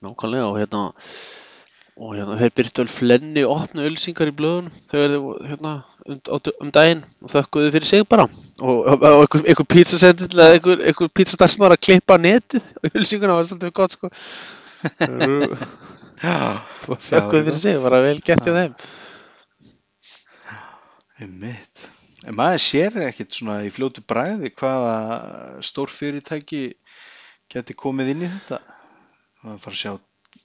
nákvæmlega 0.02 0.48
og 0.48 0.58
hérna 0.58 0.88
og 1.98 2.14
hérna 2.14 2.38
þeir 2.38 2.52
byrtu 2.54 2.82
vel 2.84 2.92
flenni 2.92 3.42
opnu 3.46 3.86
ölsingar 3.88 4.30
í 4.30 4.34
blöðunum 4.38 4.74
þegar 4.90 5.14
þeir 5.14 5.48
hérna 5.50 5.72
um, 6.06 6.20
um 6.62 6.72
daginn 6.74 7.02
og 7.24 7.32
þökkuðu 7.32 7.72
fyrir 7.74 7.90
sig 7.90 8.06
bara 8.08 8.28
og, 8.28 8.76
og, 8.76 9.02
og 9.02 9.38
einhver, 9.42 9.66
pizzasendill 9.66 10.30
eða 10.38 10.58
einhver, 10.58 10.84
einhver 10.86 11.10
pizzastarfsmaður 11.18 11.74
að 11.74 11.84
klippa 11.88 12.18
netið 12.22 12.68
ölsinguna 12.94 13.34
það 13.34 13.40
var 13.40 13.50
svolítið 13.52 13.76
gott 13.80 13.98
sko 13.98 14.12
Já, 16.18 16.38
og 16.88 17.04
þökkuðu 17.04 17.44
fyrir 17.44 17.60
sig, 17.60 17.78
bara 17.82 18.02
vel 18.02 18.18
gert 18.24 18.48
í 18.48 18.56
þeim 18.56 18.74
um 21.24 21.38
mitt. 21.42 21.86
En 22.26 22.36
maður 22.38 22.62
sér 22.62 22.98
ekkert 23.08 23.36
svona 23.36 23.60
í 23.66 23.70
fljótu 23.74 24.02
bræði 24.06 24.50
hvaða 24.58 25.62
stór 25.66 25.92
fyrirtæki 25.92 26.62
geti 27.50 27.76
komið 27.78 28.12
inn 28.14 28.26
í 28.26 28.30
þetta. 28.32 28.60
Það 29.42 29.58
fara 29.64 29.76
að 29.76 29.80
sjá 29.82 29.92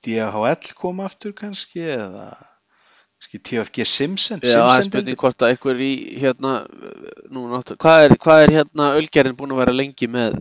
DHL 0.05 0.73
koma 0.77 1.07
aftur 1.09 1.33
kannski 1.37 1.83
eða 1.95 2.27
kannski 2.37 3.41
TFG 3.49 3.87
Simpson. 3.89 4.43
Já, 4.45 4.59
það 4.61 4.77
er 4.77 4.87
spurning 4.89 5.21
hvort 5.23 5.45
að 5.45 5.53
einhver 5.53 5.83
í 5.83 5.93
hérna 6.21 6.55
nú, 7.33 7.47
náttu, 7.51 7.77
hvað, 7.81 8.07
er, 8.07 8.17
hvað 8.21 8.45
er 8.45 8.57
hérna 8.59 8.89
ölgerinn 8.99 9.37
búin 9.39 9.55
að 9.55 9.63
vera 9.63 9.75
lengi 9.75 10.09
með 10.11 10.37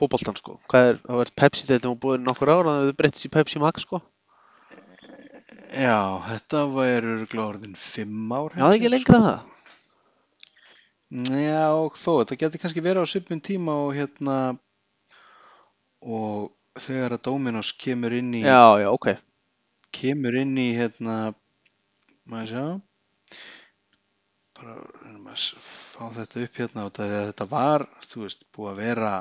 fótboltan 0.00 0.38
sko? 0.38 0.58
Hvað 0.70 0.90
er, 0.90 1.02
það 1.06 1.22
var 1.22 1.34
Pepsi 1.42 1.68
deildum 1.70 1.94
og 1.94 2.02
búin 2.02 2.26
nokkur 2.26 2.50
ára 2.50 2.64
þannig 2.66 2.82
að 2.82 2.90
þau 2.90 2.98
breyttist 3.02 3.28
í 3.28 3.32
Pepsi 3.36 3.62
Max 3.62 3.86
sko? 3.86 4.02
Já, 5.72 5.98
þetta 6.28 6.60
var 6.74 7.06
glóðurinn 7.32 7.76
fimm 7.80 8.32
ár. 8.36 8.52
Já, 8.52 8.60
það 8.64 8.72
er 8.72 8.76
ekki 8.78 8.90
lengra 8.92 9.18
en 9.20 9.26
það. 9.28 9.48
Já, 11.42 11.64
og 11.76 11.96
þó, 12.00 12.12
þetta 12.22 12.38
geti 12.42 12.60
kannski 12.62 12.82
verið 12.84 13.04
á 13.04 13.10
svipun 13.12 13.40
tíma 13.44 13.74
og 13.86 13.90
hérna 13.96 14.36
og 16.02 16.52
þegar 16.80 17.14
að 17.18 17.22
Dominos 17.28 17.72
kemur 17.80 18.14
inn 18.16 18.30
í 18.38 18.42
Já, 18.46 18.80
já, 18.80 18.88
ok. 18.92 19.10
kemur 19.92 20.38
inn 20.40 20.54
í 20.60 20.70
hérna 20.76 21.16
maður 22.32 22.48
sjá? 22.52 22.64
Bara 24.56 24.76
reynum 25.02 25.28
að 25.28 25.36
s- 25.36 25.54
fá 25.60 26.08
þetta 26.16 26.44
upp 26.46 26.58
hérna 26.62 26.86
og 26.88 26.94
það, 26.96 27.12
þetta 27.30 27.48
var, 27.52 27.84
þú 28.08 28.24
veist, 28.24 28.44
búið 28.56 28.70
að 28.72 28.80
vera 28.86 29.12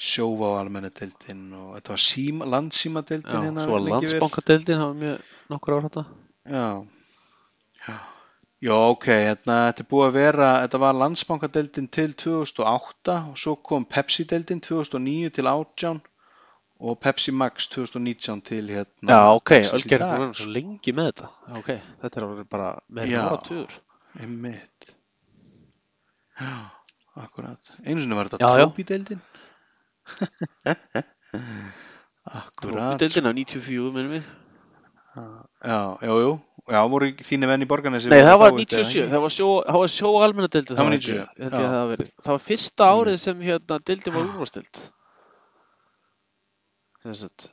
sjófa 0.00 0.54
á 0.56 0.60
almenna 0.62 0.90
deildin 0.96 1.42
og 1.52 1.74
þetta 1.76 1.92
var 1.92 2.02
síma, 2.04 2.48
landsíma 2.54 3.02
deildin 3.06 3.36
Já, 3.36 3.44
hérna 3.46 3.64
svo 3.66 3.76
var 3.76 3.86
landsbankadeildin, 3.88 4.80
það 4.80 4.88
var 4.88 5.00
mjög 5.02 5.34
nokkur 5.52 5.76
ára 5.76 5.90
þetta. 5.90 6.04
Já, 6.50 6.68
já, 7.86 7.96
já, 8.64 8.76
ok, 8.76 9.08
hérna, 9.10 9.58
þetta 9.68 9.84
er 9.84 9.90
búið 9.90 10.06
að 10.06 10.16
vera, 10.16 10.52
þetta 10.64 10.80
var 10.84 11.00
landsbankadeildin 11.02 11.90
til 11.98 12.14
2008 12.24 13.18
og 13.32 13.42
svo 13.44 13.56
kom 13.70 13.84
Pepsi-deildin 13.96 14.64
2009 14.64 15.34
til 15.36 15.52
18 15.52 16.00
og 16.80 16.96
Pepsi 17.04 17.34
Max 17.36 17.68
2019 17.74 18.40
til 18.48 18.72
hérna. 18.72 19.12
Já, 19.12 19.20
ok, 19.36 19.52
Ölgerinn 19.76 20.14
vera 20.16 20.32
svo 20.40 20.48
lengi 20.48 20.94
með 20.96 21.10
þetta. 21.12 21.32
Ok, 21.60 21.74
þetta 22.00 22.22
er 22.22 22.44
bara 22.48 22.70
með 22.88 23.12
Já. 23.12 23.20
ára 23.26 23.40
tugur. 23.44 23.80
Einmitt. 24.16 24.94
Já, 26.40 26.54
akkurat. 27.20 27.74
Einu 27.84 28.00
sinni 28.00 28.16
var 28.16 28.32
þetta 28.32 28.48
Já, 28.48 28.64
akkurat. 32.24 32.98
Deildin 33.00 33.26
af 33.30 33.34
94, 33.34 33.90
minnum 33.94 34.14
við. 34.18 34.24
Já, 35.66 35.80
jú, 36.06 36.16
jú. 36.24 36.32
Já, 36.70 36.80
voru 36.86 37.08
þínu 37.26 37.48
venn 37.50 37.64
í 37.64 37.68
Borgarnesi. 37.70 38.10
Nei, 38.12 38.20
það 38.22 38.36
var 38.38 38.52
þetta, 38.52 38.62
97, 38.62 39.00
ekki? 39.00 39.10
það 39.10 39.22
var 39.24 39.32
sjó, 39.34 39.46
það 39.66 39.78
var 39.82 39.90
sjó 39.90 40.10
almenna 40.22 40.50
deildin. 40.54 40.76
Það 40.76 40.84
var 40.86 40.94
held 40.94 41.02
ég- 41.02 41.06
97, 41.10 41.42
held 41.42 41.52
ég 41.56 41.64
að 41.66 41.72
það 41.74 41.88
verið. 41.92 42.10
Það 42.22 42.32
var 42.36 42.42
fyrsta 42.46 42.84
Mm. 42.86 43.00
árið 43.00 43.16
sem 43.24 43.40
hérna 43.40 43.78
deildin 43.90 44.14
var 44.14 44.28
úrvastild. 44.28 44.80
Þess 47.02 47.24
að 47.26 47.48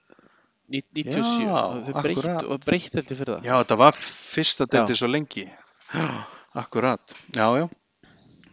97, 0.69 1.47
Já, 1.47 1.61
þau 1.87 2.01
breytt 2.03 2.43
og 2.43 2.59
breytt 2.67 2.93
held 2.93 3.07
ég 3.09 3.17
fyrir 3.17 3.33
það. 3.37 3.43
Já, 3.47 3.53
þetta 3.63 3.77
var 3.77 3.91
fyrsta 3.93 4.65
deildi 4.67 4.93
Já. 4.93 4.99
svo 5.01 5.07
lengi. 5.07 5.45
Já, 5.93 6.07
akkurat. 6.61 7.01
Já, 7.33 7.47
já. 7.57 7.69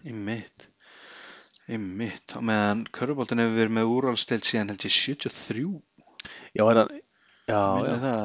Einmitt. 0.06 0.68
Einmitt. 1.64 2.34
Og 2.36 2.44
meðan 2.44 2.84
Köruboltin 2.92 3.40
hefur 3.40 3.56
verið 3.56 3.76
með 3.78 3.92
úrvalstild 3.96 4.44
síðan 4.44 4.72
held 4.74 4.84
ég 4.84 4.94
73. 4.94 5.64
Já, 6.54 6.64
er 6.64 6.80
það, 6.80 6.90
já, 7.48 7.62
já, 7.88 7.94
það. 8.04 8.18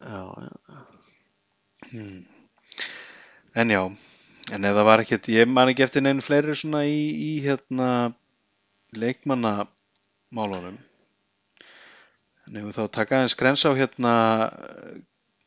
já, 0.00 0.22
já. 0.46 0.84
Hmm. 1.88 2.22
En 3.58 3.72
já, 3.72 3.80
en 4.52 4.68
ef 4.68 4.76
það 4.78 4.88
var 4.88 5.02
ekkert, 5.02 5.28
ég 5.32 5.48
man 5.50 5.70
ekki 5.72 5.84
eftir 5.86 6.04
neinu 6.04 6.24
fleiri 6.24 6.56
svona 6.58 6.84
í, 6.88 6.98
í 6.98 7.30
hérna 7.44 7.88
leikmannamálunum. 8.96 10.78
En 12.48 12.58
ef 12.60 12.68
við 12.68 12.76
þá 12.78 12.84
taka 12.96 13.18
aðeins 13.18 13.36
grens 13.38 13.64
á 13.68 13.72
hérna 13.76 14.14
eh, 14.48 15.00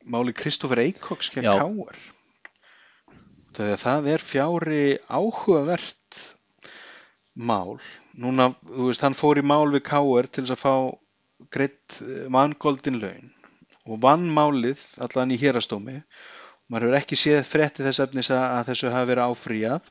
máli 0.06 0.34
Kristoffer 0.38 0.84
Eikóks 0.84 1.32
Já. 1.34 1.56
Káar. 1.58 1.98
Það 3.58 4.08
er 4.14 4.24
fjári 4.24 4.84
áhugavert 5.10 6.01
mál. 7.36 7.78
Núna, 8.20 8.52
þú 8.68 8.90
veist, 8.90 9.04
hann 9.06 9.18
fór 9.18 9.40
í 9.40 9.46
mál 9.46 9.72
við 9.72 9.86
Káar 9.88 10.28
til 10.28 10.44
þess 10.44 10.58
að 10.58 10.64
fá 10.64 10.76
greitt 11.50 12.02
vangoldin 12.30 13.00
laun 13.02 13.32
og 13.90 14.02
vann 14.04 14.28
málið 14.30 14.82
allan 15.02 15.34
í 15.34 15.40
hérastómi 15.42 16.02
maður 16.70 16.88
hefur 16.88 17.00
ekki 17.00 17.18
séð 17.20 17.42
frétti 17.48 17.86
þess 17.86 18.04
efnis 18.06 18.30
að, 18.34 18.68
þessu 18.70 18.92
hafi 18.94 19.10
verið 19.10 19.32
áfríjað 19.32 19.90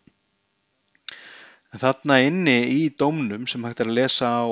en 1.74 1.82
þarna 1.82 2.20
inni 2.26 2.58
í 2.76 2.80
dómnum 3.02 3.48
sem 3.50 3.66
hægt 3.66 3.82
er 3.82 3.90
að 3.90 3.98
lesa 3.98 4.30
á 4.30 4.46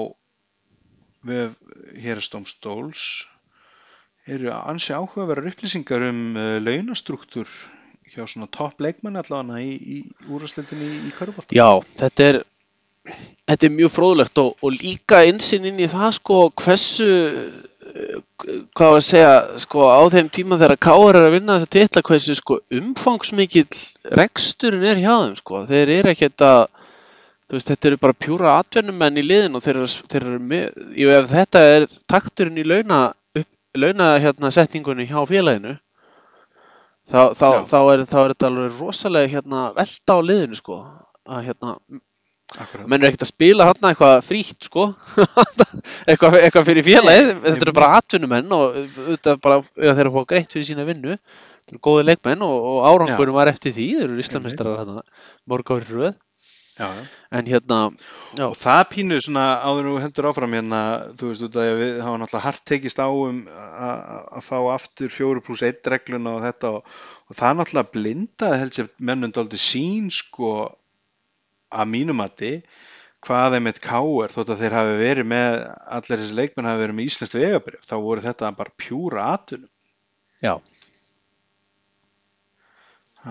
við 1.28 1.54
hérastómstóls 2.02 3.06
eru 4.28 4.52
ansi 4.52 4.92
áhugaverðar 4.92 5.52
upplýsingar 5.52 6.04
um 6.10 6.36
uh, 6.36 6.58
launastruktúr 6.60 7.48
hjá 8.12 8.24
svona 8.26 8.48
topp 8.52 8.82
leikmann 8.84 9.18
allavega 9.20 9.62
í, 9.62 9.72
í 9.78 10.28
úrvarsleitinni 10.28 10.84
í, 10.84 11.00
í 11.08 11.16
Körbólta. 11.16 11.56
Já, 11.56 11.80
þetta 11.96 12.28
er 12.28 12.40
þetta 13.48 13.68
er 13.68 13.74
mjög 13.78 13.94
fróðlegt 13.94 14.42
og, 14.42 14.54
og 14.62 14.76
líka 14.76 15.22
einsinn 15.26 15.68
inn 15.68 15.80
í 15.80 15.90
það 15.90 16.14
sko 16.18 16.40
hversu 16.62 17.08
eh, 17.08 18.18
hvað 18.76 18.92
var 18.94 19.00
að 19.00 19.06
segja 19.08 19.34
sko 19.64 19.86
á 19.90 20.02
þeim 20.12 20.32
tíma 20.34 20.58
þegar 20.60 20.82
Káar 20.88 21.18
er 21.18 21.28
að 21.28 21.36
vinna 21.38 21.60
þetta 21.62 21.78
titla 21.78 22.04
hversu 22.10 22.36
sko 22.38 22.58
umfangsmikill 22.80 23.80
reksturinn 24.20 24.84
er 24.86 25.00
hjá 25.02 25.14
þeim 25.14 25.38
sko. 25.40 25.64
Þeir 25.70 25.94
eru 25.98 26.14
að 26.14 26.66
þú 27.48 27.56
veist 27.56 27.70
þetta 27.72 27.88
eru 27.88 27.98
bara 28.02 28.20
pjúra 28.24 28.54
atvennumenn 28.60 29.20
í 29.20 29.24
liðin 29.24 29.56
og 29.56 29.64
þeir 29.64 29.78
eru, 29.80 29.90
þeir 30.12 30.24
eru 30.26 30.40
með, 30.50 30.80
jú 31.00 31.12
þetta 31.30 31.62
er 31.74 31.86
takturinn 32.10 32.60
í 32.60 32.64
launa, 32.66 32.98
upp, 33.40 33.48
launa 33.80 34.08
hérna 34.20 34.50
setningunni 34.52 35.06
hjá 35.08 35.22
félaginu 35.30 35.78
þá, 37.08 37.32
þá, 37.32 37.48
þá, 37.70 37.78
er, 37.94 38.04
þá 38.04 38.18
er 38.20 38.34
þetta 38.34 38.50
alveg 38.50 38.82
rosalega 38.82 39.32
hérna, 39.32 39.62
velta 39.78 40.18
á 40.20 40.26
liðinu 40.28 40.60
sko 40.60 40.78
að 41.28 41.48
hérna, 41.48 41.72
menn 42.88 43.02
er 43.02 43.10
ekkert 43.10 43.26
að 43.26 43.30
spila 43.30 43.66
hérna 43.68 43.92
eitthvað 43.92 44.22
frítt 44.24 44.68
sko. 44.68 44.86
Eitthvað, 46.08 46.38
eitthvað 46.40 46.68
fyrir 46.70 46.86
félagið, 46.86 47.30
þetta 47.44 47.66
eru 47.66 47.74
bara 47.76 47.90
atvinnumenn 47.98 48.54
og 48.56 48.78
bara 49.44 49.58
þeir 49.66 49.90
eru 49.92 50.08
að 50.08 50.14
fá 50.14 50.30
greitt 50.30 50.54
fyrir 50.56 50.68
sína 50.70 50.86
vinnu. 50.88 51.18
Þetta 51.18 51.74
eru 51.74 51.82
góði 51.84 52.06
leikmenn 52.08 52.46
og, 52.46 52.70
og 52.70 52.86
árangurum 52.88 53.36
var 53.36 53.50
eftir 53.52 53.74
því, 53.76 53.88
þeir 53.98 54.06
eru 54.06 54.24
Íslamistrar 54.24 54.80
hérna, 54.80 55.04
mörg 55.50 55.74
árið 55.74 55.92
röð. 55.98 56.16
Já, 56.78 56.94
já. 56.94 57.04
en 57.30 57.46
hérna, 57.50 57.78
já, 58.38 58.44
og 58.46 58.54
það 58.54 58.82
pínu 58.92 59.16
svona 59.18 59.44
áður 59.66 59.88
þú 59.88 59.94
heldur 60.04 60.28
áfram 60.30 60.52
hérna 60.54 60.82
þú 61.18 61.30
veist 61.32 61.46
út 61.48 61.56
að 61.58 61.70
við 61.80 61.96
hafa 62.04 62.20
náttúrulega 62.22 62.42
hart 62.44 62.62
tekist 62.70 63.00
á 63.02 63.08
um 63.10 63.40
að 63.50 64.44
fá 64.46 64.58
aftur 64.76 65.10
4 65.10 65.42
pluss 65.42 65.64
1 65.66 65.90
regluna 65.90 66.36
og 66.36 66.44
þetta 66.46 66.70
og, 66.76 66.92
og 67.26 67.38
það 67.40 67.58
náttúrulega 67.58 67.94
blindaði 67.96 68.60
held 68.62 68.78
sér 68.78 68.92
mennum 69.10 69.34
dálítið 69.34 69.64
sín 69.64 70.06
sko 70.14 70.52
að 71.68 71.90
mínumati 71.92 72.52
hvað 73.24 73.56
þeim 73.56 73.70
eitt 73.70 73.80
káir 73.82 74.34
þótt 74.34 74.52
að 74.54 74.60
þeir 74.62 74.76
hafi 74.78 74.98
verið 75.00 75.30
með 75.32 75.56
allir 75.98 76.22
þessi 76.22 76.36
leikmenn 76.38 76.68
hafi 76.70 76.82
verið 76.84 76.98
með 76.98 77.08
íslenskt 77.10 77.38
vegabrif 77.38 77.88
þá 77.88 77.96
voru 78.04 78.24
þetta 78.24 78.52
bara 78.58 78.76
pjúra 78.78 79.24
atunum 79.34 79.70
já, 80.44 80.54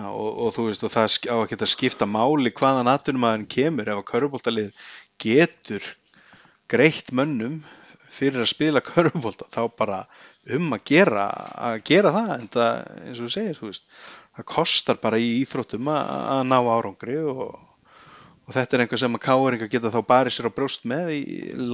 og, 0.04 0.28
og 0.28 0.52
þú 0.56 0.66
veist 0.68 0.84
og 0.84 0.92
það 0.92 1.16
á 1.32 1.36
að 1.38 1.48
geta 1.54 1.70
skipta 1.72 2.08
máli 2.10 2.52
hvaðan 2.52 2.92
atunum 2.92 3.26
aðeins 3.28 3.52
kemur 3.54 3.88
ef 3.88 4.02
að 4.02 4.08
körfubóltalið 4.12 4.84
getur 5.22 5.92
greitt 6.68 7.14
mönnum 7.16 7.62
fyrir 8.12 8.44
að 8.44 8.52
spila 8.52 8.84
körfubólta 8.84 9.48
þá 9.54 9.62
bara 9.78 10.02
um 10.54 10.72
að 10.76 10.84
gera 10.92 11.28
að 11.70 11.80
gera 11.88 12.12
það 12.14 12.34
en 12.36 12.48
það 12.52 12.76
eins 13.06 13.18
og 13.18 13.24
þú 13.24 13.32
segir 13.34 13.58
þú 13.58 13.70
veist 13.70 13.88
það 14.36 14.48
kostar 14.52 15.00
bara 15.02 15.20
í 15.20 15.32
íþróttum 15.42 15.90
að, 15.92 16.12
að 16.36 16.42
ná 16.52 16.58
árangri 16.60 17.18
og, 17.24 17.56
og 18.48 18.54
þetta 18.56 18.76
er 18.76 18.82
einhver 18.84 19.00
sem 19.00 19.16
að 19.18 19.24
káeringa 19.26 19.66
geta 19.68 19.90
þá 19.92 19.98
barið 20.08 20.34
sér 20.34 20.48
á 20.48 20.56
brjóst 20.56 20.86
með 20.88 21.10
í 21.18 21.22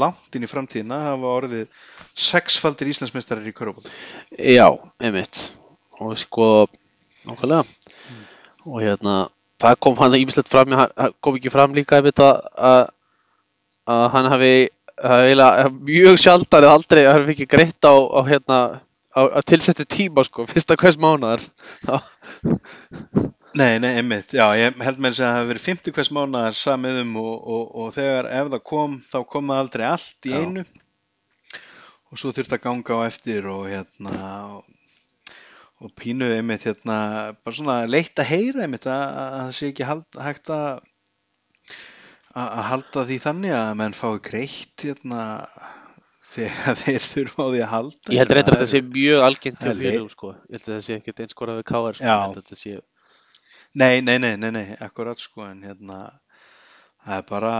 langt 0.03 0.35
inn 0.35 0.43
í 0.43 0.51
framtíðina 0.51 0.99
hafa 1.05 1.35
orðið 1.39 1.85
sexfaldir 2.19 2.91
Íslandsmeistarar 2.91 3.47
í 3.47 3.55
körfubólta 3.55 3.93
já, 4.35 4.67
einmitt. 4.99 5.45
Og 6.03 6.17
sko, 6.19 6.67
nákvæmlega. 7.29 7.63
Og 8.67 8.81
hérna 8.83 9.15
það 9.63 9.79
kom 9.87 10.01
hann 10.01 10.17
ímislegt 10.19 10.51
fram, 10.51 10.75
hann 10.75 11.15
kom 11.23 11.39
ekki 11.39 11.53
fram 11.55 11.77
líka 11.77 12.03
þetta 12.03 12.31
að, 12.59 12.83
hann 14.17 14.31
hafi 14.33 14.55
það 14.99 15.29
eiginlega 15.29 15.71
mjög 15.77 16.19
sjaldan 16.25 16.67
eða 16.67 16.75
aldrei 16.81 17.05
hann 17.07 17.21
hafi 17.21 17.37
ekki 17.37 17.49
greitt 17.55 17.87
á, 17.87 17.95
á 17.95 18.21
hérna 18.27 18.59
á, 19.15 19.21
á 19.31 19.41
tilsettu 19.47 19.87
tíma 19.87 20.27
sko, 20.27 20.49
fyrsta 20.51 20.75
hvers 20.81 20.99
mánaðar. 20.99 21.47
Já. 21.87 23.31
Nei, 23.55 23.79
nei, 23.79 23.93
einmitt, 24.01 24.33
já, 24.35 24.49
ég 24.59 24.81
held 24.83 24.97
þess 24.99 25.21
að 25.21 25.29
það 25.29 25.37
hafi 25.37 25.51
verið 25.53 25.67
50 25.69 25.95
hvers 25.95 26.09
mánuðar 26.17 26.57
samið 26.59 26.97
um 27.05 27.13
og, 27.21 27.35
og, 27.57 27.67
og 27.83 27.93
þegar 27.95 28.29
ef 28.41 28.49
það 28.55 28.63
kom, 28.71 28.97
þá 29.13 29.19
kom 29.31 29.53
það 29.53 29.61
aldrei 29.63 29.85
allt 29.87 30.27
í 30.27 30.33
Já. 30.33 30.39
einu. 30.43 30.65
Og 32.11 32.21
svo 32.21 32.33
þurfti 32.35 32.57
að 32.59 32.65
ganga 32.65 32.99
á 32.99 33.01
eftir 33.07 33.47
og 33.51 33.69
hérna 33.71 34.17
og, 34.57 34.67
og 35.83 35.93
pínu 36.01 36.33
einmitt 36.35 36.67
hérna, 36.67 36.97
bara 37.47 37.59
svona 37.59 37.79
leitt 37.87 38.19
að 38.19 38.31
heyra 38.33 38.67
einmitt 38.67 38.89
að, 38.91 39.05
að 39.23 39.39
það 39.39 39.55
sé 39.61 39.71
ekki 39.71 39.89
hald, 39.91 40.21
hægt 40.27 40.53
að 40.55 40.83
að 42.35 42.65
halda 42.67 43.05
því 43.07 43.17
þannig 43.23 43.53
að 43.55 43.73
menn 43.79 43.95
fái 43.95 44.13
greitt 44.27 44.83
hérna 44.83 45.23
þegar 46.35 46.79
þeir 46.81 47.05
þurfa 47.05 47.47
á 47.47 47.49
því 47.53 47.61
að 47.63 47.71
halda 47.71 48.15
ég 48.15 48.23
held 48.23 48.35
reyndar 48.35 48.57
að 48.57 48.65
þetta 48.65 48.73
sé 48.73 48.81
mjög 48.89 49.27
algengt 49.29 49.63
er 49.63 49.79
félugum 49.79 50.11
sko, 50.11 50.33
ég 50.35 50.57
held 50.57 50.65
að 50.65 50.73
þetta 50.73 50.87
sé 50.87 50.97
ekkert 50.99 51.23
eins 51.23 51.37
skorað 51.37 51.61
við 51.61 51.67
káar 51.71 51.99
sko, 51.99 52.09
ég 52.09 52.25
held 52.25 52.35
að 52.35 52.41
þetta 52.41 52.59
sé 52.59 52.75
Nei, 53.75 54.01
nei, 54.07 54.19
nei, 54.23 54.37
nei, 54.39 54.51
nei, 54.55 54.67
akkurat 54.87 55.19
sko, 55.19 55.43
en 55.51 55.63
hérna, 55.67 55.97
það 57.05 57.17
er 57.19 57.25
bara, 57.31 57.55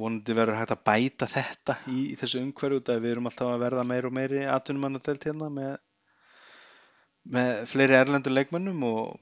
vonandi 0.00 0.34
verður 0.36 0.58
hægt 0.60 0.74
að 0.74 0.82
bæta 0.90 1.28
þetta 1.32 1.76
í, 1.88 2.02
í 2.12 2.16
þessu 2.20 2.42
umhverju, 2.42 2.82
það 2.84 3.00
við 3.04 3.14
erum 3.14 3.30
alltaf 3.30 3.52
að 3.54 3.62
verða 3.64 3.84
meir 3.88 4.08
og 4.10 4.14
meiri 4.18 4.42
atvinnumannadelt 4.52 5.24
hérna 5.30 5.48
með, 5.54 5.78
með 7.38 7.54
fleiri 7.72 7.96
erlendur 8.02 8.36
leikmönnum 8.36 8.84
og, 8.90 9.16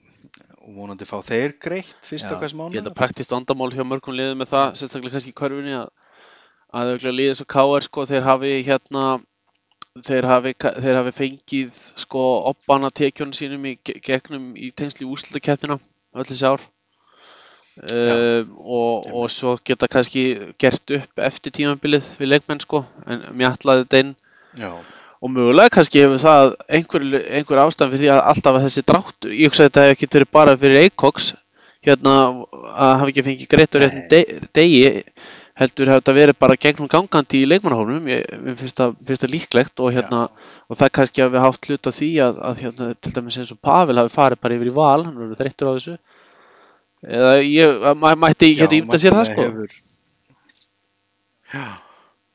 og 0.66 0.74
vonandi 0.80 1.06
fá 1.08 1.16
þeir 1.26 1.54
greitt 1.62 1.94
fyrsta 2.10 2.34
Já, 2.34 2.40
hvers 2.42 2.56
ég 2.58 2.80
held 2.80 2.90
að 2.90 2.98
praktist 2.98 3.32
vandamál 3.34 3.70
hjá 3.74 3.84
mörgum 3.86 4.18
liðum 4.18 4.42
með 4.42 4.50
það, 4.56 4.68
sérstaklega 4.82 5.16
kannski 5.16 5.34
í 5.34 5.38
körfunni 5.42 5.78
að 5.78 5.88
að 6.76 6.90
auðvitað 6.90 7.14
liðið 7.16 7.36
svo 7.38 7.44
káar 7.54 7.84
sko, 7.86 8.04
þeir 8.10 8.24
hafi 8.26 8.48
hérna 8.66 9.02
þeir 10.04 10.26
hafi, 10.28 10.52
þeir 10.58 10.98
hafi 10.98 11.12
fengið 11.16 11.76
sko 12.02 12.22
oppana 12.50 12.90
tekjunum 12.90 13.36
sínum 13.38 13.68
í 13.70 13.76
ge- 13.86 14.00
gegnum 14.04 14.50
í 14.58 14.72
tengsli 14.76 15.06
úrslutakeppnina 15.08 15.78
öll 16.16 16.28
þessi 16.30 16.48
ár. 16.48 16.64
Um, 17.76 18.52
og, 18.64 19.08
og 19.12 19.26
svo 19.28 19.58
geta 19.60 19.88
kannski 19.92 20.22
gert 20.56 20.92
upp 20.96 21.20
eftir 21.26 21.52
tímabilið 21.52 22.06
við 22.16 22.30
leikmenn 22.32 22.62
sko 22.64 22.86
en 23.04 23.26
mér 23.36 23.52
ætlaði 23.52 23.84
þetta 23.84 24.00
inn. 24.04 24.14
Já, 24.56 24.70
og 25.20 25.32
mögulega 25.32 25.74
kannski 25.74 26.00
hefur 26.04 26.22
það 26.22 26.54
einhver, 26.78 27.04
einhver 27.36 27.60
ástæðan 27.66 27.92
fyrir 27.92 28.04
því 28.06 28.12
að 28.14 28.22
alltaf 28.32 28.56
að 28.58 28.64
þessi 28.66 28.84
dráttur, 28.88 29.34
ég 29.36 29.50
hugsa 29.50 29.66
að 29.66 29.68
þetta 29.68 29.84
hefur 29.84 29.96
ekki 29.96 30.08
verið 30.16 30.32
bara 30.38 30.56
fyrir 30.62 30.82
Eikoks 30.86 31.28
hérna 31.86 32.14
að 32.16 32.94
hafa 33.02 33.10
ekki 33.12 33.26
fengið 33.28 33.50
greitt 33.52 33.78
réttum 33.82 34.08
de- 34.10 34.40
degi 34.56 34.80
heldur 35.56 35.88
hefur 35.88 36.00
þetta 36.02 36.14
verið 36.16 36.36
bara 36.42 36.56
gegnum 36.60 36.88
gangandi 36.92 37.38
í 37.42 37.46
leikmannahófnum, 37.48 38.08
ég 38.12 38.58
finnst 38.60 38.76
það, 38.82 39.26
líklegt 39.32 39.80
og 39.80 39.94
hérna 39.96 40.26
og 40.68 40.76
það 40.80 40.90
kannski 40.98 41.22
hafi 41.24 41.40
haft 41.46 41.68
hlut 41.70 41.88
af 41.90 41.96
því 41.96 42.10
að, 42.26 42.40
að 42.50 42.60
hérna, 42.64 42.88
til 43.00 43.12
dæmis 43.16 43.38
eins 43.40 43.52
og 43.54 43.60
Pavel 43.64 43.96
hafi 44.02 44.12
farið 44.12 44.42
bara 44.42 44.58
yfir 44.58 44.70
í 44.72 44.76
val, 44.76 45.04
hann 45.06 45.16
verður 45.16 45.40
þreyttur 45.40 45.70
á 45.70 45.76
þessu. 45.78 45.96
Eða 47.06 47.32
ég, 47.46 47.82
ma- 48.02 48.14
mætti 48.26 48.50
ég 48.52 48.60
geti 48.64 48.80
ímyndað 48.82 49.02
sér 49.06 49.16
það 49.16 49.28
sko? 49.30 49.46
hefur- 49.48 49.82
Já, 51.54 51.64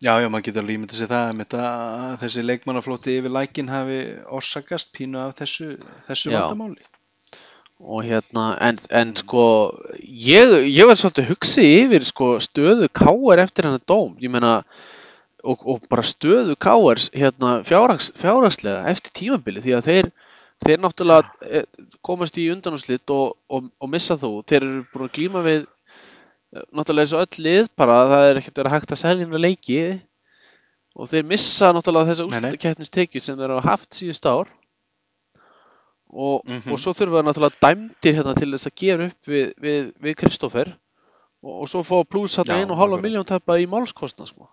já, 0.02 0.14
já, 0.24 0.28
maður 0.32 0.46
getur 0.48 0.64
alveg 0.64 0.78
ímyndað 0.80 1.00
sér 1.02 1.10
það 1.12 1.28
einmitt 1.34 1.56
að 1.60 2.16
þessi 2.24 2.44
leikmannaflóti 2.48 3.18
yfir 3.20 3.34
lækin 3.36 3.70
hafi 3.70 3.98
orsakast 4.40 4.94
pínu 4.96 5.20
af 5.28 5.36
þessu, 5.42 5.76
þessu 6.08 6.32
vandamáli. 6.48 6.82
Og 7.82 8.06
hérna, 8.06 8.52
en, 8.62 8.80
en 8.94 9.14
sko 9.18 9.44
ég, 10.02 10.54
ég 10.70 10.88
var 10.88 11.00
svolítið 11.00 11.32
hugsið 11.32 11.70
yfir 11.82 12.06
sko 12.08 12.34
stöðu 12.44 12.90
káar 12.94 13.42
eftir 13.44 13.68
hennar 13.68 13.84
dóm, 13.90 14.14
ég 14.22 14.32
meina 14.32 14.60
og, 15.42 15.64
og 15.66 15.88
bara 15.90 16.06
stöðu 16.06 16.56
káar 16.62 17.02
hérna 17.16 17.62
fjárhags, 17.66 18.12
fjárhagslega 18.22 18.86
eftir 18.92 19.16
tímabili 19.18 19.64
því 19.64 19.78
að 19.78 19.90
þeir 19.90 20.12
þeir 20.62 20.82
náttúrulega 20.84 21.50
eh, 21.50 21.66
komast 22.06 22.38
í 22.38 22.48
undanúslit 22.54 23.14
og, 23.14 23.36
og, 23.50 23.72
og 23.82 23.92
missa 23.92 24.18
þú 24.20 24.34
þeir 24.46 24.62
eru 24.62 24.86
búin 24.94 25.08
að 25.08 25.16
glíma 25.18 25.44
við 25.48 25.60
eh, 25.64 26.66
náttúrulega 26.70 27.08
eins 27.08 27.16
og 27.18 27.26
öll 27.26 27.46
lið 27.48 27.70
bara 27.82 28.00
það 28.14 28.30
er 28.30 28.42
ekkert 28.42 28.62
verið 28.62 28.76
hægt 28.78 28.94
að 28.94 29.02
selja 29.02 29.26
hennar 29.26 29.46
leiki. 29.48 29.84
Og 30.92 31.08
þeir 31.08 31.24
missa 31.24 31.72
náttúrulega 31.72 32.12
þessa 32.12 32.28
úrslutakeppnistekjur 32.28 33.24
sem 33.26 33.40
þeir 33.40 33.56
hafa 33.56 33.70
haft 33.72 33.96
síðust 33.96 34.28
ár 34.28 34.52
og, 36.12 36.42
Mhm. 36.46 36.72
og 36.74 36.80
svo 36.80 36.94
þurfa 36.94 37.22
það 37.22 37.28
náttúrulega 37.30 37.62
dæmdir 37.66 38.16
hérna 38.18 38.36
til 38.36 38.52
þess 38.52 38.68
að 38.68 38.76
gera 38.84 39.06
upp 39.12 39.28
við, 39.32 39.54
við, 39.62 39.92
við 40.02 40.16
Kristoffer 40.20 40.74
og, 41.44 41.54
og 41.62 41.68
svo 41.72 41.84
fá 41.88 42.04
pluss 42.08 42.38
Já, 42.38 42.44
einu 42.60 42.74
og 42.76 42.82
halva 42.82 43.00
miljón 43.02 43.26
tappa 43.28 43.58
í 43.60 43.68
málskostna 43.68 44.28
sko. 44.28 44.50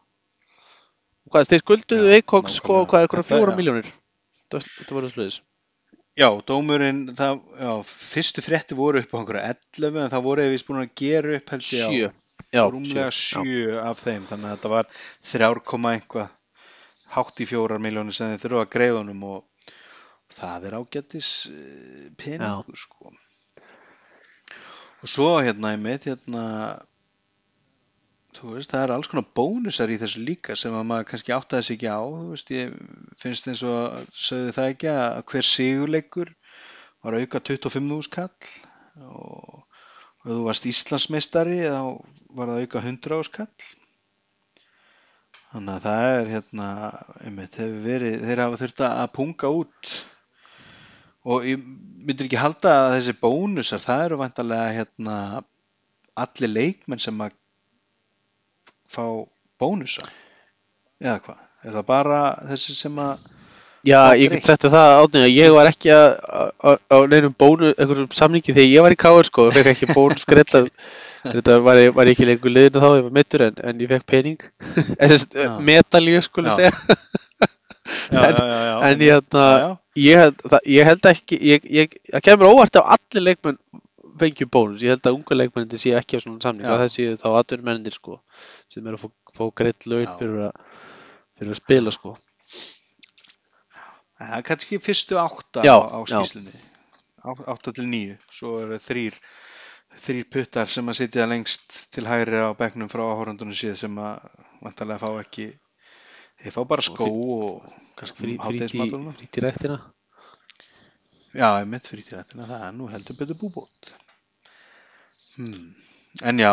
og 1.26 1.32
hvað, 1.34 1.48
þeir 1.50 1.62
skulduðu 1.64 2.08
Já, 2.12 2.16
Eikoks 2.20 2.58
sko, 2.60 2.84
hvað 2.86 3.02
er 3.02 3.08
eitthvað 3.08 3.28
fjóra 3.32 3.56
miljónir 3.58 3.90
þetta 4.50 4.94
var 4.94 5.02
það 5.08 5.14
sluðis 5.16 5.40
Já, 6.18 6.30
dómurinn, 6.42 7.04
það, 7.14 7.36
já, 7.62 7.72
fyrstu 7.86 8.42
frétti 8.42 8.74
voru 8.74 8.98
upp 8.98 9.12
á 9.14 9.18
einhverja 9.20 9.52
11 9.78 10.00
en 10.02 10.10
það 10.10 10.22
voru 10.24 10.42
eða 10.42 10.50
við 10.56 10.64
búin 10.66 10.80
að 10.82 10.94
gera 10.98 11.36
upp 11.36 11.50
held 11.54 11.62
ég 11.62 11.84
á 11.86 11.90
sjö. 11.90 12.08
Já, 12.50 12.62
rúmlega 12.72 13.10
sjö, 13.14 13.44
7 13.44 13.76
af 13.86 14.00
þeim. 14.02 14.24
Þannig 14.26 14.48
að 14.48 14.56
þetta 14.56 14.70
var 14.72 14.88
3, 15.30 15.60
koma 15.62 15.92
einhvað 15.94 16.32
hátt 17.14 17.38
í 17.38 17.46
fjórar 17.46 17.78
miljónir 17.78 18.16
sem 18.18 18.32
þeir 18.34 18.42
þurfa 18.48 18.64
að 18.64 18.72
greiða 18.74 18.98
honum 18.98 19.22
og 19.30 19.44
það 20.38 20.68
er 20.68 20.76
ágættis 20.78 21.32
eh, 21.52 22.06
peningur 22.18 22.78
sko. 22.78 23.12
Og 24.98 25.10
svo 25.10 25.32
hérna 25.38 25.74
ég 25.76 25.82
mitt 25.82 26.08
hérna 26.08 26.44
veist 28.38 28.70
það 28.70 28.84
er 28.84 28.92
alls 28.94 29.08
konar 29.10 29.26
bónusar 29.34 29.90
í 29.90 29.98
þessu 29.98 30.22
líka 30.22 30.54
sem 30.58 30.74
að 30.76 30.86
maður 30.86 31.08
kannski 31.10 31.34
áttaði 31.34 31.66
sig 31.66 31.78
ekki 31.78 31.90
á 31.90 32.02
veist 32.30 32.52
ég 32.54 32.74
finnst 33.18 33.48
eins 33.50 33.64
og 33.66 34.04
sögðu 34.14 34.54
það 34.54 34.70
ekki 34.74 34.90
að 34.92 35.22
hver 35.32 35.48
sigurleikur 35.48 36.30
var 37.02 37.18
auka 37.18 37.42
25.000 37.50 38.12
kall 38.14 38.52
og 39.08 39.64
ef 40.24 40.30
þú 40.30 40.40
varst 40.46 40.68
Íslandsmeistari 40.70 41.58
þá 41.64 41.82
var 42.38 42.52
það 42.52 42.62
auka 42.64 42.84
100 42.84 43.18
áskall 43.18 43.68
þannig 45.52 45.74
að 45.74 45.84
það 45.88 46.06
er 46.12 46.32
hérna 46.34 46.68
einmitt, 47.24 47.58
hefur 47.58 47.84
verið, 47.86 48.16
þeir 48.28 48.44
hafa 48.44 48.60
þurft 48.62 48.84
að 48.88 49.04
punga 49.16 49.52
út 49.62 49.92
og 51.26 51.46
ég 51.46 51.62
myndir 51.62 52.28
ekki 52.28 52.40
halda 52.40 52.74
að 52.84 52.94
þessi 52.98 53.16
bónusar 53.22 53.82
það 53.82 54.04
eru 54.04 54.20
vantarlega 54.22 54.76
hérna 54.76 55.16
allir 56.18 56.52
leikmenn 56.52 57.02
sem 57.02 57.18
að 57.24 57.34
fá 58.88 59.04
bónusa? 59.60 60.06
Eða 61.02 61.18
hvað, 61.26 61.42
er 61.64 61.76
það 61.76 61.90
bara 61.90 62.22
þessi 62.52 62.78
sem 62.78 63.02
að 63.02 63.26
Já, 63.86 64.10
Það 64.10 64.20
ég 64.20 64.32
get 64.32 64.48
sagt 64.48 64.64
þér 64.64 64.72
það 64.74 64.92
átnið 65.00 65.24
að 65.24 65.36
ég 65.36 65.52
var 65.54 65.68
ekki 65.70 65.90
að, 65.94 66.08
á, 66.66 66.98
neinum 67.12 67.34
bónu, 67.38 67.68
einhverjum 67.78 68.08
samningi 68.10 68.54
þegar 68.56 68.72
ég 68.72 68.84
var 68.84 68.94
í 68.94 68.98
káir 68.98 69.28
sko, 69.28 69.44
fekk 69.54 69.70
ekki 69.70 69.88
bónus 69.94 70.26
greitt 70.28 70.50
þetta 71.34 71.58
var, 71.62 71.80
var 71.94 72.10
ekki 72.10 72.26
lengur 72.26 72.52
liðinu 72.52 72.82
þá, 72.82 72.88
ég 72.98 73.06
var 73.06 73.14
mittur 73.14 73.44
en, 73.46 73.62
en 73.62 73.84
ég 73.84 73.92
fekk 73.92 74.08
pening. 74.10 74.42
Medalíu 75.70 76.24
skulle 76.26 76.50
Já. 76.50 76.58
segja 76.58 76.98
En- 78.08 78.22
já, 78.24 78.44
já, 78.48 78.60
já. 78.68 78.76
en 78.88 79.02
ég, 79.04 79.10
hérna, 79.12 79.44
ég, 80.00 80.16
held, 80.22 80.38
það, 80.52 80.60
ég 80.74 80.88
held 80.88 81.08
ekki 81.12 81.38
ég, 81.44 81.66
ég, 81.80 81.96
það 82.14 82.24
kemur 82.28 82.50
óvart 82.54 82.78
ef 82.80 82.92
allir 82.96 83.24
leikmenn 83.26 83.58
fengjum 84.18 84.50
bónus, 84.50 84.82
ég 84.82 84.94
held 84.94 85.04
að 85.06 85.18
unga 85.18 85.36
leikmennin 85.38 85.78
séu 85.82 85.94
ekki 85.98 86.18
á 86.18 86.20
svona 86.24 86.40
samning, 86.42 86.66
það 86.66 86.88
séu 86.94 87.18
þá 87.20 87.28
atvinnumennir 87.42 87.94
sko, 87.94 88.16
sem 88.72 88.86
eru 88.88 88.98
að 88.98 89.04
fá, 89.04 89.10
fá 89.38 89.44
greitt 89.60 89.86
laun 89.86 90.08
fyrir 90.18 90.46
að, 90.48 90.64
fyrir 91.38 91.52
að 91.54 91.60
spila 91.60 91.92
sko 91.94 92.16
Það 94.18 94.32
er 94.38 94.46
kannski 94.48 94.78
fyrstu 94.82 95.18
átta 95.20 95.62
Já, 95.62 95.76
á, 95.78 95.94
á 95.94 95.98
já. 96.02 96.18
skýslunni. 96.18 96.54
Á- 97.22 97.44
Átta 97.54 97.70
til 97.76 97.84
níu. 97.86 98.16
Svo 98.34 98.56
eru 98.64 98.78
þrýr, 98.82 99.14
þrýr 99.94 100.26
puttar 100.32 100.66
sem 100.72 100.88
að 100.90 100.96
sitja 100.98 101.26
lengst 101.30 101.76
til 101.94 102.06
hægri 102.08 102.40
á 102.42 102.50
bekknum 102.58 102.90
frá 102.90 103.04
áhórundunum 103.12 103.54
síð 103.54 103.76
sem 103.78 103.94
að 104.02 104.26
vantarlega 104.64 104.98
fá 105.04 105.10
ekki, 105.22 105.46
þeir 106.42 106.54
fá 106.54 106.60
bara 106.70 106.84
skó 106.86 107.06
og 107.08 107.68
kannski 107.98 108.22
frí, 108.24 108.34
frí, 108.34 108.42
hátegismaturinn. 108.46 109.14
frí, 109.18 109.30
rektina 109.46 109.78
Já, 111.36 111.60
ég 111.60 111.66
mitt 111.68 111.86
frítíðrættina, 111.90 112.46
það 112.48 112.62
er 112.66 112.70
nú 112.74 112.86
heldur 112.88 113.16
betur 113.18 113.36
búbót. 113.38 113.90
Hmm. 115.36 115.74
En 116.24 116.40
já, 116.40 116.52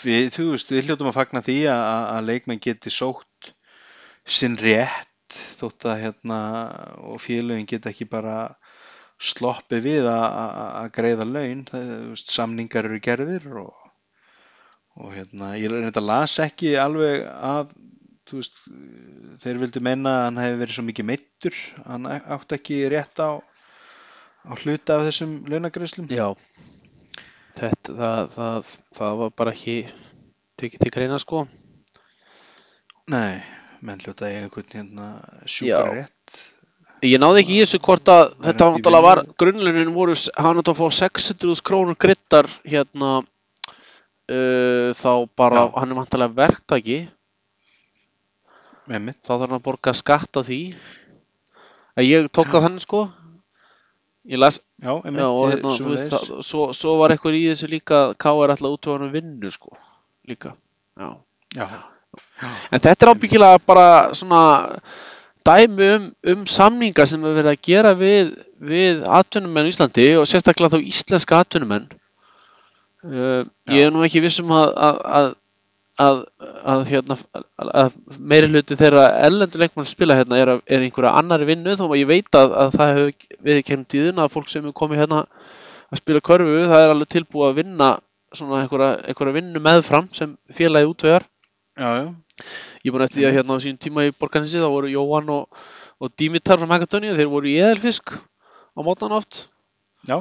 við, 0.00 0.30
þú 0.34 0.46
veist, 0.54 0.72
við 0.72 0.88
hljótum 0.88 1.10
að 1.10 1.18
fagna 1.18 1.42
því 1.44 1.58
að, 1.70 1.82
að- 2.16 2.28
leikmenn 2.30 2.62
geti 2.64 2.90
sótt 2.90 3.50
sinn 4.24 4.56
rétt 4.58 5.36
þótt 5.60 5.84
að 5.92 6.00
hérna 6.06 6.38
og 7.04 7.20
félögin 7.22 7.68
geta 7.68 7.92
ekki 7.92 8.08
bara 8.10 8.38
sloppið 9.20 9.84
við 9.84 10.08
að, 10.10 10.88
greiða 10.96 11.26
laun, 11.28 11.62
það, 11.68 11.92
veist, 12.14 12.32
samningar 12.34 12.88
eru 12.88 13.00
gerðir 13.04 13.46
og, 13.60 13.90
og 14.98 15.12
hérna, 15.14 15.52
ég 15.60 15.70
reynda 15.70 16.00
að 16.00 16.08
las 16.10 16.38
ekki 16.42 16.74
alveg 16.80 17.28
að, 17.28 17.76
veist, 18.32 18.56
þeir 19.44 19.60
vildu 19.60 19.82
menna 19.84 20.14
að 20.18 20.24
hann 20.28 20.40
hefði 20.42 20.60
verið 20.62 20.78
svo 20.78 20.84
mikið 20.86 21.08
meittur, 21.10 21.58
hann 21.84 22.08
átti 22.08 22.56
ekki 22.58 22.78
rétt 22.92 23.20
á 23.20 23.30
á 24.44 24.52
hluta 24.60 24.98
af 24.98 25.06
þessum 25.08 25.36
launagreislum 25.48 26.08
Já, 26.12 26.32
þetta, 27.56 27.96
það, 28.00 28.32
það, 28.36 28.72
það 28.98 29.20
var 29.20 29.36
bara 29.42 29.54
ekki 29.56 29.76
tekið 30.60 30.84
til 30.84 30.94
greina 30.94 31.20
sko. 31.20 31.44
Nei, 33.12 33.40
menn 33.84 34.00
hljóta 34.00 34.30
eiga 34.30 34.46
einhvern 34.46 34.72
hérna 34.72 35.08
Já. 35.20 35.48
sjúkra 35.56 35.94
rétt 36.00 36.42
Ég 37.04 37.20
náði 37.20 37.42
ekki 37.42 37.56
í 37.58 37.60
þessu 37.60 37.80
hvort 37.84 38.08
að 38.08 38.22
Það 38.30 38.46
þetta 38.46 38.66
náttúrulega 38.70 39.04
var, 39.04 39.20
grunnlunin 39.42 39.90
voru, 39.92 40.14
hann 40.40 40.60
átti 40.60 40.72
að 40.72 40.78
fá 40.78 41.00
600.000 41.02 41.64
krónur 41.66 41.98
grittar 42.00 42.48
hérna 42.64 43.10
uh, 43.20 44.88
þá 44.96 45.10
bara, 45.36 45.66
Já. 45.66 45.72
hann 45.82 45.92
er 45.92 45.98
vantilega 45.98 46.38
verktaki, 46.38 46.98
með 48.90 49.04
mitt. 49.08 49.20
þá 49.22 49.32
þarf 49.34 49.46
hann 49.46 49.58
að 49.58 49.66
borga 49.68 49.94
skatt 49.96 50.40
af 50.40 50.48
því. 50.48 50.60
Að 51.94 52.08
ég 52.08 52.30
tók 52.34 52.50
það 52.50 52.66
þannig 52.66 52.84
sko, 52.84 53.02
ég 54.30 54.40
las, 54.42 54.60
Já, 54.82 54.92
með 55.04 55.22
já, 55.22 55.28
og 55.30 55.50
hérna, 55.52 55.74
þú 55.78 55.90
veist, 55.92 56.12
það, 56.12 56.30
svo, 56.48 56.68
svo 56.74 56.94
var 56.98 57.14
eitthvað 57.14 57.38
í 57.38 57.42
þessu 57.52 57.70
líka, 57.70 58.04
K.R. 58.18 58.54
alltaf 58.54 58.74
útvöðan 58.74 59.12
vinnu 59.14 59.52
sko, 59.54 59.76
líka, 60.26 60.56
já. 60.98 61.10
Já, 61.54 61.66
En 62.70 62.82
þetta 62.82 63.06
er 63.06 63.10
ábyggilega 63.14 63.60
bara 63.66 63.86
svona 64.14 64.42
dæmi 65.44 65.88
um, 65.96 66.06
um 66.32 66.44
samninga 66.48 67.06
sem 67.08 67.22
við 67.22 67.38
verið 67.38 67.52
að 67.52 67.64
gera 67.68 67.92
við, 67.98 68.32
við 68.64 69.04
atvinnumenn 69.18 69.68
í 69.68 69.74
Íslandi 69.74 70.06
og 70.20 70.28
sérstaklega 70.30 70.76
þá 70.76 70.88
íslenska 70.90 71.40
atvinnumenn. 71.44 71.88
Uh, 73.04 73.44
ég 73.68 73.84
er 73.84 73.92
nú 73.92 74.04
ekki 74.06 74.22
vissum 74.24 74.52
að, 74.56 74.70
að, 74.86 75.00
að, 75.18 75.26
að, 76.02 76.22
að, 76.66 76.80
hérna, 76.90 77.16
að 77.82 77.98
meiri 78.18 78.48
hluti 78.50 78.78
þeirra 78.78 79.04
ellendur 79.26 79.62
leikmann 79.62 79.86
spila 79.88 80.16
hérna 80.18 80.40
er, 80.40 80.54
er 80.66 80.86
einhverja 80.86 81.12
annari 81.20 81.46
vinnu 81.52 81.76
þó 81.78 81.84
að 81.86 82.00
ég 82.00 82.10
veit 82.10 82.38
að, 82.38 82.56
að 82.64 82.74
það 82.78 82.92
hefur 82.96 83.44
við 83.48 83.60
kemur 83.68 83.92
tíðin 83.94 84.24
að 84.24 84.32
fólk 84.34 84.50
sem 84.50 84.64
hefur 84.64 84.78
komið 84.82 85.04
hérna 85.04 85.22
að 85.94 86.02
spila 86.02 86.24
körfu 86.30 86.66
það 86.66 86.82
er 86.82 86.94
alveg 86.94 87.12
tilbúið 87.14 87.48
að 87.50 87.60
vinna 87.60 87.92
svona 88.34 88.64
einhverja, 88.64 88.90
einhverja 89.06 89.38
vinnu 89.38 89.62
meðfram 89.62 90.10
sem 90.16 90.34
félagið 90.56 91.20
já, 91.78 92.14
Ég 92.84 92.92
búin 92.92 93.04
eftir 93.04 93.22
því 93.22 93.26
að 93.28 93.36
hérna 93.38 93.56
á 93.56 93.62
sínum 93.62 93.80
tíma 93.80 94.04
í 94.06 94.14
Borgarnesi 94.18 94.60
þá 94.62 94.68
voru 94.72 94.90
Jóhann 94.90 95.30
og, 95.32 95.60
og 96.02 96.14
Dimitar 96.18 96.58
frá 96.60 96.68
Magadóni 96.70 97.14
þeir 97.14 97.30
voru 97.32 97.50
í 97.50 97.54
eðalfisk 97.62 98.16
á 98.74 98.80
mótan 98.82 99.14
oft. 99.14 99.46
Já, 100.04 100.18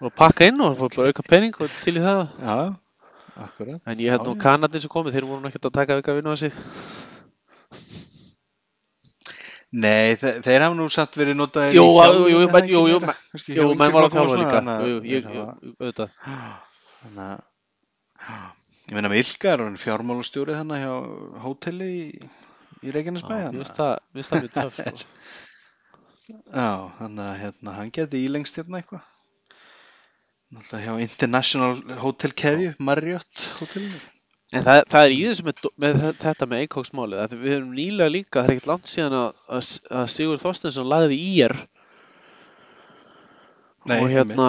að 0.00 0.14
pakka 0.16 0.48
inn 0.48 0.62
og 0.64 0.78
fór 0.78 0.94
bara 0.94 1.10
auka 1.10 1.26
pening 1.26 1.58
og 1.58 1.74
til 1.82 1.98
í 1.98 2.04
það. 2.04 2.22
Já, 2.38 2.54
akkurat. 3.46 3.80
en 3.86 3.98
ég 4.04 4.10
held 4.14 4.26
nú. 4.28 4.34
Kanadin 4.40 4.80
sem 4.84 4.90
komið 4.92 5.16
þeir 5.16 5.26
voru 5.30 5.40
nú 5.44 5.50
ekkert 5.50 5.68
að 5.70 5.76
taka 5.80 5.96
auka 6.00 6.14
vinnu 6.18 6.32
á 6.32 6.36
sig 6.40 6.52
Nei, 9.70 10.16
þe 10.18 10.30
þeir 10.42 10.64
hafa 10.64 10.74
nú 10.74 10.88
satt 10.90 11.14
verið 11.14 11.36
notaðir 11.38 11.76
Jú, 11.76 11.84
í 11.86 11.92
þjálfun, 11.94 12.24
jú, 12.32 12.38
jú, 12.42 12.46
menn- 12.50 12.70
jú, 12.72 12.80
jú, 12.90 12.96
menn- 13.04 13.20
Jú, 13.54 13.66
menn 13.78 13.92
var 13.94 14.08
flokkum 14.10 14.32
og 14.32 14.40
líka 14.40 14.62
Jú, 14.82 14.96
jú, 14.98 15.20
þeir 15.22 15.36
auðvitað 15.78 16.10
Þannig 17.00 17.22
að 17.28 17.38
ég 18.90 18.96
meina 18.98 19.12
með 19.12 19.20
Ilkar 19.22 19.62
og 19.62 19.78
fjármálastjóri 19.78 20.56
þannig 20.58 20.82
hjá 20.82 20.94
hóteli 21.44 21.90
í, 21.94 22.02
í 22.82 22.94
Reykjanesbæ 22.96 23.36
Já, 23.38 23.46
Mér 23.54 23.62
finnst 23.62 23.78
það 24.32 24.42
mjög 24.42 24.56
töff 24.58 24.80
sko. 24.80 25.06
Já, 26.60 26.70
þannig 26.98 27.24
að 27.28 27.38
hérna, 27.44 27.72
hann 27.78 27.94
geti 27.94 28.20
ílengst 28.26 28.58
hérna 28.58 28.78
eitthvað. 28.82 29.06
Náttúrulega 30.50 30.86
hjá 30.86 31.04
International 31.04 31.98
Hotel 32.02 32.32
Keðju, 32.34 32.72
Marriott 32.82 33.44
hótelinu. 33.60 34.00
En 34.50 34.64
það, 34.66 34.80
það 34.90 35.04
er 35.06 35.12
í 35.14 35.18
þessu 35.28 35.44
með, 35.46 35.60
með 35.78 35.98
þe- 36.02 36.14
þetta 36.24 36.46
með 36.50 36.62
einkóksmálið 36.64 37.20
að 37.22 37.34
við 37.38 37.52
erum 37.54 37.74
nýlega 37.76 38.10
líka, 38.10 38.40
það 38.40 38.48
er 38.48 38.54
ekkert 38.56 38.70
langt 38.72 38.90
síðan 38.90 39.14
að, 39.20 39.36
að, 39.54 40.08
Sigur 40.10 40.40
Þorstensson 40.42 40.88
lagði 40.90 41.18
í 41.22 41.28
er. 41.46 41.54
Nei, 43.86 43.96
og 44.00 44.10
hérna 44.10 44.48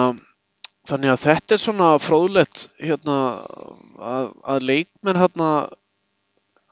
þannig 0.90 1.12
að 1.14 1.22
þetta 1.22 1.54
er 1.56 1.62
svona 1.62 1.92
fróðlegt 2.02 2.66
hérna 2.82 3.16
að, 4.02 4.26
að 4.42 4.66
leikmenn 4.72 5.20
hérna 5.22 5.48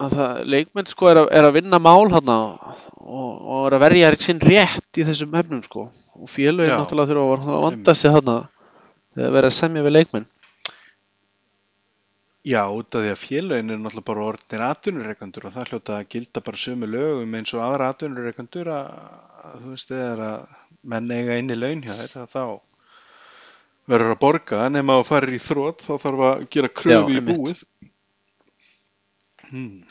að 0.01 0.17
það, 0.17 0.41
leikmenn 0.57 0.91
sko 0.91 1.11
er 1.13 1.21
að, 1.23 1.31
er 1.39 1.47
að 1.47 1.57
vinna 1.61 1.79
mál 1.87 2.11
hérna 2.11 2.39
og, 2.51 3.31
og 3.31 3.67
er 3.69 3.77
að 3.79 3.85
verja 3.87 4.11
sinn 4.27 4.43
rétt 4.43 4.99
í 5.01 5.07
þessum 5.07 5.39
efnum 5.39 5.63
sko. 5.65 5.87
Og 6.19 6.29
félögin 6.35 6.75
Já. 6.75 6.81
náttúrulega 6.83 7.13
þurfa 7.15 7.37
að, 7.39 7.53
að 7.55 7.65
vanda 7.69 7.95
sig 7.97 8.17
hérna 8.17 8.37
þegar 9.21 9.35
verið 9.37 9.53
að 9.53 9.59
semja 9.61 9.87
við 9.87 9.97
leikmenn 9.99 10.31
Já, 12.49 12.63
út 12.73 12.97
af 12.97 13.03
því 13.05 13.11
að 13.13 13.21
félögin 13.21 13.73
eru 13.75 13.83
náttúrulega 13.83 14.09
bara 14.09 14.23
orðnir 14.31 14.63
atvinnureikandur 14.65 15.47
og 15.47 15.53
það 15.53 15.71
hljóta 15.71 15.97
að 15.99 16.07
gilda 16.15 16.43
bara 16.47 16.61
sömu 16.63 16.89
lögum 16.89 17.35
eins 17.37 17.53
og 17.53 17.65
aðra 17.67 17.91
atvinnureikandur 17.93 18.71
að, 18.73 18.87
þú 19.61 19.73
veist, 19.75 19.91
þegar 19.93 20.23
að 20.25 20.55
menn 20.89 21.13
eiga 21.13 21.37
inn 21.37 21.53
í 21.53 21.59
laun 21.59 21.85
hjá 21.85 21.93
þeir 21.99 22.15
að 22.23 22.33
þá 22.33 22.45
verður 23.93 24.15
að 24.15 24.21
borga 24.23 24.63
nema 24.73 24.97
að 24.97 25.07
fara 25.11 25.37
í 25.37 25.43
þrótt 25.43 25.85
þá 25.85 25.93
þarf 26.07 26.25
að 26.31 26.47
gera 26.57 26.73
kröfu 26.81 27.13
Já, 27.13 27.21
í 27.21 27.25
búið. 27.29 27.63
Hmm. 29.51 29.90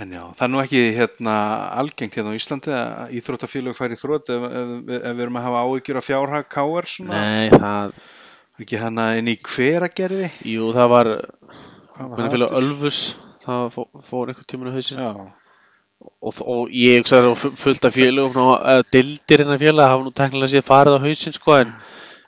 En 0.00 0.08
já, 0.14 0.22
það 0.38 0.44
er 0.46 0.50
nú 0.54 0.60
ekki 0.62 0.80
hérna 0.96 1.32
algengt 1.76 2.14
hérna 2.16 2.32
á 2.32 2.38
Íslandi 2.38 2.72
að 2.72 3.10
íþróttafélög 3.18 3.76
fari 3.76 3.92
í 3.98 4.00
þrótt 4.00 4.30
ef, 4.32 4.46
ef, 4.48 4.70
ef 4.88 5.16
við 5.18 5.20
erum 5.26 5.36
að 5.36 5.44
hafa 5.48 5.64
áhyggjur 5.66 5.98
af 6.00 6.06
fjárhag 6.08 6.46
KR 6.54 6.88
svona, 6.88 7.18
Nei, 7.20 7.50
það, 7.52 7.92
ekki 8.64 8.80
hana 8.80 9.04
inn 9.20 9.28
í 9.28 9.36
hveragerði. 9.44 10.30
jú 10.48 10.70
það 10.72 10.88
var 10.94 11.10
hvernig 11.12 12.24
það 12.24 12.32
félag? 12.38 12.56
Ölfus 12.62 13.00
það 13.44 13.68
fó, 13.76 13.82
fór 14.08 14.32
einhvern 14.32 14.48
tímann 14.54 14.72
á 14.72 14.76
hausinn 14.78 15.02
Já. 15.04 15.10
og, 16.08 16.40
og 16.40 16.72
ég 16.72 17.02
hugsa 17.02 17.20
að 17.20 17.28
það 17.28 17.56
fullt 17.66 17.88
af 17.90 17.96
félögum 17.98 18.52
eða 18.56 18.86
dildir 18.96 19.44
innan 19.44 19.60
félag 19.60 19.92
hafa 19.92 20.06
nú 20.08 20.14
teknilega 20.22 20.54
séð 20.56 20.68
farið 20.72 20.96
á 20.96 21.04
hausinn 21.04 21.36
sko 21.36 21.58
en, 21.60 21.74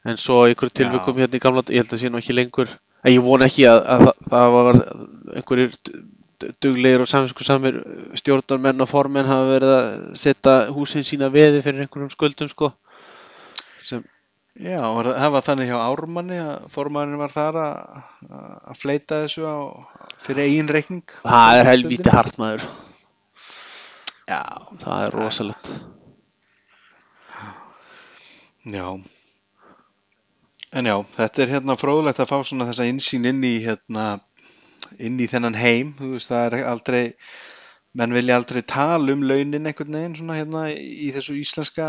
en 0.04 0.20
svo 0.20 0.42
í 0.44 0.52
einhverju 0.52 0.76
tilvikum 0.82 1.16
hérna 1.22 1.40
í 1.40 1.44
gamla 1.48 1.64
ég 1.70 1.80
held 1.80 1.96
að 1.96 2.02
sé 2.04 2.12
nú 2.12 2.20
ekki 2.20 2.36
lengur 2.36 2.68
en 3.04 3.12
ég 3.16 3.24
vona 3.24 3.48
ekki 3.48 3.64
að, 3.72 3.80
að, 3.94 4.04
það- 4.04 4.28
það 4.34 4.54
var 4.58 4.82
einhverjir 5.40 5.74
duglegir 6.62 7.04
og 7.04 7.10
saminsku 7.10 7.46
samir 7.46 7.80
stjórnarmenn 8.20 8.84
og 8.84 8.90
formenn 8.90 9.28
hafa 9.28 9.50
verið 9.50 9.74
að 9.74 9.92
setja 10.20 10.56
húsin 10.74 11.06
sína 11.06 11.30
veði 11.34 11.62
fyrir 11.64 11.84
einhverjum 11.84 12.12
skuldum 12.12 12.50
sko 12.50 12.72
sem, 13.84 14.04
Já, 14.54 14.78
var 14.94 15.08
það 15.10 15.32
var 15.34 15.42
þannig 15.48 15.70
hjá 15.72 15.78
Ármanni 15.82 16.36
að 16.38 16.66
formaðurinn 16.70 17.18
var 17.18 17.32
þar 17.34 17.56
að, 17.58 18.04
að 18.70 18.76
fleita 18.78 19.24
þessu 19.24 19.42
á, 19.50 19.56
fyrir 20.22 20.44
eigin 20.46 20.70
reikning. 20.70 21.02
það 21.24 21.58
er 21.58 21.70
helvíti 21.72 22.14
hart 22.14 22.38
maður 22.38 22.68
Já, 24.30 24.44
það 24.78 25.08
er 25.08 25.18
rosalegt 25.18 25.72
já. 28.64 28.86
En 30.74 30.88
já, 30.88 30.94
þetta 31.16 31.42
er 31.42 31.52
hérna 31.54 31.76
fróðlegt 31.78 32.22
að 32.22 32.30
fá 32.30 32.38
svona 32.46 32.66
þessa 32.70 32.86
insýn 32.88 33.28
inn 33.30 33.42
í 33.46 33.56
hérna, 33.62 34.06
inn 34.98 35.20
í 35.20 35.28
þennan 35.30 35.58
heim, 35.58 35.94
þú 35.98 36.14
veist, 36.14 36.30
það 36.30 36.46
er 36.46 36.68
aldrei, 36.70 37.02
menn 37.94 38.14
vilja 38.16 38.38
aldrei 38.38 38.62
tala 38.62 39.14
um 39.14 39.24
launin 39.26 39.70
einhvern 39.70 39.98
veginn 39.98 40.18
svona 40.18 40.38
hérna 40.40 40.66
í 40.74 41.10
þessu 41.14 41.38
íslenska 41.40 41.88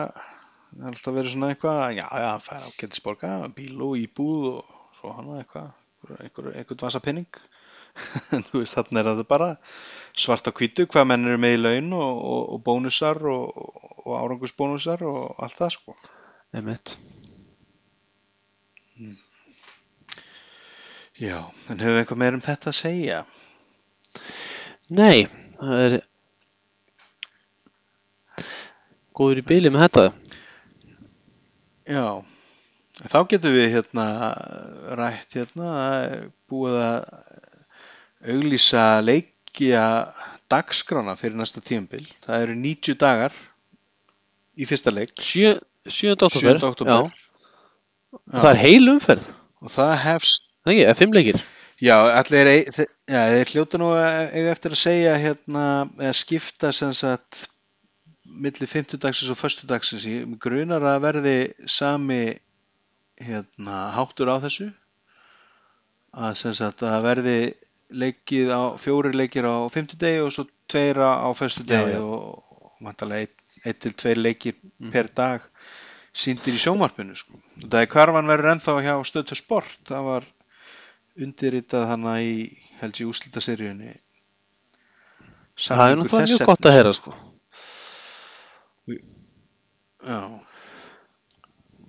það 0.76 0.88
er 0.88 0.92
alltaf 0.92 1.16
verið 1.16 1.34
svona 1.34 1.52
eitthvað 1.54 1.82
já, 1.96 2.06
já, 2.06 2.30
hann 2.30 2.46
fær 2.46 2.70
ágættisborga, 2.70 3.34
bíl 3.56 3.84
og 3.86 3.98
íbúð 4.02 4.48
og 4.52 4.98
svo 5.00 5.14
hann 5.16 5.32
eitthvað 5.40 6.20
einhver, 6.20 6.52
einhvern 6.54 6.82
vasa 6.84 7.02
penning 7.04 7.40
en 8.36 8.44
þú 8.50 8.62
veist, 8.62 8.76
þarna 8.76 9.02
er 9.02 9.10
það 9.12 9.28
bara 9.30 9.50
svart 10.16 10.50
á 10.50 10.52
hvítu, 10.52 10.88
hvað 10.92 11.10
menn 11.12 11.30
eru 11.30 11.42
með 11.42 11.58
í 11.58 11.62
laun 11.62 11.94
og, 11.98 12.24
og, 12.32 12.42
og 12.56 12.64
bónusar 12.66 13.22
og, 13.32 13.62
og 14.04 14.18
árangusbónusar 14.20 15.06
og 15.08 15.40
allt 15.40 15.62
það 15.62 15.78
sko. 15.78 15.96
Einmitt. 16.56 16.96
Já, 21.16 21.38
en 21.72 21.80
hefur 21.80 21.96
við 21.96 22.02
eitthvað 22.02 22.20
meir 22.20 22.36
um 22.36 22.44
þetta 22.44 22.72
að 22.72 22.76
segja? 22.76 23.20
Nei, 24.92 25.28
það 25.56 25.84
er 25.86 25.94
góður 29.16 29.40
í 29.40 29.46
bíli 29.48 29.72
með 29.72 29.86
þetta. 29.86 30.04
Já, 31.86 32.06
þá 33.14 33.18
getum 33.32 33.56
við 33.56 33.70
hérna 33.78 34.08
rætt 35.00 35.38
hérna, 35.38 35.72
er 36.04 36.26
búið 36.52 36.80
að 36.84 36.98
auglýsa 38.36 38.86
leikja 39.06 39.86
dagskrána 40.52 41.16
fyrir 41.20 41.38
næsta 41.40 41.64
tímabil. 41.64 42.04
Það 42.26 42.48
eru 42.48 42.58
90 42.60 43.00
dagar 43.02 43.38
í 44.56 44.68
fyrsta 44.68 44.92
leik, 44.92 45.16
7. 45.16 45.56
7. 45.86 45.94
7. 45.96 46.18
oktober. 46.18 46.60
oktober. 46.74 47.08
Já. 47.08 47.24
Það 48.36 48.52
er 48.52 48.62
heil 48.64 48.92
umferð. 48.96 49.32
Og 49.64 49.72
það 49.74 49.94
hefst, 50.04 50.50
Það 50.66 50.74
ekki, 50.74 50.96
fimm 51.00 51.14
leikir. 51.14 51.42
já, 51.84 51.96
allir, 52.20 52.50
þe- 52.74 52.88
já, 53.12 53.20
þeir 53.36 53.52
hljóta 53.54 53.78
nú 53.82 53.90
að 53.94 54.38
eftir 54.52 54.72
að 54.74 54.82
segja 54.82 55.18
hérna, 55.22 55.66
eða 56.00 56.14
skipta 56.18 56.72
sem 56.74 56.94
sagt 56.98 57.48
milli 58.26 58.66
50 58.68 58.98
dagsins 59.04 59.30
og 59.30 59.38
föstu 59.38 59.68
dagsins 59.70 60.06
í 60.10 60.16
mig 60.26 60.40
grunar 60.42 60.82
að 60.82 61.02
verði 61.06 61.36
sami 61.70 62.36
hérna 63.22 63.92
háttur 63.96 64.32
á 64.34 64.42
þessu 64.44 64.72
að 66.16 66.34
sem 66.40 66.54
sagt 66.58 66.82
að 66.88 67.04
verði 67.06 67.38
leikið 67.96 68.50
á, 68.50 68.62
fjóri 68.82 69.14
leikir 69.14 69.46
á 69.46 69.70
50 69.70 70.00
degi 70.02 70.22
og 70.26 70.32
svo 70.34 70.48
tveira 70.72 71.12
á 71.22 71.30
föstu 71.38 71.62
Já, 71.68 71.84
degi 71.86 71.94
já. 71.98 72.02
og, 72.02 72.42
vantarlega 72.82 73.28
einn 73.28 73.42
ein 73.66 73.78
til 73.82 73.94
tveir 73.98 74.18
leikir 74.22 74.56
Mhm. 74.80 74.92
per 74.92 75.08
dag 75.16 75.42
síndir 76.16 76.54
í 76.56 76.60
sjónvarpinu 76.62 77.16
sko. 77.16 77.38
Það 77.62 77.82
er 77.82 77.88
hvarfan 77.92 78.28
verður 78.30 78.52
ennþá 78.56 78.76
hjá 78.84 78.96
stötu 79.06 79.36
sport 79.36 79.78
það 79.86 80.04
var 80.06 80.24
undirritað 81.22 81.88
hana 81.92 82.18
í 82.24 82.34
held 82.82 83.00
ég 83.02 83.12
úslita 83.12 83.44
seríunni 83.44 83.94
Það 85.56 85.92
er 85.92 86.00
náttúrulega 86.02 86.32
mjög 86.34 86.50
gott 86.50 86.68
að 86.68 86.76
heyra, 86.76 86.92
sko. 86.98 87.14
Já 90.04 90.20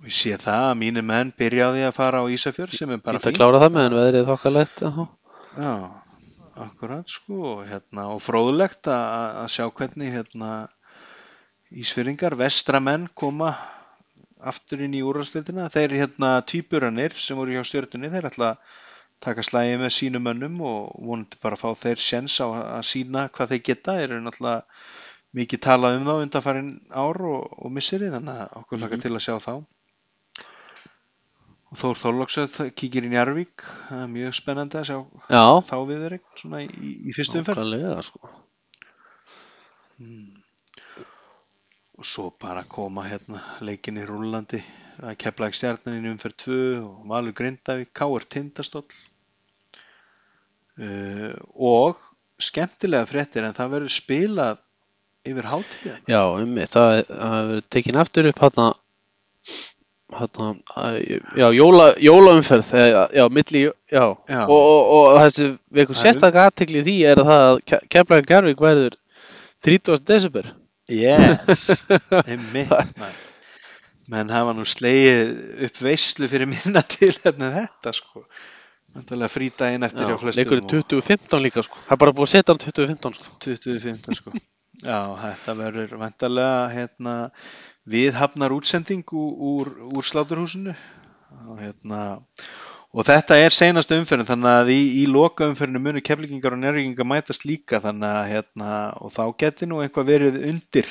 ég 0.07 0.15
sé 0.15 0.35
það 0.39 0.65
að 0.69 0.77
mínir 0.79 1.05
menn 1.05 1.31
byrjaði 1.35 1.83
að 1.87 1.95
fara 1.97 2.21
á 2.23 2.25
Ísafjörð 2.31 2.75
sem 2.77 2.91
er 2.95 3.01
bara 3.03 3.19
Bara 3.19 3.31
að 3.31 3.39
klára 3.39 3.61
það 3.63 3.73
meðan 3.75 3.97
veðrið 3.97 4.29
þokkalegt. 4.31 4.83
já. 5.57 5.73
Akkurat 6.57 7.11
sko 7.11 7.39
og, 7.51 7.59
hérna, 7.69 8.07
og 8.15 8.21
fróðlegt 8.25 8.89
að, 8.89 9.43
sjá 9.53 9.67
hvernig 9.69 10.15
hérna, 10.15 10.51
Ísfyrringar, 11.69 12.33
vestramenn 12.39 13.09
koma 13.13 13.51
aftur 14.39 14.81
inn 14.85 14.95
í 14.95 15.03
úrvarsleitina. 15.05 15.67
Þeir 15.69 15.93
hérna 15.99 16.31
tvíburanir 16.47 17.13
sem 17.19 17.37
voru 17.37 17.53
hjá 17.53 17.65
stjörnunni, 17.67 18.09
þeir 18.13 18.29
ætla 18.31 18.53
að 18.55 18.73
taka 19.23 19.43
slægi 19.45 19.77
með 19.81 19.93
sínum 19.97 20.23
mönnum 20.27 20.59
og 20.61 20.91
vonandi 21.07 21.39
bara 21.43 21.57
fá 21.59 21.69
þeir 21.75 22.01
sjens 22.01 22.37
á 22.43 22.47
að 22.77 22.83
sína 22.91 23.27
hvað 23.33 23.53
þeir 23.53 23.63
geta. 23.69 23.95
Eru 24.03 24.19
náttúrulega 24.21 24.63
mikið 25.37 25.63
talað 25.67 25.97
um 25.99 26.05
þá 26.07 26.13
undanfærin 26.25 26.69
ár 26.91 27.19
og, 27.31 27.57
og 27.65 27.73
misseri 27.73 28.11
þannig 28.13 28.43
að 28.43 28.55
okkur 28.61 28.79
laka 28.83 28.95
Mhm. 28.95 29.01
til 29.01 29.13
að 29.17 29.25
sjá 29.27 29.35
þá. 29.47 29.53
Og 31.67 31.77
Þór 31.81 31.97
Þorlóksöð 31.99 32.53
kíkir 32.79 33.03
í 33.03 33.09
Njarvík, 33.11 33.63
það 33.89 34.03
er 34.05 34.11
mjög 34.13 34.35
spennandi 34.37 34.77
að 34.79 34.85
sjá 34.87 34.97
Já, 35.35 35.43
þá 35.67 35.75
við 35.89 36.05
er 36.07 36.19
svona 36.39 36.61
í, 36.63 36.69
í 37.09 37.11
fyrstu 37.17 37.41
umferð 37.41 37.59
nákvæmlega, 37.59 38.03
sko. 38.07 38.29
og 41.97 42.05
svo 42.05 42.29
bara 42.39 42.63
koma 42.69 43.03
hérna 43.09 43.41
leikinni 43.65 44.05
rúllandi 44.05 44.61
að 44.61 44.86
kepla 45.21 45.47
ekki 45.51 45.59
stjarnan 45.61 46.05
í 46.05 46.11
umferð 46.11 46.37
2 46.43 46.57
og 46.81 47.07
Valur 47.11 47.33
Grindavík, 47.37 47.89
Káur 47.97 48.23
Tindastóll 48.25 48.87
uh, 50.81 51.33
og 51.53 51.97
skemmtilega 52.41 53.07
fréttir 53.09 53.45
en 53.47 53.55
það 53.57 53.71
verður 53.75 53.93
spilað 53.93 54.59
yfir 55.27 55.47
hátíðan 55.51 56.03
Já, 56.11 56.21
um 56.41 56.51
mig, 56.57 56.69
það 56.71 56.91
er- 56.99 57.07
það 57.09 57.31
hefur 57.37 57.49
verið 57.53 57.69
tekin 57.77 58.01
aftur 58.03 58.29
upp 58.31 58.43
hérna 58.45 58.67
hérna, 60.17 60.45
já, 61.35 61.47
jóla, 61.51 61.87
jólaumferð 61.99 62.69
eða, 62.79 63.01
já, 63.17 63.25
milli, 63.33 63.63
já, 63.91 64.05
Já. 64.31 64.41
Og, 64.47 64.55
og, 64.61 64.91
og 64.97 65.17
þessi 65.25 65.47
vekur 65.75 65.97
Það 65.97 65.99
er- 65.99 66.05
sérstaka 66.05 66.45
aðtekli 66.47 66.83
því 66.85 66.95
er 67.11 67.21
það 67.27 67.43
að 67.49 67.57
Keflavík 67.91 68.29
Garvík 68.29 68.63
verður 68.63 68.95
30. 69.65 69.97
desember 70.07 70.53
Yes, 70.87 71.83
einmitt 72.31 72.69
maður. 72.71 73.17
Menn 74.11 74.31
hafa 74.31 74.53
nú 74.55 74.65
slegið 74.67 75.33
upp 75.67 75.81
veislu 75.83 76.29
fyrir 76.31 76.49
minna 76.49 76.83
til 76.95 77.13
hérna 77.23 77.51
þetta 77.55 77.93
sko. 77.97 78.23
Vantarlega 78.97 79.29
frídaginn 79.29 79.85
eftir 79.85 80.05
já, 80.07 80.09
hjá 80.13 80.19
flestum 80.21 80.41
leikur 80.41 80.61
og- 80.63 80.69
2015 80.73 81.43
líka 81.43 81.63
sko, 81.67 81.81
það 81.85 81.95
er 81.97 82.03
bara 82.03 82.13
búið 82.17 82.29
að 82.29 82.33
setja 82.35 82.53
hann 82.53 82.61
2015 82.63 83.17
sko. 83.19 83.33
2015 83.45 84.21
sko. 84.21 84.37
Já, 84.77 84.99
þetta 85.23 85.57
verður 85.57 85.97
vantarlega 85.97 86.69
hérna, 86.71 87.15
viðhafnar 87.89 88.53
útsending 88.53 89.03
úr, 89.13 89.71
úr, 89.89 90.05
sláturhúsinu. 90.05 90.75
Hérna, 91.57 92.01
og 92.93 93.05
þetta 93.07 93.37
er 93.41 93.53
seinast 93.53 93.91
umferðin 93.93 94.29
þannig 94.29 94.53
að 94.61 94.69
í, 94.73 94.79
í 95.01 95.05
loka 95.11 95.47
umferðinu 95.49 95.81
munu 95.83 96.01
keflingingar 96.05 96.55
og 96.55 96.61
nærvíkingar 96.61 97.09
mætast 97.09 97.45
líka 97.49 97.81
þannig 97.83 98.07
að 98.09 98.29
hérna, 98.31 98.69
og 99.01 99.11
þá 99.13 99.23
geti 99.43 99.67
nú 99.69 99.81
eitthvað 99.83 100.09
verið 100.13 100.39
undir 100.49 100.87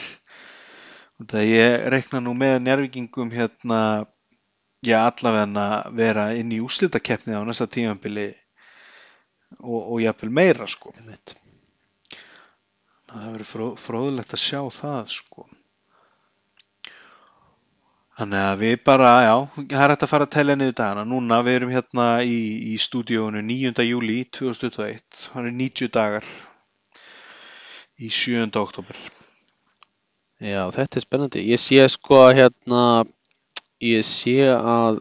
það 1.25 1.49
ég 1.49 1.89
reikna 1.95 2.21
nú 2.21 2.35
með 2.37 2.59
nærvíkingum 2.67 3.33
hérna 3.33 3.81
já 4.85 4.99
allavega 5.07 5.91
vera 5.97 6.31
inn 6.37 6.53
í 6.53 6.61
úslitakeppni 6.63 7.35
á 7.35 7.41
næsta 7.45 7.67
tímanbili 7.67 8.29
og, 9.61 9.81
og 9.81 10.01
jafnvel 10.03 10.31
meira 10.31 10.67
sko. 10.69 10.93
Það 13.07 13.31
verður 13.33 13.49
fró, 13.49 13.69
fróðulegt 13.81 14.35
að 14.35 14.43
sjá 14.43 14.61
það 14.75 15.15
sko. 15.15 15.47
Þannig 18.17 18.43
að 18.49 18.63
við 18.63 18.79
bara, 18.85 19.09
já, 19.27 19.35
það 19.57 19.83
er 19.85 19.93
hægt 19.93 20.05
að 20.07 20.11
fara 20.11 20.27
að 20.27 20.33
telja 20.33 20.55
niður 20.57 20.77
dagana. 20.79 21.03
Núna 21.05 21.41
við 21.45 21.59
erum 21.59 21.73
hérna 21.75 22.07
í, 22.25 22.39
í 22.73 22.79
stúdíónu 22.81 23.43
9. 23.45 23.85
júli 23.85 24.23
2021. 24.33 25.05
Það 25.21 25.43
eru 25.43 25.53
90 25.59 25.93
dagar 25.93 26.31
í 28.01 28.09
7. 28.09 28.49
oktober. 28.63 29.05
Já, 30.43 30.67
þetta 30.75 30.99
er 30.99 31.05
spennandi. 31.05 31.43
Ég 31.49 31.61
sé 31.61 31.81
sko 31.89 32.19
að 32.27 32.35
hérna, 32.43 32.81
ég 33.81 34.05
sé 34.05 34.37
að 34.53 35.01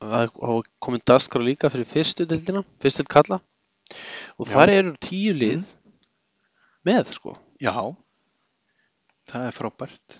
það 0.00 0.30
hafa 0.40 0.60
komið 0.84 1.04
daskar 1.10 1.44
líka 1.44 1.70
fyrir 1.72 1.88
fyrstu 1.88 2.26
dildina, 2.28 2.64
fyrstu 2.80 3.02
dild 3.02 3.12
kalla 3.12 3.40
og 4.40 4.48
Já. 4.48 4.52
þar 4.54 4.72
eru 4.72 4.94
tíu 5.04 5.34
lið 5.36 5.64
með 6.84 7.12
sko. 7.16 7.36
Já, 7.62 7.76
það 9.30 9.46
er 9.48 9.56
frábært. 9.56 10.18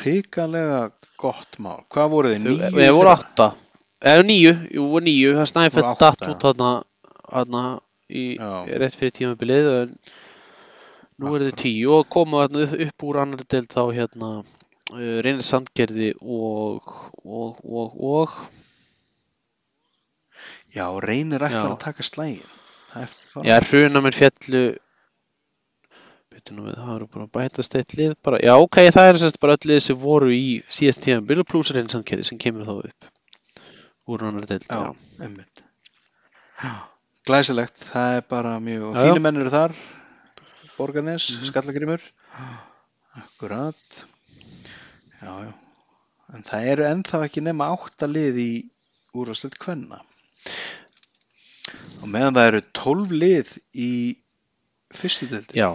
Hrikalega 0.00 0.80
gott 1.20 1.58
mál. 1.60 1.84
Hvað 1.92 2.10
voru 2.12 2.32
þið? 2.32 2.44
Níu? 2.44 2.56
við 2.72 2.72
voru 2.72 2.84
í 2.84 2.98
fyrra? 2.98 3.14
átta, 3.20 3.48
eða 4.12 4.26
níu, 4.28 4.52
jú, 4.72 4.88
níu, 5.04 5.32
það 5.38 5.70
Voru 5.76 5.90
átta, 5.92 6.10
datt 6.10 6.28
út 6.32 6.46
þarna, 6.48 6.70
þarna 7.28 7.64
í, 8.08 8.24
Já. 8.40 8.50
rétt 8.80 8.96
fyrir 8.98 9.16
tímabilið 9.20 9.70
en 9.82 9.96
nú 11.20 11.34
eru 11.36 11.46
Akkurat. 11.48 11.60
tíu 11.62 11.92
og 12.00 12.08
komu 12.10 12.40
upp- 12.44 13.04
úr 13.06 13.20
annari 13.22 13.46
deild 13.48 13.70
þá 13.70 13.82
hérna 13.94 14.30
uh, 14.42 15.16
reynir 15.24 15.42
Sandgerði 15.46 16.12
og, 16.20 16.88
og, 17.24 17.60
og, 17.64 17.98
og. 18.14 18.38
Já, 20.74 20.88
reynir 21.04 21.44
ætlar 21.46 21.70
að 21.76 21.78
taka 21.84 22.02
slægin. 22.02 22.42
Já, 23.46 23.60
hrunamenn 23.62 24.14
fjallu 24.14 24.64
Byrju 26.34 26.62
við, 26.66 26.74
það 26.78 26.92
eru 26.96 27.06
bara 27.14 27.26
bætast 27.36 27.74
eitt 27.78 27.94
lið 27.98 28.12
bara, 28.26 28.38
Já, 28.42 28.52
ok, 28.58 28.78
það 28.94 29.08
er 29.10 29.18
sérst 29.22 29.38
bara 29.42 29.54
öll 29.56 29.68
lið 29.70 29.80
sem 29.84 29.98
voru 29.98 30.30
í 30.34 30.62
síðast 30.66 31.02
tíma 31.02 31.22
Bill 31.26 31.44
Plus 31.46 31.70
reynsankeri 31.74 32.26
sem 32.26 32.38
kemur 32.42 32.66
þá 32.66 32.72
upp 32.90 33.08
úr 34.10 34.24
annar 34.28 34.46
deild 34.50 34.66
Já, 34.66 34.94
já. 36.62 36.72
glæsilegt, 37.26 37.78
það 37.90 38.16
er 38.18 38.24
bara 38.30 38.56
mjög, 38.62 38.82
og 38.90 38.98
þínir 38.98 39.22
menn 39.26 39.40
eru 39.42 39.52
þar, 39.54 39.74
Borgarnes, 40.78 41.28
Mhm. 41.30 41.44
Skallagrimur, 41.50 42.00
akkurat, 43.20 44.04
já, 45.22 45.32
já, 45.44 45.52
en 46.34 46.42
það 46.42 46.66
eru 46.72 46.86
ennþá 46.88 47.22
ekki 47.28 47.42
nema 47.44 47.70
átta 47.76 48.08
lið 48.10 48.40
í 48.42 48.50
úrvarsleitt 49.14 49.58
kvenna. 49.58 50.00
Og 52.02 52.08
meðan 52.10 52.34
það 52.36 52.48
eru 52.50 52.60
tólf 52.76 53.10
lið 53.14 53.54
í 53.80 53.90
fyrstu 54.94 55.28
deildin 55.30 55.56
Já. 55.56 55.70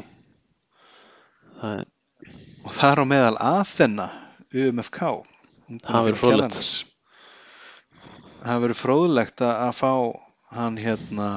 Það 1.59 1.79
er, 1.79 1.85
og 2.65 2.75
þar 2.75 3.01
á 3.01 3.05
meðal 3.09 3.37
Aþena 3.39 4.09
UMFK 4.53 4.99
Það 5.69 6.05
verður 6.07 6.19
fróðlegt. 6.19 6.69
Það 8.39 8.61
verður 8.63 8.79
fróðlegt 8.79 9.43
að, 9.45 9.73
fá 9.77 9.91
hann 10.55 10.77
hérna 10.81 11.27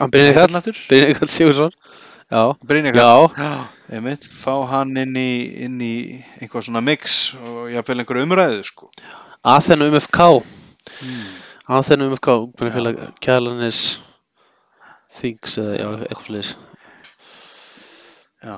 hann 0.00 0.10
Kall, 0.10 0.24
Heitarnættur? 0.30 0.78
Brynja 0.88 1.18
Kall 1.18 1.30
Sigursson. 1.30 1.74
Já. 2.30 2.54
Brynja 2.62 2.92
Já. 2.94 3.28
Já, 3.34 3.66
einmitt, 3.90 4.22
fá 4.22 4.52
hann 4.70 4.94
inn 5.02 5.16
í, 5.18 5.30
inn 5.66 5.80
í 5.82 5.94
einhvað 6.38 6.68
svona 6.68 6.82
mix 6.86 7.34
og 7.34 7.72
jafnvel 7.72 8.04
einhverju 8.04 8.26
umræðu 8.28 8.60
sko. 8.68 8.90
Aþena 9.42 9.88
UMFK. 9.90 10.20
Mm. 11.02 11.24
Aþena 11.74 12.06
UMFK, 12.06 12.28
Brynfélag 12.60 13.00
Kjalanis 13.18 13.80
Things 15.18 15.58
eða 15.58 15.74
já, 15.74 15.88
eitthvað 16.06 16.26
fleiri. 16.28 16.54
Já, 18.40 18.56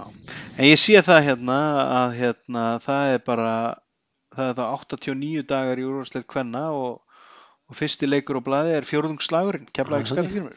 en 0.58 0.68
ég 0.68 0.78
sé 0.78 1.00
það 1.02 1.24
hérna 1.30 1.58
að 1.96 2.12
hérna 2.20 2.66
það 2.84 3.14
er 3.16 3.24
bara 3.24 3.54
það 4.36 4.50
er 4.50 4.54
það 4.60 4.76
89 4.76 5.48
dagar 5.48 5.80
í 5.80 5.88
úrvarsleit 5.88 6.28
kvenna 6.28 6.68
og, 6.76 7.00
og 7.66 7.74
fyrsti 7.80 8.06
leikur 8.06 8.38
á 8.38 8.42
blaði 8.44 8.76
er 8.76 8.86
fjórðungslagurinn, 8.86 9.66
keflaði 9.72 10.04
Ah, 10.04 10.10
skallfjörnur 10.12 10.56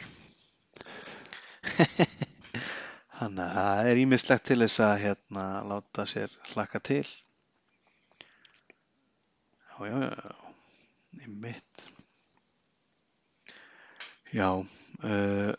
Þannig 3.16 3.44
að 3.46 3.58
það 3.58 3.90
er 3.90 4.02
ímislegt 4.02 4.46
til 4.50 4.60
þess 4.64 4.82
að 4.84 4.96
hérna 5.06 5.46
láta 5.70 6.06
sér 6.10 6.34
hlakka 6.52 6.82
til 6.84 7.06
Já, 9.76 9.88
já, 9.88 9.98
já, 10.04 10.34
í 11.24 11.32
mitt 11.32 11.86
Já 14.36 14.50
uh, 14.52 15.52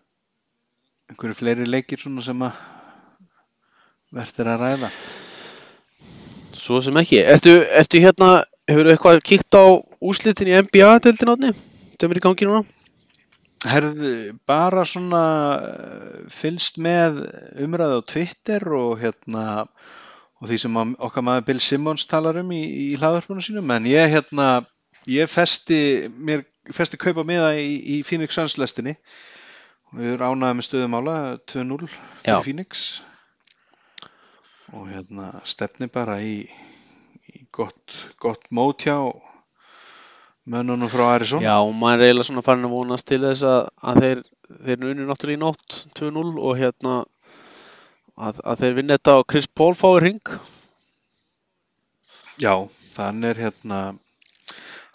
einhverju 1.09 1.39
fleiri 1.39 1.69
leikir 1.69 2.03
svona 2.03 2.25
sem 2.25 2.45
að 2.45 2.65
verður 4.17 4.53
að 4.53 4.67
ræða 4.67 4.91
Svo 6.57 6.81
sem 6.83 6.97
ekki. 6.99 7.21
Ertu, 7.21 7.53
ertu 7.79 8.01
hérna, 8.03 8.31
hefur 8.67 8.89
eitthvað 8.91 9.21
kíkt 9.29 9.55
á 9.55 9.65
úslitin 10.03 10.49
í 10.51 10.57
NBA-deildin 10.65 11.33
átni? 11.35 11.53
Sem 12.01 12.11
er 12.11 12.19
í 12.19 12.23
gangi 12.25 12.49
núna? 12.49 12.65
Herðu, 13.67 14.11
bara 14.49 14.85
svona 14.87 15.23
eh, 15.59 16.19
fylgst 16.33 16.81
með 16.83 17.23
umræðu 17.65 18.03
á 18.03 18.09
Twitter 18.13 18.67
og 18.79 18.99
hérna 19.03 19.47
og 20.37 20.51
því 20.51 20.59
sem 20.61 20.77
okkar 20.79 21.25
maður 21.25 21.47
Bill 21.49 21.63
Simmons 21.65 22.05
talar 22.11 22.43
um 22.43 22.53
í, 22.53 22.63
í 22.63 22.89
hlaðvarpunum 23.01 23.45
sínum 23.45 23.73
en 23.73 23.89
ég 23.89 24.11
hérna, 24.13 24.49
ég 25.09 25.31
festi 25.33 25.81
mér 26.13 26.45
festi 26.75 26.99
kaupa 27.01 27.25
miða 27.27 27.55
í, 27.59 27.77
í 27.97 28.03
Phoenix 28.07 28.37
Suns 28.37 28.57
lestinni 28.61 28.97
og 29.91 30.01
við 30.01 30.17
erum 30.17 30.37
ánægði 30.37 30.59
með 30.59 30.69
stöðumála 30.69 31.17
2-0 31.47 31.89
Já. 31.89 31.97
fyrir 32.27 32.43
Phoenix 32.49 32.87
og 34.75 34.91
hérna 34.91 35.31
stefni 35.47 35.89
bara 35.93 36.19
í, 36.21 36.41
í 37.33 37.47
gott, 37.55 37.95
gott 38.23 38.49
mót 38.51 38.87
hjá 38.87 38.99
mönnunum 40.47 40.91
frá 40.93 41.05
Arizona 41.15 41.47
Já, 41.49 41.57
maður 41.75 42.03
er 42.03 42.09
eiginlega 42.11 42.29
svona 42.31 42.47
farin 42.47 42.69
að 42.69 42.75
vonast 42.77 43.09
til 43.11 43.21
þess 43.25 43.45
að, 43.51 43.69
að 43.83 44.03
þeir, 44.05 44.25
þeir 44.67 44.89
unni 44.93 45.07
náttúrulega 45.09 45.39
í 45.39 45.43
nótt 45.43 45.79
2-0 45.99 46.25
og 46.37 46.59
hérna 46.61 46.97
að, 48.17 48.41
að 48.43 48.63
þeir 48.63 48.79
vinna 48.81 48.99
þetta 48.99 49.17
og 49.21 49.29
Chris 49.33 49.49
Paul 49.51 49.75
fái 49.77 49.93
ring. 50.07 50.35
Já, 52.41 52.55
þann 52.97 53.25
er 53.27 53.41
hérna 53.41 53.81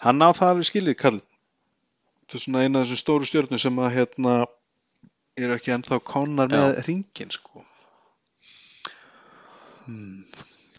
hann 0.02 0.24
á 0.24 0.30
það 0.34 0.54
alveg 0.54 0.68
skilið 0.68 0.98
kall 0.98 1.20
þetta 1.20 2.38
er 2.38 2.44
svona 2.44 2.64
eina 2.64 2.80
af 2.80 2.86
þessum 2.86 3.02
stóru 3.02 3.28
stjórnum 3.28 3.60
sem 3.62 3.78
að 3.82 3.94
hérna 3.98 4.34
eru 5.38 5.56
ekki 5.56 5.74
ennþá 5.76 6.00
konar 6.06 6.50
Já. 6.50 6.56
með 6.58 6.80
ringin 6.88 7.34
sko 7.34 7.62
hmm. 9.86 10.24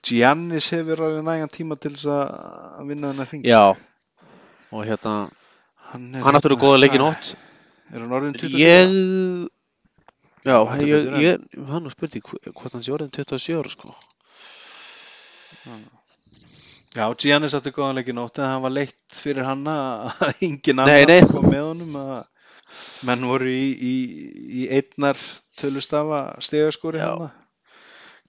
Giannis 0.03 0.67
hefur 0.75 1.05
alveg 1.07 1.23
nægan 1.27 1.53
tíma 1.53 1.79
til 1.79 1.93
þess 1.95 2.09
að 2.11 2.91
vinna 2.91 3.13
þennan 3.13 3.31
ring 3.31 3.47
Já, 3.47 3.63
og 4.73 4.85
hérna, 4.87 5.13
hann, 5.91 6.07
hann 6.25 6.37
áttur 6.39 6.55
að 6.57 6.63
góða 6.65 6.79
leik 6.81 6.95
í 6.97 7.01
nótt. 7.01 7.33
er 7.93 7.99
hann 8.01 8.15
orðin 8.17 8.33
27 8.39 8.61
Ég, 8.63 8.95
já, 10.49 10.57
ég, 10.81 11.09
ég, 11.23 11.45
hann 11.69 11.89
spurning 11.93 12.25
hvort 12.25 12.73
hann 12.73 12.83
sé 12.85 12.93
orðin 12.95 13.13
27 13.13 13.59
ára 13.61 13.71
sko. 13.71 13.93
Já, 16.93 17.07
Giannis 17.17 17.55
átti 17.57 17.71
góðan 17.73 17.97
leik 17.97 18.09
í 18.11 18.15
nótt 18.17 18.37
en 18.41 18.49
hann 18.51 18.61
var 18.65 18.73
leitt 18.73 18.97
fyrir 19.17 19.45
hann 19.47 19.63
að 19.69 20.11
engin 20.45 20.81
nei. 20.83 21.21
kom 21.29 21.47
með 21.49 21.63
honum 21.71 21.95
að 21.97 22.11
menn 23.07 23.25
voru 23.29 23.49
í, 23.49 23.69
í, 23.73 23.93
í 24.61 24.67
einnar 24.77 25.17
tölustafa 25.59 26.19
stegaskóri 26.43 27.01
Já. 27.01 27.09
hann 27.13 27.31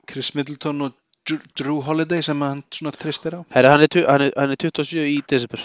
Chris 0.08 0.32
Middleton 0.36 0.82
og 0.88 0.96
Drew- 1.24 1.80
Holiday 1.86 2.20
sem 2.24 2.40
hann 2.44 2.60
svona 2.72 2.92
tristir 2.92 3.36
á 3.36 3.40
Herri, 3.54 3.68
hann 3.72 3.84
er, 3.86 4.00
hann 4.08 4.24
er, 4.28 4.32
hann 4.36 4.52
er 4.52 4.60
27 4.60 5.04
í 5.08 5.20
desember. 5.28 5.62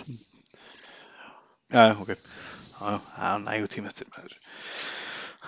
Já, 1.70 1.92
ok. 1.94 2.16
Það 2.80 3.28
er 3.30 3.44
nægu 3.44 3.70
tíma 3.70 3.92
eftir 3.92 4.08
maður. 4.10 4.38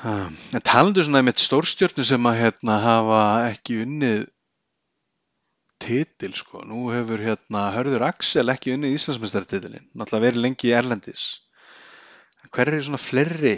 Um, 0.02 0.36
En 0.54 0.64
talandu 0.66 1.04
svona 1.06 1.22
með 1.26 1.42
stórstjörnu 1.46 2.06
sem 2.06 2.30
að 2.30 2.40
hérna 2.42 2.78
hafa 2.84 3.22
ekki 3.52 3.82
unnið 3.86 4.24
titil 5.82 6.34
sko, 6.38 6.62
nú 6.68 6.90
hefur 6.94 7.22
hérna 7.26 7.68
Hörður 7.74 8.06
Axel 8.06 8.54
ekki 8.54 8.76
unnið 8.76 8.98
Íslandsmeistaratitilin 8.98 9.88
náttúrulega 9.98 10.28
verið 10.28 10.44
lengi 10.46 10.70
í 10.70 10.76
Erlendis. 10.78 11.24
Hver 12.52 12.70
eru 12.70 12.84
svona 12.86 13.02
fleiri 13.02 13.56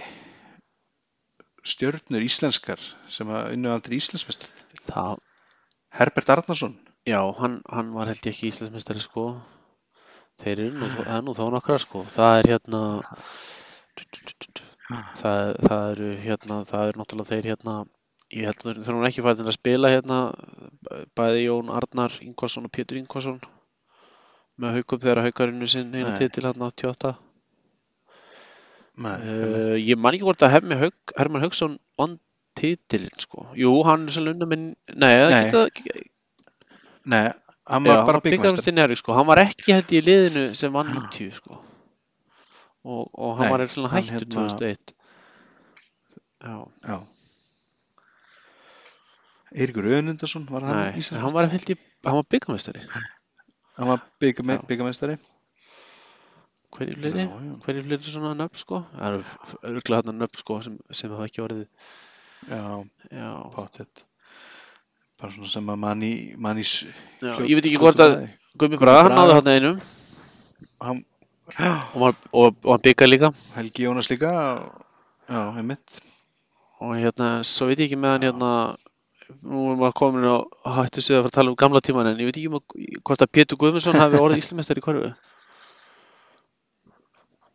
stjörnur 1.67 2.23
íslenskar 2.23 2.79
sem 3.11 3.31
að 3.31 3.57
unnu 3.57 3.73
aldrei 3.73 3.97
Íslandsmeistaratitil? 3.99 4.83
Það, 4.87 5.19
Herbert 5.99 6.31
Arnarsson? 6.37 6.77
Já, 7.07 7.19
hann, 7.39 7.59
hann 7.67 7.91
var 7.95 8.11
held 8.11 8.23
ég 8.23 8.31
ekki 8.31 8.51
Íslandsmeistari 8.53 9.03
sko. 9.03 9.27
Þeir 10.41 10.59
eru 10.65 10.77
nú, 10.79 10.87
það 10.97 11.11
er 11.15 11.25
nú 11.25 11.33
þá 11.37 11.43
nokkra 11.53 11.79
sko. 11.81 12.03
Það 12.13 12.37
er 12.39 12.49
hérna, 12.53 12.81
það, 15.19 15.51
það 15.67 15.83
eru 15.91 16.07
hérna, 16.23 16.61
það 16.69 16.87
eru 16.89 17.01
náttúrulega 17.01 17.29
þeir 17.31 17.49
hérna, 17.51 17.75
ég 18.33 18.47
held 18.49 18.63
að 18.63 18.69
þeir 18.69 18.79
þurfum 18.87 19.09
ekki 19.09 19.25
fæðin 19.27 19.51
að 19.51 19.57
spila 19.59 19.91
hérna, 19.93 20.21
bæði 21.17 21.43
Jón 21.45 21.69
Arnar 21.73 22.17
Ingvarsson 22.25 22.67
og 22.67 22.73
Pétur 22.73 22.99
Ingvarsson 22.99 23.37
með 24.61 24.79
haukum 24.79 25.01
þegar 25.01 25.23
haukarinu 25.27 25.69
sinn 25.69 25.93
Nei. 25.93 26.17
titil 26.19 26.47
hérna 26.49 26.71
88. 26.73 27.13
Nei, 29.03 29.15
Uh, 29.25 29.73
ég 29.81 29.97
man 29.97 30.13
ekki 30.13 30.27
hvort 30.27 30.43
að 30.45 30.51
Haug, 30.53 31.13
Herman 31.17 31.41
Haugsson 31.41 31.79
vann 31.97 32.19
titilinn 32.53 33.21
sko. 33.21 33.47
Jú, 33.57 33.71
hann 33.87 34.05
er 34.05 34.13
svolítið 34.13 34.35
unna 34.35 34.47
minn, 34.51 34.67
nei, 34.93 35.13
það 35.17 35.31
Nei, 35.33 35.39
geta, 35.47 36.03
nei, 37.09 37.23
hann 37.67 37.85
Já, 37.85 37.89
var 37.89 37.97
hann 38.01 38.07
bara 38.09 38.21
byggarmest 38.23 38.65
byggmestari 38.65 38.93
í 38.97 38.99
sko. 38.99 39.13
Hann 39.17 39.27
var 39.29 39.41
ekki 39.43 39.73
held 39.75 39.93
í 39.93 40.01
liðinu 40.03 40.43
sem 40.59 40.73
vann 40.73 40.91
90 40.93 41.31
sko. 41.37 41.59
Og, 42.83 43.07
og 43.13 43.37
hann 43.39 43.47
Nei, 43.47 43.51
var 43.53 43.63
eitthvað 43.63 43.89
hann 43.89 44.03
hættur 44.03 44.25
hérna- 44.25 44.47
2001. 44.51 44.95
Já, 46.43 46.55
Já 46.87 46.97
Eiríkur 49.53 49.85
Önundarsson 49.85 50.47
var 50.49 50.63
hann 50.65 50.79
nei, 50.81 51.03
hann 51.21 51.33
var 51.35 51.45
ég, 51.53 51.77
hann 52.03 52.17
var 52.17 52.25
byggarmestari. 52.29 52.81
Hann 53.77 53.87
var 53.89 54.01
byggame, 54.21 54.57
Já. 54.57 54.65
byggamestari 54.69 55.17
Hverju 56.73 56.95
fleiri? 56.97 57.25
Já, 57.27 57.29
já. 57.29 57.53
Hverju 57.65 57.83
fleiri 57.85 58.03
svona 58.09 58.31
nöfn 58.37 58.57
sko? 58.57 58.79
Það 58.97 59.07
eru 59.11 59.23
örgulega 59.69 59.99
þarna 60.01 60.15
nöfn 60.23 60.41
sko 60.41 60.57
sem, 60.65 60.77
sem 60.89 61.11
hafa 61.13 61.27
ekki 61.29 61.43
orðið. 61.45 61.67
Já, 62.49 62.61
Já, 63.13 63.29
pottet 63.53 64.03
bara 65.23 65.31
svona 65.37 65.49
sem 65.55 65.71
að 65.73 65.79
mann 65.87 66.03
í 66.03 66.13
mann 66.37 66.59
í 66.59 66.65
s- 66.67 66.83
já 67.23 67.33
fljót- 67.37 67.47
ég 67.49 67.55
veit 67.59 67.67
ekki 67.71 67.79
hvort 67.81 67.99
að 68.03 68.13
fljótafræði. 68.13 68.39
Gummi 68.61 68.77
Braga, 68.83 69.03
hann 69.07 69.17
náði 69.17 69.35
þarna 69.39 69.53
einum 69.57 69.77
hann, 70.83 71.03
og, 71.95 71.99
var- 72.03 72.23
og, 72.33 72.55
og 72.63 72.71
hann 72.75 72.83
byggar 72.85 73.09
líka. 73.09 73.29
Helgi 73.55 73.85
Jónas 73.87 74.09
líka 74.11 74.31
já, 75.29 75.39
einmitt 75.57 76.01
og 76.83 76.97
hérna, 76.99 77.27
svo 77.47 77.69
veit 77.71 77.79
ég 77.79 77.87
ekki 77.87 77.97
með 78.03 78.11
hann 78.17 78.25
hérna 78.27 78.51
nú 79.41 79.61
er 79.71 79.77
maður 79.79 79.93
komin 79.97 80.25
á 80.27 80.35
hættu 80.77 81.01
sig 81.01 81.15
að 81.15 81.23
fara 81.23 81.31
að 81.31 81.35
tala 81.37 81.49
um 81.53 81.55
gamla 81.55 81.79
tíman 81.81 82.09
en 82.11 82.19
ég 82.19 82.27
veit 82.27 82.37
ekki 82.37 82.49
um 82.51 82.57
að, 82.59 82.99
hvort 83.07 83.23
að 83.23 83.31
Pétur 83.31 83.57
Guðmundsson 83.61 83.95
hafi 83.97 84.19
orðið 84.19 84.41
Íslamestari 84.43 84.83
í 84.83 84.85
hverju 84.85 85.13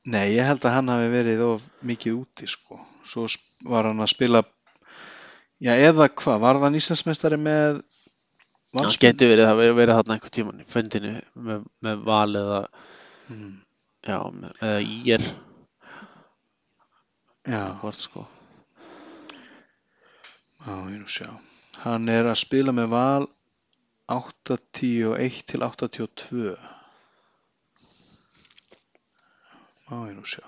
Nei, 0.08 0.30
ég 0.38 0.46
held 0.48 0.64
að 0.64 0.72
hann 0.78 0.88
hafi 0.88 1.08
verið 1.12 1.42
of 1.44 1.64
mikið 1.84 2.14
úti 2.22 2.48
sko. 2.48 2.78
svo 3.08 3.26
var 3.68 3.84
hann 3.88 4.00
að 4.00 4.10
spila 4.14 4.42
já, 5.64 5.72
eða 5.88 6.08
hvað, 6.14 6.40
var 6.44 6.60
hann 6.62 6.78
Íslandsmeistari 6.78 7.38
með 7.40 7.80
Valsmenn? 8.76 9.00
getur 9.06 9.30
verið 9.32 9.48
að 9.50 9.60
vera- 9.62 9.76
verið 9.78 9.98
þarna 9.98 10.16
einhvern 10.16 10.34
tíman 10.38 10.62
í 10.62 10.66
fundinu 10.68 11.12
með, 11.48 11.64
með 11.86 12.02
val 12.08 12.32
eða 12.42 12.60
Hmm, 13.28 13.56
já, 14.08 14.18
með, 14.32 14.52
eða 14.64 14.80
ír. 14.88 15.24
Já, 17.48 17.62
hvort 17.82 18.00
sko. 18.00 18.22
Já, 20.64 20.72
ég 20.92 20.98
nú 21.02 21.08
sjá. 21.12 21.28
Hann 21.84 22.08
er 22.08 22.24
að 22.30 22.38
spila 22.40 22.72
með 22.72 22.88
val 22.92 23.26
81 24.08 25.42
til 25.46 25.60
82 25.62 26.56
má 29.88 30.00
ég 30.08 30.16
nú 30.16 30.24
sjá 30.28 30.44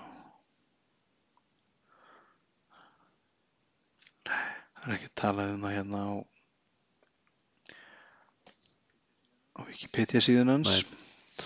það 4.91 4.97
er 4.97 4.99
ekki 4.99 5.15
talað 5.21 5.53
um 5.55 5.61
það 5.63 5.75
hérna 5.77 6.01
á 6.03 6.11
á 9.55 9.59
Wikipedia 9.69 10.21
síðun 10.23 10.51
hans 10.51 10.71
Nei. 10.73 11.45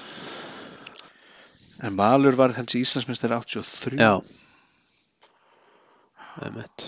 en 1.85 1.99
Valur 1.99 2.37
var 2.39 2.55
hans 2.57 2.77
Íslandsmeistar 2.79 3.35
83 3.37 4.01
Já. 4.01 4.13
Einmitt. 6.41 6.87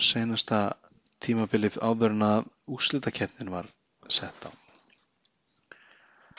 senasta 0.00 0.74
tímabilið 1.22 1.76
áður 1.84 2.16
en 2.16 2.24
að 2.26 2.48
úrslitakeppnin 2.74 3.52
var 3.52 3.68
sett 4.08 4.48
á 4.48 4.50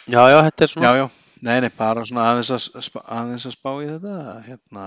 Já, 0.06 0.22
já, 0.30 0.38
þetta 0.46 0.64
er 0.64 0.70
svona. 0.70 0.86
Já, 0.86 0.98
já, 1.00 1.06
nei, 1.48 1.56
nei, 1.64 1.72
bara 1.74 2.04
svona 2.06 2.26
aðeins 2.30 2.52
að, 2.54 2.66
að 3.50 3.56
spá 3.56 3.72
í 3.82 3.88
þetta, 3.90 4.18
hérna, 4.46 4.84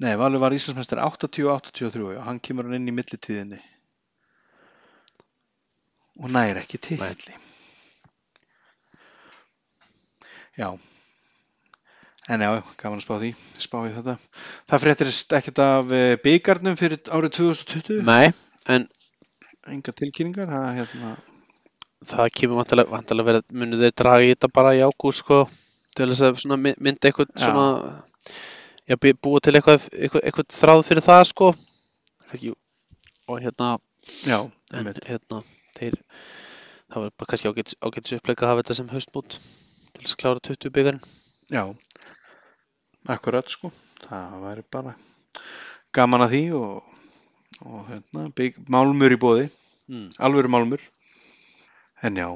nei, 0.00 0.14
Valur 0.20 0.42
var 0.42 0.54
Íslandsmeistar 0.56 1.02
80-83, 1.04 2.14
já, 2.16 2.20
hann 2.26 2.40
kemur 2.42 2.68
hann 2.68 2.78
inn 2.80 2.90
í 2.90 2.96
millitíðinni. 2.96 3.60
Og 6.20 6.32
nær 6.32 6.60
ekki 6.60 6.80
titli. 6.82 7.36
Já, 10.58 10.68
en 12.28 12.44
já, 12.44 12.50
gaman 12.80 13.00
að 13.00 13.04
spá 13.06 13.14
því, 13.22 13.30
spá 13.62 13.76
í 13.86 13.92
þetta. 13.94 14.16
Það 14.68 14.82
fréttirist 14.84 15.36
ekkert 15.38 15.62
af 15.64 15.94
eh, 15.96 16.16
byggarnum 16.20 16.76
fyrir 16.80 17.00
árið 17.08 17.36
2020, 17.38 18.02
Nei, 18.08 18.32
en 18.68 18.88
enga 19.70 19.94
tilkynningar, 19.96 20.50
það, 20.50 20.68
hérna, 20.80 21.14
það 22.12 22.30
kemur 22.36 22.60
vantilega, 22.60 23.26
verið, 23.30 23.48
munið 23.62 23.86
þeir 23.86 23.98
draga 24.02 24.28
í 24.28 24.30
þetta 24.34 24.52
bara 24.60 24.76
í 24.76 24.84
ágúst, 24.84 25.24
sko, 25.24 25.42
til 25.96 26.10
þess 26.12 26.46
að 26.46 26.58
mynda 26.68 27.10
eitthvað 27.10 27.32
svona, 27.40 27.66
já, 28.90 28.96
bí- 28.98 29.14
búa 29.22 29.40
til 29.44 29.54
eitthvað, 29.58 29.86
eitthvað, 29.94 30.24
eitthvað 30.26 30.50
þráð 30.58 30.84
fyrir 30.90 31.06
það, 31.06 31.22
sko. 31.30 31.50
Og 33.30 33.38
hérna, 33.44 33.70
já, 34.26 34.38
en 34.74 34.90
hérna, 35.06 35.42
þeir, 35.78 35.96
það 36.90 37.04
var 37.04 37.10
bara 37.14 37.30
kannski 37.30 37.50
ágætis, 37.50 37.76
ágætis 37.86 38.16
uppleika 38.18 38.46
að 38.46 38.50
hafa 38.52 38.62
þetta 38.64 38.76
sem 38.80 38.90
haustmót 38.90 39.36
til 39.38 40.02
þess 40.02 40.14
að 40.16 40.20
klára 40.24 40.42
20 40.50 40.72
byggarinn. 40.74 41.04
Já, 41.54 41.64
akkurat 43.10 43.50
sko, 43.50 43.70
það 44.04 44.36
væri 44.44 44.64
bara 44.70 44.94
gaman 45.96 46.24
að 46.26 46.34
því 46.34 46.42
og, 46.58 46.82
og 47.66 47.88
hérna, 47.90 48.26
bygg, 48.36 48.60
málmur 48.70 49.16
í 49.16 49.20
bóði, 49.20 49.48
Mm. 49.90 50.06
alvöru 50.22 50.46
málmur. 50.46 50.78
En 52.06 52.14
já, 52.14 52.28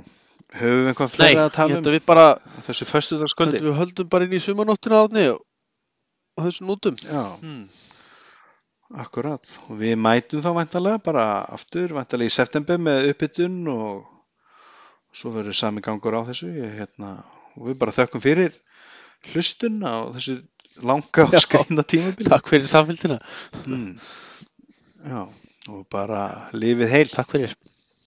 höfum 0.59 0.81
við 0.83 0.89
eitthvað 0.91 1.13
Nei, 1.13 1.15
fleira 1.15 1.43
að 1.45 1.47
ég 1.47 1.53
tala 1.55 1.77
um 2.01 2.07
bara, 2.07 2.25
þessu 2.67 2.87
föstudagskvöldi? 2.89 3.61
Heldur 3.61 3.69
við 3.71 3.79
höldum 3.79 4.09
bara 4.11 4.25
inn 4.27 4.35
í 4.35 4.41
sumanóttina 4.43 5.05
átni 5.05 5.23
og 5.31 5.39
á 6.35 6.41
þessum 6.47 6.67
nútum. 6.71 6.97
Já, 7.03 7.25
Hmm. 7.41 7.69
akkurat. 8.95 9.43
Og 9.69 9.79
við 9.79 9.95
mætum 9.99 10.43
þá 10.43 10.51
væntalega 10.59 11.03
bara 11.03 11.45
aftur, 11.55 11.89
væntalega 11.97 12.31
í 12.31 12.35
september 12.35 12.79
með 12.79 13.11
uppbytun 13.13 13.69
og 13.69 14.05
svo 15.15 15.31
verður 15.35 15.55
sami 15.55 15.81
gangur 15.81 16.15
á 16.19 16.27
þessu. 16.27 16.51
Ég, 16.55 16.75
hérna, 16.79 17.25
og 17.57 17.69
við 17.71 17.79
bara 17.79 17.93
þökkum 17.93 18.23
fyrir 18.23 18.53
hlustun 19.33 19.81
á 19.87 20.11
þessu 20.15 20.43
langa 20.83 21.25
og 21.25 21.33
Já. 21.33 21.41
skreina 21.45 21.83
tímabili. 21.87 22.29
Takk 22.29 22.49
fyrir 22.51 22.67
samfélgina. 22.67 23.21
Mm. 23.67 23.99
Já, 25.07 25.29
og 25.69 25.87
bara 25.91 26.51
lifið 26.53 26.89
heil. 26.91 27.07
Takk 27.09 27.31
fyrir. 27.31 27.55